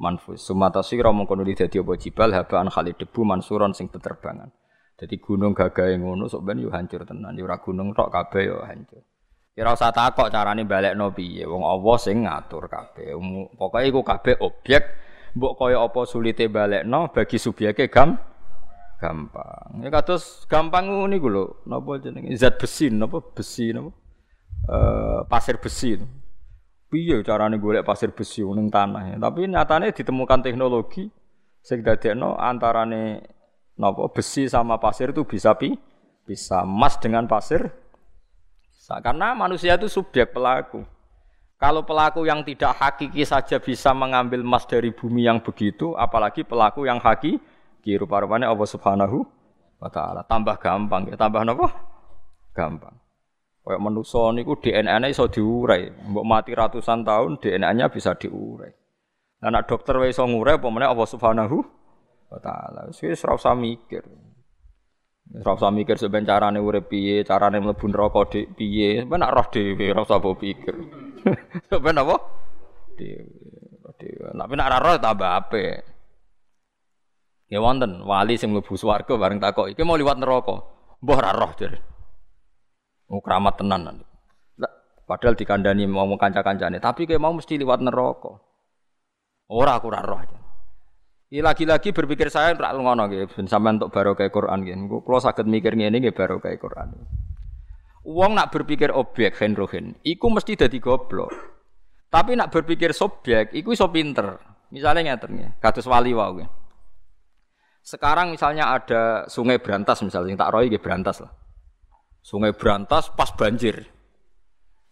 [0.00, 0.40] manfus.
[0.40, 4.48] Sumata sira mongko nuli dadi apa jibal habaan khalid debu mansuron sing beterbangan.
[4.96, 7.36] Dadi gunung gagahe ngono sok ben yo hancur tenan.
[7.36, 9.04] Yo ora gunung tok kabeh yo hancur.
[9.52, 11.44] Ya ora usah takok carane balekno piye.
[11.44, 13.12] Wong Allah sing ngatur kabeh.
[13.54, 14.82] Pokoke iku kabeh objek
[15.36, 18.18] mbok kaya apa sulite balekno bagi subyeke gam
[19.00, 19.80] gampang.
[19.80, 23.96] Ya kados gampang niku lho, napa jenenge zat besi, napa besi napa?
[24.68, 25.96] Eh pasir besi.
[26.90, 29.16] Piye carane golek pasir besi ning tanah ya.
[29.22, 31.06] Tapi nyatane ditemukan teknologi
[31.62, 33.22] sing dadekno antarane
[33.78, 35.78] napa besi sama pasir itu bisa pi
[36.26, 37.70] bisa emas dengan pasir.
[38.90, 40.82] Karena manusia itu subjek pelaku.
[41.54, 46.90] Kalau pelaku yang tidak hakiki saja bisa mengambil emas dari bumi yang begitu, apalagi pelaku
[46.90, 47.38] yang hakiki
[47.80, 49.24] Ki rupa-rupane Allah Subhanahu
[49.80, 50.20] wa taala.
[50.28, 51.68] Tambah gampang ya, tambah napa?
[52.52, 52.99] Gampang.
[53.70, 55.86] Kayak manusa niku DNA-ne iso diurai.
[56.10, 58.74] Mbok mati ratusan tahun DNA-nya bisa diurai.
[59.38, 61.56] Nah, anak dokter wis iso ngurai apa Allah Subhanahu
[62.34, 62.90] wa taala.
[62.90, 64.02] Wis ora mikir.
[65.30, 69.06] Ora usah mikir sampeyan carane urip piye, carane mlebu neraka dik piye.
[69.06, 70.74] Sampeyan roh dhewe ora usah pikir.
[71.70, 72.16] Sampeyan apa?
[72.98, 74.34] Dhewe.
[74.34, 75.78] Nek nak ora roh tambah apik.
[77.46, 80.58] Ya wonten wali sing mlebu swarga bareng takok iki mau liwat neraka.
[81.06, 81.89] Mbah roh jare.
[83.10, 84.06] Oh keramat tenan.
[85.10, 88.38] Padahal dikandani mau kanca-kancane, tapi kayak mau mesti liwat neraka.
[89.50, 90.22] Ora aku ora roh.
[91.30, 95.02] Ini lagi-lagi berpikir saya rak ngono nggih, ben sampean untuk barokah Quran nggih.
[95.02, 96.94] Kula saged mikir ngene nggih barokah Quran.
[98.06, 101.34] Wong nak berpikir objek henrohen, iku mesti dadi goblok.
[102.10, 104.38] Tapi nak berpikir subjek, iku iso pinter.
[104.70, 106.46] Misalnya ngeten nggih, kados wali wae.
[107.82, 111.30] Sekarang misalnya ada sungai berantas misalnya, tak roy nggih berantas lah.
[112.20, 113.88] Sungai berantas pas banjir.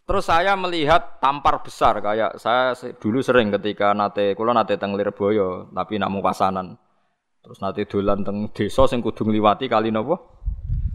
[0.09, 5.69] Terus saya melihat tampar besar kayak saya dulu sering ketika nate kula nate teng Lirboyo
[5.69, 6.81] tapi nak pasanan.
[7.45, 10.17] Terus nate dolan teng desa sing kudu ngliwati kali napa?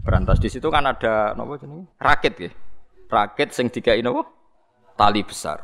[0.02, 1.94] Berantas di situ kan ada napa jenenge?
[2.02, 2.50] Rakit ya.
[3.06, 4.26] Rakit sing dikai napa?
[4.98, 5.62] Tali besar.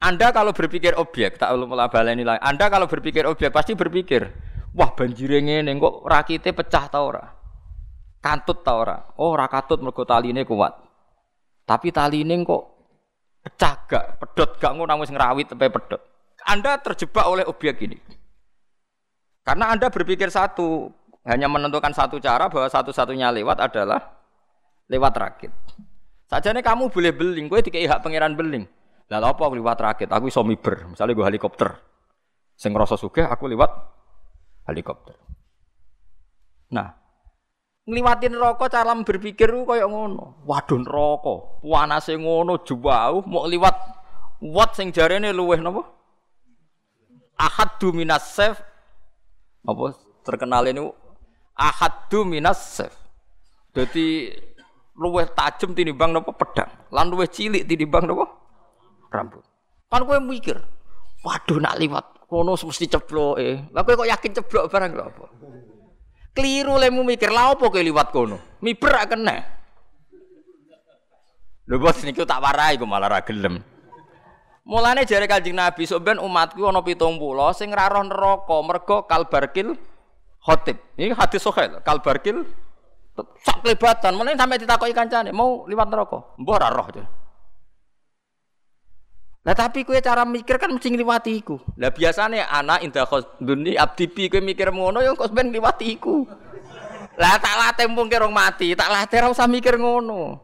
[0.00, 2.40] Anda kalau berpikir objek, tak perlu baleni lagi.
[2.40, 4.32] Anda kalau berpikir objek pasti berpikir,
[4.72, 7.39] wah banjir ngene kok rakite pecah ta ora?
[8.20, 8.96] Kantut ta ora?
[9.16, 10.76] Oh, ora katut mergo taline kuat.
[11.64, 12.62] Tapi tali ini kok
[13.40, 16.02] pecah gak, pedot gak ngono wis ngrawit sampai pedot.
[16.44, 17.96] Anda terjebak oleh objek ini.
[19.40, 20.92] Karena Anda berpikir satu,
[21.24, 24.20] hanya menentukan satu cara bahwa satu-satunya lewat adalah
[24.92, 25.52] lewat rakit.
[26.28, 28.68] Saja nih kamu boleh beling, gue dikai hak pangeran beling.
[29.10, 30.08] Lalu apa aku lewat rakit?
[30.12, 31.74] Aku iso miber, misalnya gue helikopter.
[32.54, 33.72] Sing rasa sugih aku lewat
[34.68, 35.16] helikopter.
[36.70, 36.99] Nah,
[37.90, 40.46] ngliwatin rokok cara berpikir ku koyo ngono.
[40.46, 41.34] Waduh neraka,
[41.66, 43.76] panase ngono jauh mau liwat
[44.38, 45.82] wat sing jarene luweh napa?
[47.34, 48.62] Ahaddu minas sef
[49.66, 50.86] apa terkenal ini
[51.58, 52.94] ahaddu minas sef.
[53.74, 54.30] Dadi
[54.94, 58.30] luweh tajem tinimbang napa pedang, lan luweh cilik tinimbang napa
[59.10, 59.42] rambut.
[59.90, 60.54] Kan kowe mikir,
[61.26, 63.74] waduh nak liwat kono mesti cebloke.
[63.74, 65.26] Lah kowe kok yakin ceblok barang lho apa?
[66.30, 68.38] Keliru lemu mikir lah apa liwat kono.
[68.62, 69.36] Miber ra kena.
[71.66, 73.20] Lho bos niku tak warai kok malah ra.
[74.66, 79.74] Mulane jare Kanjeng Nabi sok umatku ana 70 sing ra roh neraka mergo kalbarkil
[80.38, 80.78] khotib.
[80.94, 82.46] Ini hadis sahih kalbarkil
[83.42, 84.14] sak kelebatan.
[84.14, 86.38] Mulane sampe ditakoki kancane mau liwat neraka.
[86.38, 86.86] Mbah ra roh.
[89.40, 91.56] Lah tapi kue cara mikir kan mesti ngliwati iku.
[91.80, 96.28] Lah biasane anak indah khosduni abdi bi kue mikir ngono yang kok ben ngliwati iku.
[97.16, 100.40] Lah tak latih mumpung rong mati, tak latih ora usah mikir ngono.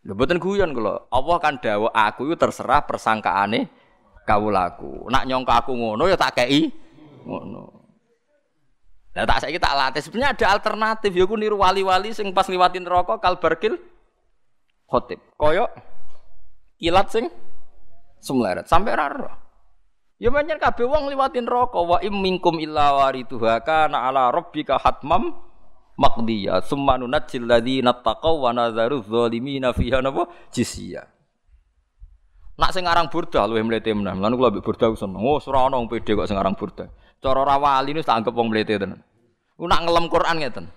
[0.00, 1.12] Lha mboten guyon kula.
[1.12, 3.68] Allah kan dawuh aku itu terserah persangkaane
[4.24, 5.12] kawulaku.
[5.12, 6.72] Nak nyongka aku ngono ya tak kei
[7.28, 7.76] ngono.
[9.12, 10.00] Lah tak saiki tak latih.
[10.00, 13.76] Sebenarnya ada alternatif ya ku niru wali-wali sing pas ngliwatin neraka kalbarkil
[14.88, 15.20] khotib.
[15.36, 15.68] Koyok
[16.80, 17.28] kilat sing
[18.20, 19.28] semleret sampai raro.
[20.20, 25.32] Ya banyak kabeh wong liwatin rokok wa im minkum illa warituha kana ala rabbika hatmam
[25.96, 31.08] maqdiya summa nunajjil ladzina taqaw wa nadzaru dzalimina fiha napa jisya.
[32.60, 34.20] Nak sing aran burda luwih mlete menan.
[34.20, 35.24] Lan kula mbek burda seneng.
[35.24, 36.92] Oh, ora ana wong pede kok sing aran burda.
[37.16, 39.00] Cara ra wali tak anggap wong mlete tenan.
[39.56, 40.68] Ku nak ngelem Quran ngeten.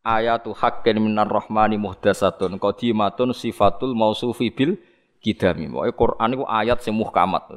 [0.00, 4.80] Ayatu haqqin minar rahmani muhdasatun qadimatun sifatul mausufi bil
[5.26, 5.66] kidami.
[5.66, 7.50] Pokoke Quran iku ayat sing muhkamat.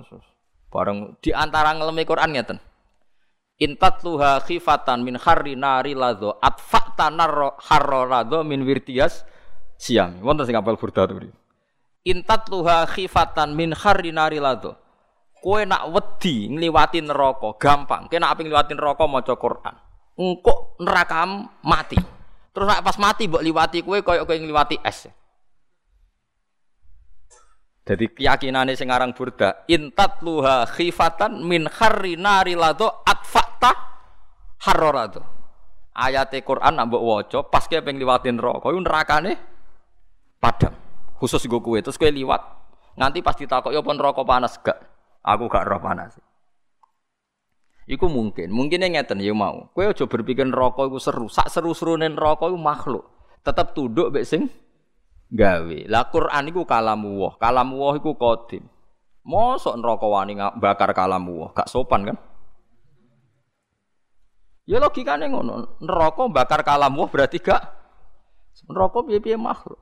[0.73, 2.57] Bareng di antara ngelemi Quran ngeten.
[3.61, 7.11] Intat tuha khifatan min kharri nari ladho atfa'ta
[7.69, 9.21] harro ladho min wirtias
[9.77, 10.17] siam.
[10.25, 11.13] Wonten sing apal burda to
[12.09, 14.41] Intat tuha khifatan min kharri nari.
[15.39, 18.11] Kowe nak wedi ngliwati neraka gampang.
[18.11, 19.75] Kowe nak aping ngliwati neraka maca Quran.
[20.19, 21.23] Engko neraka
[21.63, 21.95] mati.
[22.51, 25.07] Terus nak pas mati mbok liwati kowe koyo kowe ngliwati es.
[27.89, 33.73] Jadi keyakinannya sekarang burda intat luha khifatan min kharri nari lado atfakta
[34.61, 35.25] harorado.
[35.97, 39.33] Ayat Quran nambah waco pas kayak pengen liwatin rokok itu nerakane
[40.37, 40.77] padam.
[41.17, 42.37] Khusus gue kue terus kue liwat
[42.93, 44.77] nganti pasti takut ya pun rokok panas gak.
[45.25, 46.13] Aku gak roh panas.
[47.89, 49.65] Iku mungkin, mungkin yang ngeten ya mau.
[49.73, 53.09] Kue coba berpikir rokok itu seru, sak seru-serunen rokok itu makhluk.
[53.41, 54.45] Tetap tunduk be sing
[55.29, 55.79] gawe.
[55.85, 58.65] Lah Quran iku kalamu kalamu wah iku qadim.
[59.25, 62.17] Mosok neraka wani bakar kalamu wah, gak sopan kan?
[64.65, 67.61] Ya logikane ngono, neraka bakar kalamu wah berarti gak
[68.69, 69.77] neraka piye-piye makhluk.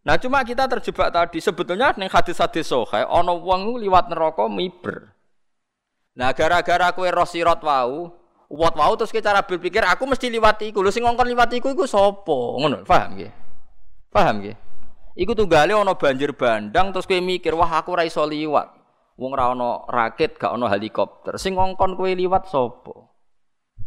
[0.00, 5.12] Nah cuma kita terjebak tadi sebetulnya ning hadis-hadis sahih ana wong liwat neraka miber.
[6.16, 8.10] Nah gara-gara kowe roh sirat wau,
[8.48, 10.82] wat wau terus ke cara berpikir aku mesti liwati iku.
[10.82, 12.38] Lho sing ngongkon liwati iku iku sapa?
[12.58, 13.30] Ngono, paham nggih?
[14.10, 14.56] Paham nggih?
[15.18, 18.70] Iku tunggale ana banjir bandang terus kowe mikir, wah aku ora iso liwat.
[19.18, 21.34] Wong ora ana rakit, gak ana helikopter.
[21.36, 22.94] Sing ngongkon kowe liwat sapa?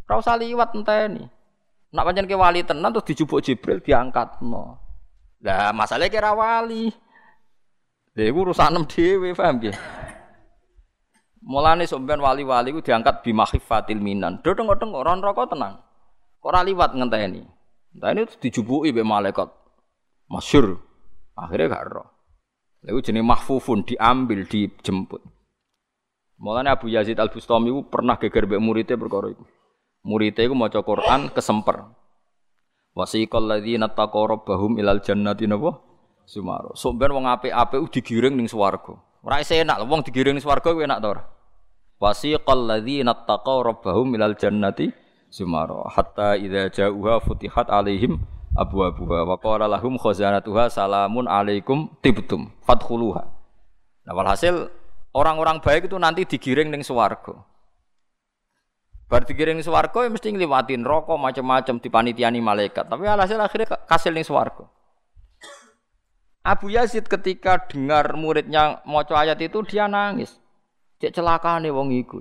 [0.09, 1.23] Ora usah liwat enteni.
[1.93, 4.81] Nak pancen ke wali tenan terus dijupuk Jibril diangkatno.
[5.45, 6.89] Lah masalahnya kira wali.
[8.13, 9.77] Lha iku urusanem dhewe, paham nggih?
[11.43, 14.39] Mulane sampean wali-wali ku diangkat bimakhifatil minan.
[14.41, 15.75] Do tengok-tengok ora neraka tenang.
[16.43, 17.43] Ora liwat ngenteni.
[17.93, 19.51] Ini dijubuki be malaikat.
[20.27, 20.92] Masyur.
[21.33, 22.09] Akhirnya gak roh.
[22.83, 25.23] Lalu jenis mahfufun diambil, dijemput.
[26.37, 29.43] Mulane Abu Yazid Al Bustami itu pernah geger be muridnya perkara itu.
[30.03, 31.87] Muridnya itu maca Quran kesemper.
[32.93, 35.79] Wasiqal ladzina rabbahum ilal jannati napa?
[36.27, 36.75] Sumaro.
[36.75, 38.99] Sampeyan wong apik-apik digiring ning swarga.
[39.23, 41.23] Ora enak wong digiring ning swarga kuwi enak ta ora?
[42.03, 44.91] Wasiqal ladzina taqaw rabbahum ilal jannati
[45.31, 48.21] sumaro hatta idza ja'uha futihat alaihim
[48.53, 53.25] abwabuha wa qala lahum khazanatuha salamun alaikum tibtum fadkhuluha.
[54.05, 54.69] Nah walhasil
[55.13, 57.33] orang-orang baik itu nanti digiring ning swarga.
[59.09, 62.89] Bar digiring swarga ya mesti ngliwatin rokok macam-macam dipanitiani malaikat.
[62.89, 64.69] Tapi alhasil akhirnya kasil ning swarga.
[66.43, 70.35] Abu Yazid ketika dengar muridnya maca ayat itu dia nangis.
[70.99, 72.19] Cek celakane wong iku.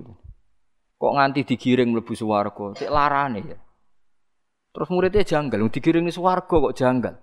[0.95, 3.57] Kok nganti digiring mlebu swarga, cek larane ya.
[4.73, 7.15] Terus muridnya janggal, digiring swarga kok janggal.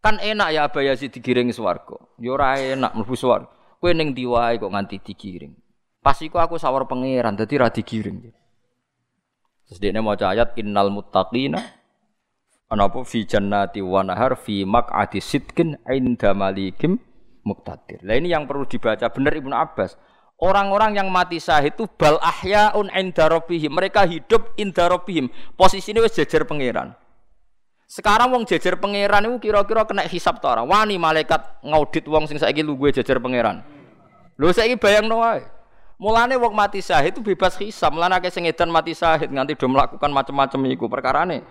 [0.00, 2.00] Kan enak ya Abu Yazid digiring swarga.
[2.16, 3.52] Ya ora enak mlebu swarga.
[3.78, 5.52] Kowe ning diwae kok nganti digiring.
[6.00, 8.32] Pas iku aku sawar pangeran, dadi ra digiring.
[9.68, 11.60] Terus dia maca ayat innal muttaqina
[12.72, 16.96] anapa fi jannati wa nahar fi maq'adi sidqin inda malikim
[17.44, 18.00] muqtadir.
[18.00, 19.96] Lah ini yang perlu dibaca benar Ibnu Abbas.
[20.38, 23.74] Orang-orang yang mati syahid itu bal ahyaun inda rabbihim.
[23.74, 25.26] Mereka hidup inda rabbihim.
[25.58, 26.94] Posisinya wis jejer pangeran.
[27.90, 30.62] Sekarang wong jejer pangeran itu kira-kira kena hisap ta ora?
[30.62, 33.66] Wani malaikat ngaudit wong sing saiki lu gue jejer pangeran.
[34.38, 35.42] Lho saiki bayangno wae.
[35.98, 37.90] Mulane wong mati syahid itu bebas hisap.
[37.90, 41.42] Mulane akeh sing edan mati syahid nganti do melakukan macam-macam iku perkarane.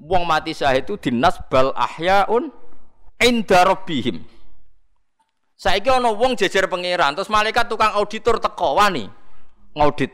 [0.00, 2.48] Wong mati syahid itu dinas bal ahyaun
[3.20, 4.24] inda rabbihim.
[5.64, 9.08] Saiki ana wong jejer pangeran, terus malaikat tukang auditor teko wani
[9.72, 10.12] ngaudit.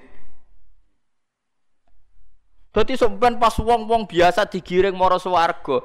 [2.71, 5.83] Dadi sampean pas wong-wong biasa digiring mara swarga.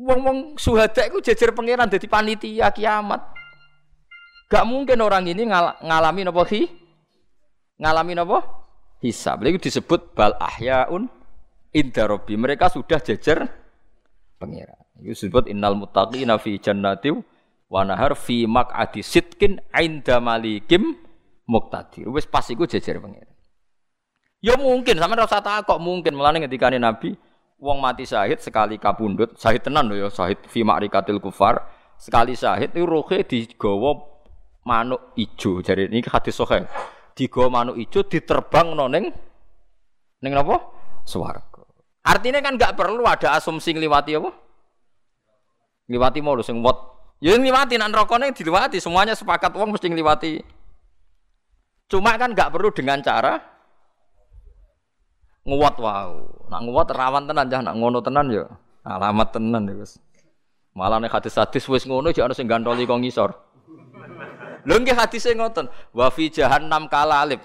[0.00, 3.20] Wong-wong suhada iku jejer pangeran dadi panitia kiamat.
[4.48, 6.64] Gak mungkin orang ini ngal ngalami napa hi?
[7.76, 8.38] Ngalami napa?
[9.04, 9.44] Hisab.
[9.44, 11.12] Lagi disebut bal ahyaun
[11.76, 13.44] inda Mereka sudah jejer
[14.40, 14.80] pangeran.
[15.04, 17.35] Itu disebut innal muttaqina fi jannatin
[17.66, 20.94] wa nahar fi maq'adi sitkin inda malikim
[21.46, 22.06] muqtadir.
[22.10, 23.26] Wis pas iku jejer pengen.
[24.44, 27.16] Ya mungkin sampean rasa kok mungkin melane ketika Nabi
[27.56, 31.64] wong mati syahid sekali kapundut, syahid tenan lho ya, syahid fi ma'rikatil kufar,
[31.96, 33.96] sekali syahid itu rohe digawa
[34.62, 35.64] manuk ijo.
[35.64, 36.68] Jadi ini hadis sahih.
[37.16, 39.04] Digawa manuk ijo diterbang ning
[40.20, 40.60] ning napa?
[41.06, 41.64] Swarga.
[42.06, 44.30] Artinya kan nggak perlu ada asumsi ngliwati apa?
[45.90, 50.32] Ngliwati mau sing wat Ya ngliwati nak neraka diliwati, semuanya sepakat wong mesti ngliwati.
[51.88, 53.40] Cuma kan nggak perlu dengan cara
[55.46, 56.10] nguat wow.
[56.50, 58.44] Nak nguat rawan tenan jah, nak ngono tenan ya
[58.84, 59.96] alamat tenan ya wis.
[60.76, 63.30] Malah nek hadis-hadis wis ngono jek ana sing gantoli kok ngisor.
[64.66, 67.40] Lho nggih hadise ngoten, wa fi jahannam kalalib.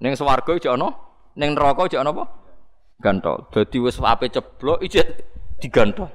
[0.00, 0.96] Ning swarga jek ana,
[1.36, 2.24] ning neraka jek ana apa?
[3.02, 3.50] Gantol.
[3.52, 5.06] Dadi wis ape ceblok ijek
[5.60, 6.08] digantol.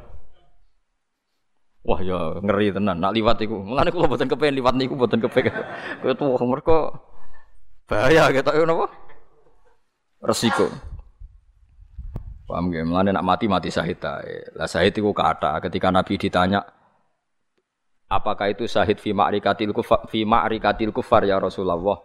[1.86, 3.62] Wah ya ngeri tenan nak liwat iku.
[3.62, 5.54] Mulane kula mboten kepengin liwat niku mboten kepengin.
[6.02, 6.98] Kowe tuwa mergo
[7.86, 8.90] bahaya ketok napa?
[10.26, 10.66] Resiko.
[12.50, 12.90] Paham gak?
[12.90, 14.58] Mulane nak mati mati syahid ae.
[14.58, 16.66] Lah syahid iku kata ketika Nabi ditanya
[18.10, 22.02] apakah itu syahid fi ma'rikatil kufar fi ma'rikatil kufar ya Rasulullah.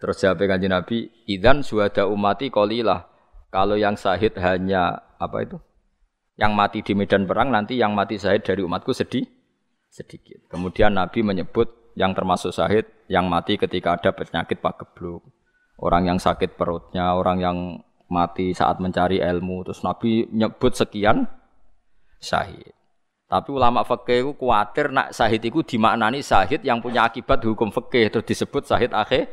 [0.00, 3.06] Terus jawab kanjeng Nabi, "Idzan suhada umati qalilah."
[3.52, 5.60] Kalau yang syahid hanya apa itu?
[6.42, 9.22] Yang mati di medan perang nanti yang mati syahid dari umatku sedih
[9.86, 10.42] sedikit.
[10.50, 15.22] Kemudian Nabi menyebut yang termasuk syahid yang mati ketika ada penyakit pagebluk.
[15.78, 17.58] Orang yang sakit perutnya, orang yang
[18.10, 19.70] mati saat mencari ilmu.
[19.70, 21.30] Terus Nabi menyebut sekian
[22.18, 22.74] syahid.
[23.30, 28.12] Tapi ulama fikih itu khawatir nak syahid itu dimaknani syahid yang punya akibat hukum fikih
[28.12, 29.30] terus disebut syahid akhir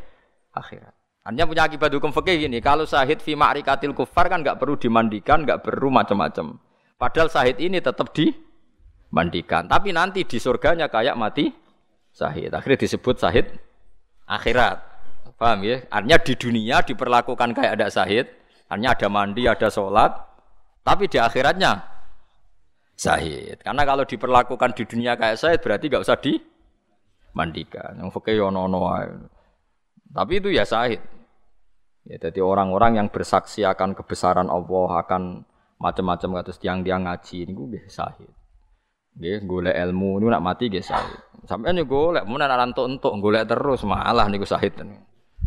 [0.56, 0.94] akhirat.
[1.27, 5.44] Hanya punya akibat hukum fikih gini, kalau syahid fi ma'rikatil kufar kan nggak perlu dimandikan,
[5.44, 6.68] nggak perlu macam-macam.
[6.99, 9.71] Padahal sahid ini tetap dimandikan.
[9.71, 11.47] Tapi nanti di surganya kayak mati
[12.11, 12.51] sahid.
[12.51, 13.47] Akhirnya disebut sahid
[14.27, 14.84] akhirat.
[15.39, 15.88] Paham ya?
[15.88, 18.27] Artinya di dunia diperlakukan kayak ada sahid.
[18.67, 20.11] Artinya ada mandi, ada sholat.
[20.84, 21.80] Tapi di akhiratnya
[22.99, 23.63] sahid.
[23.63, 27.95] Karena kalau diperlakukan di dunia kayak sahid berarti gak usah dimandikan.
[27.95, 28.67] Yang fakir yono
[30.11, 30.99] Tapi itu ya sahid.
[32.03, 35.45] Ya, jadi orang-orang yang bersaksi akan kebesaran Allah, akan
[35.80, 38.27] macam-macam kados tiang-tiang ngaji niku nggih sahid.
[39.15, 41.19] Nggih golek ilmu niku nak mati nggih sahid.
[41.47, 44.76] Sampeyan yo golek mun ana entuk-entuk golek terus malah niku sahid.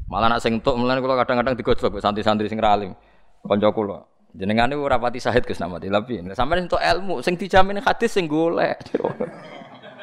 [0.09, 2.97] Malah nak sing entuk kula kadang-kadang digojlok santri-santri sing ralim.
[3.45, 4.09] Kanca kula.
[4.33, 8.25] Jenengan niku ora pati sahid Gus Namati tapi sampeyan entuk ilmu sing dijamin hadis sing
[8.25, 8.81] golek.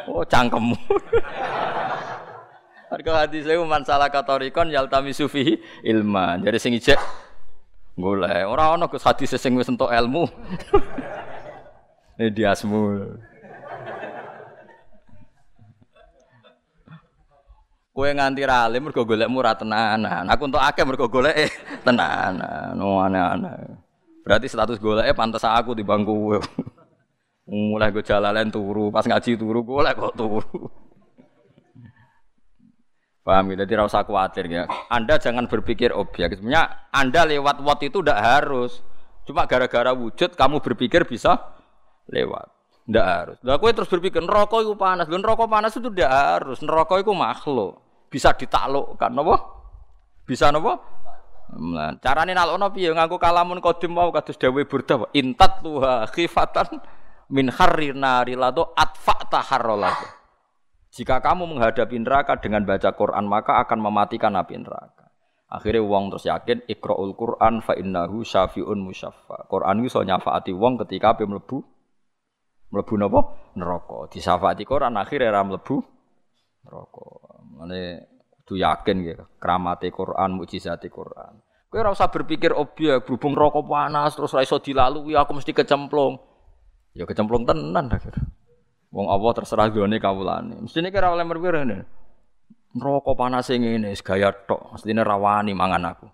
[0.09, 0.73] Oh cangkemmu.
[2.89, 6.41] Harga hadis saya man salah katorikon yaltami sufi ilma.
[6.41, 6.97] Jadi sing ijek
[7.99, 8.47] golek.
[8.47, 10.25] Ora ana Gus hadis sing wis entuk ilmu.
[12.19, 12.81] Ini diasmu.
[17.95, 20.25] Kue nganti ralim mergo golekmu ora tenanan.
[20.31, 21.51] Aku untuk akeh mergo golek
[21.83, 22.73] tenanan.
[22.79, 23.75] No aneh-aneh.
[24.23, 26.39] Berarti status golek pantas aku di bangku.
[27.49, 30.69] Mulai gue jalan turu, pas ngaji turu golek kok turu.
[33.29, 33.61] Paham ya?
[33.61, 34.65] Jadi rasa khawatir ya.
[34.89, 36.41] Anda jangan berpikir objek.
[36.41, 38.81] Sebenarnya Anda lewat wat itu tidak harus.
[39.29, 41.37] Cuma gara-gara wujud kamu berpikir bisa
[42.09, 42.49] lewat.
[42.89, 43.37] Tidak harus.
[43.45, 45.05] Lah kowe terus berpikir neraka itu panas.
[45.05, 46.57] Lho neraka panas itu tidak harus.
[46.65, 47.77] Neraka itu makhluk
[48.09, 49.37] bisa ditaklukkan napa?
[50.25, 50.81] Bisa napa?
[51.49, 56.77] Nah, carane nalokno piye nganggo kalamun qadim mau kados dawuh Burda intat tuha khifatan
[57.33, 60.18] min harri nari atfa taharrolatu.
[60.89, 65.13] Jika kamu menghadapi neraka dengan baca Quran maka akan mematikan api neraka.
[65.49, 69.49] Akhirnya wong terus yakin ikraul Quran fa innahu syafiun musyaffa.
[69.49, 71.57] Quran iso nyafaati wong ketika api mlebu
[72.73, 73.21] mlebu napa?
[73.57, 74.09] Neraka.
[74.13, 75.81] Disafaati Quran akhirnya ra mlebu
[76.65, 77.05] neraka.
[77.57, 77.81] Mane
[78.49, 81.37] kudu yakin gitu, keramate Quran, mukjizate Quran.
[81.69, 86.17] Kowe ora usah berpikir objek berhubung rokok panas terus ora iso dilalui aku mesti kecemplung.
[86.97, 88.17] Ya kecemplung tenan akhir.
[88.89, 90.65] Wong Allah terserah gone kawulane.
[90.65, 91.85] Mestine kira oleh merwir ngene.
[92.73, 96.07] Rokok panas sing ngene gaya tok, mestine rawani mangan aku.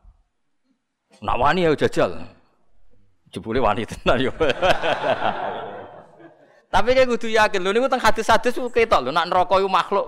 [1.23, 2.19] Nak wani ya jajal.
[3.31, 4.31] Jebule wani tenan yo.
[6.73, 10.07] Tapi kayak kudu yakin lho niku teng hadis-hadis ketok lho nak neraka iku makhluk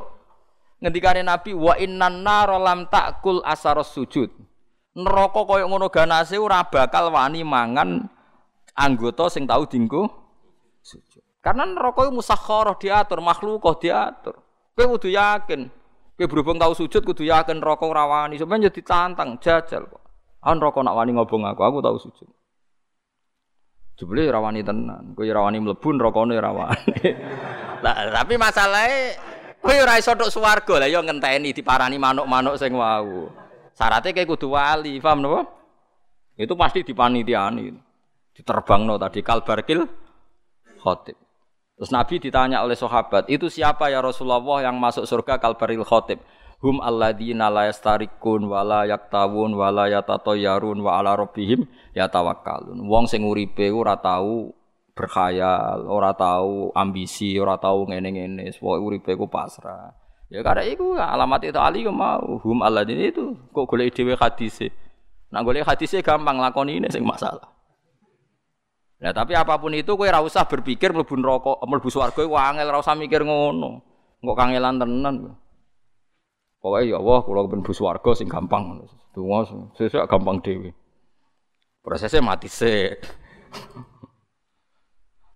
[0.83, 4.29] ngendikane Nabi wa innan nar lam takul asaros sujud.
[4.97, 8.09] Neraka kaya ngono ganase ora bakal wani mangan
[8.75, 10.26] anggota sing tahu dinggo.
[11.47, 14.35] Karena neraka iku musakharah diatur, makhluk diatur.
[14.75, 15.71] Kowe kudu yakin.
[16.19, 18.35] Kowe berhubung tahu sujud kudu yakin neraka ora wani.
[18.35, 20.03] Sampeyan jadi tantang jajal kok.
[20.43, 22.27] Ah neraka nak wani ngobong aku, aku tahu sujud.
[23.95, 25.15] Jebule ora wani tenan.
[25.15, 26.99] Kowe ora wani mlebu nerakane ora wani.
[28.19, 29.15] Tapi masalahnya
[29.63, 33.27] Kowe ora iso tok swarga lah ya ngenteni diparani manuk-manuk sing wau.
[33.75, 35.43] Syaratnya kayak kudu wali, paham napa?
[36.37, 37.73] Itu pasti dipanitiani.
[38.31, 39.81] Diterbangno tadi kalbarkil
[40.79, 41.26] khotib.
[41.77, 46.17] Terus Nabi ditanya oleh sahabat, itu siapa ya Rasulullah yang masuk surga kalbaril khotib?
[46.57, 52.81] Hum alladzina la yastarikun wa la yaktawun wa la yatatayyarun wa ala rabbihim yatawakkalun.
[52.81, 54.57] Wong sing uripe ora tau
[54.97, 59.93] berkhayal, ora tahu ambisi, ora tahu ngene-ngene, pokoke uripe ku pasrah.
[60.33, 64.73] Ya karena itu alamat itu ali mau hum alladzina itu kok golek dhewe hadise.
[65.29, 67.56] Nah golek hadise gampang lakoni ini sing masalah.
[68.97, 72.73] Ya tapi apa pun itu kowe ora usah berpikir mlebu neraka, mlebu swarga iku angel
[72.73, 73.85] ora mikir ngono.
[74.25, 75.37] Engko kangelan tenan.
[76.57, 78.81] Pokoke ya Allah kula ben swarga sing gampang.
[79.13, 79.45] Donga
[79.77, 80.73] sesuk gampang dhewe.
[81.85, 82.89] Prosesnya mati sih.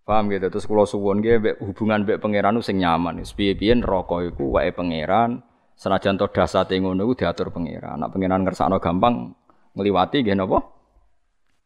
[0.09, 0.49] Paham gitu.
[0.49, 3.21] Terus kula suwun nggih hubungan mbek pangeran sing nyaman.
[3.21, 5.45] Piye-piye iku wae pangeran
[5.77, 8.01] senajan to dasate ngono iku diatur pangeran.
[8.01, 9.38] Nek pangeran ngersakno gampang
[9.77, 10.65] ngliwati nggih napa?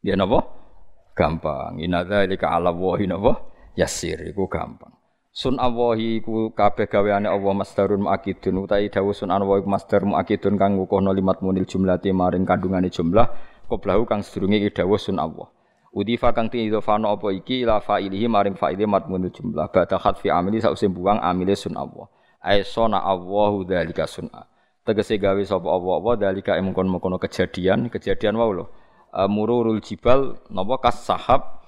[0.03, 0.64] Nggih napa?
[1.15, 1.79] Gampang.
[1.79, 3.39] Inna dzalika 'ala wahi napa?
[3.79, 4.91] Yasir iku gampang.
[5.35, 10.79] Sun awahi ku kabeh gaweane Allah masdarun muakidun utawi dawuh sun ku masdar muakidun kang
[10.79, 11.67] ngukuhno limat munil
[12.15, 13.35] maring kandungane jumlah
[13.67, 15.51] qoblahu kang sedurunge iki dawuh sun Allah.
[15.95, 20.63] Udifa kang ti idhofano apa iki ila fa'ilihi maring fa'ile matmunul jumlah ba'da fi amili
[20.63, 22.07] sause buang amile sun Allah.
[22.39, 24.47] Ai sona Allahu dzalika sun'a.
[24.87, 28.65] Tegese gawe sapa Allah apa dzalika mengkon-mengkono kejadian, kejadian wau lho.
[29.15, 31.63] Mururul jibal napa kas sahab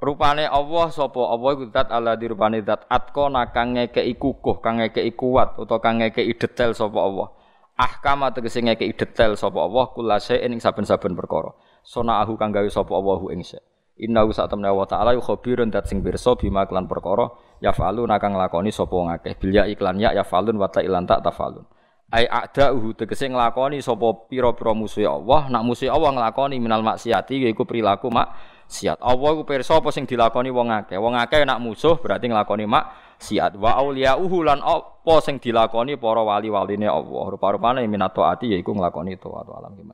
[0.00, 4.80] rupane Allah sapa Allah iku zat Allah di rupane zat atqona kang ngekeki kukuh, kang
[4.80, 7.28] ngekeki kuat utawa kang ngekeki detail sapa Allah.
[7.76, 11.52] Ahkama tegese ngekeki detail sapa Allah kulase ing saben-saben perkara
[11.84, 13.60] sona ahu kang gawe sapa Allahu ing sa.
[13.98, 18.38] Inna wa sa'tamna wa ta'ala yu khabirun dat sing pirsa bima klan perkara yafalu nakang
[18.38, 21.66] nglakoni sapa ngakeh bil ya iklan ya yafalun wa ta ilan tak tafalun.
[22.08, 27.68] Ai a'da'uhu tegese nglakoni sapa pira-pira musuh Allah nak musuh Allah nglakoni minal maksiati yaiku
[27.68, 28.96] perilaku maksiat.
[29.04, 30.96] Allah iku pirsa apa sing dilakoni wong akeh.
[30.96, 33.60] Wong akeh nak musuh berarti nglakoni maksiat.
[33.60, 37.24] Wa auliya'uhu lan apa sing dilakoni para wali-waline Allah.
[37.28, 39.84] Rupa-rupane minato ati yaiku nglakoni taat alam ki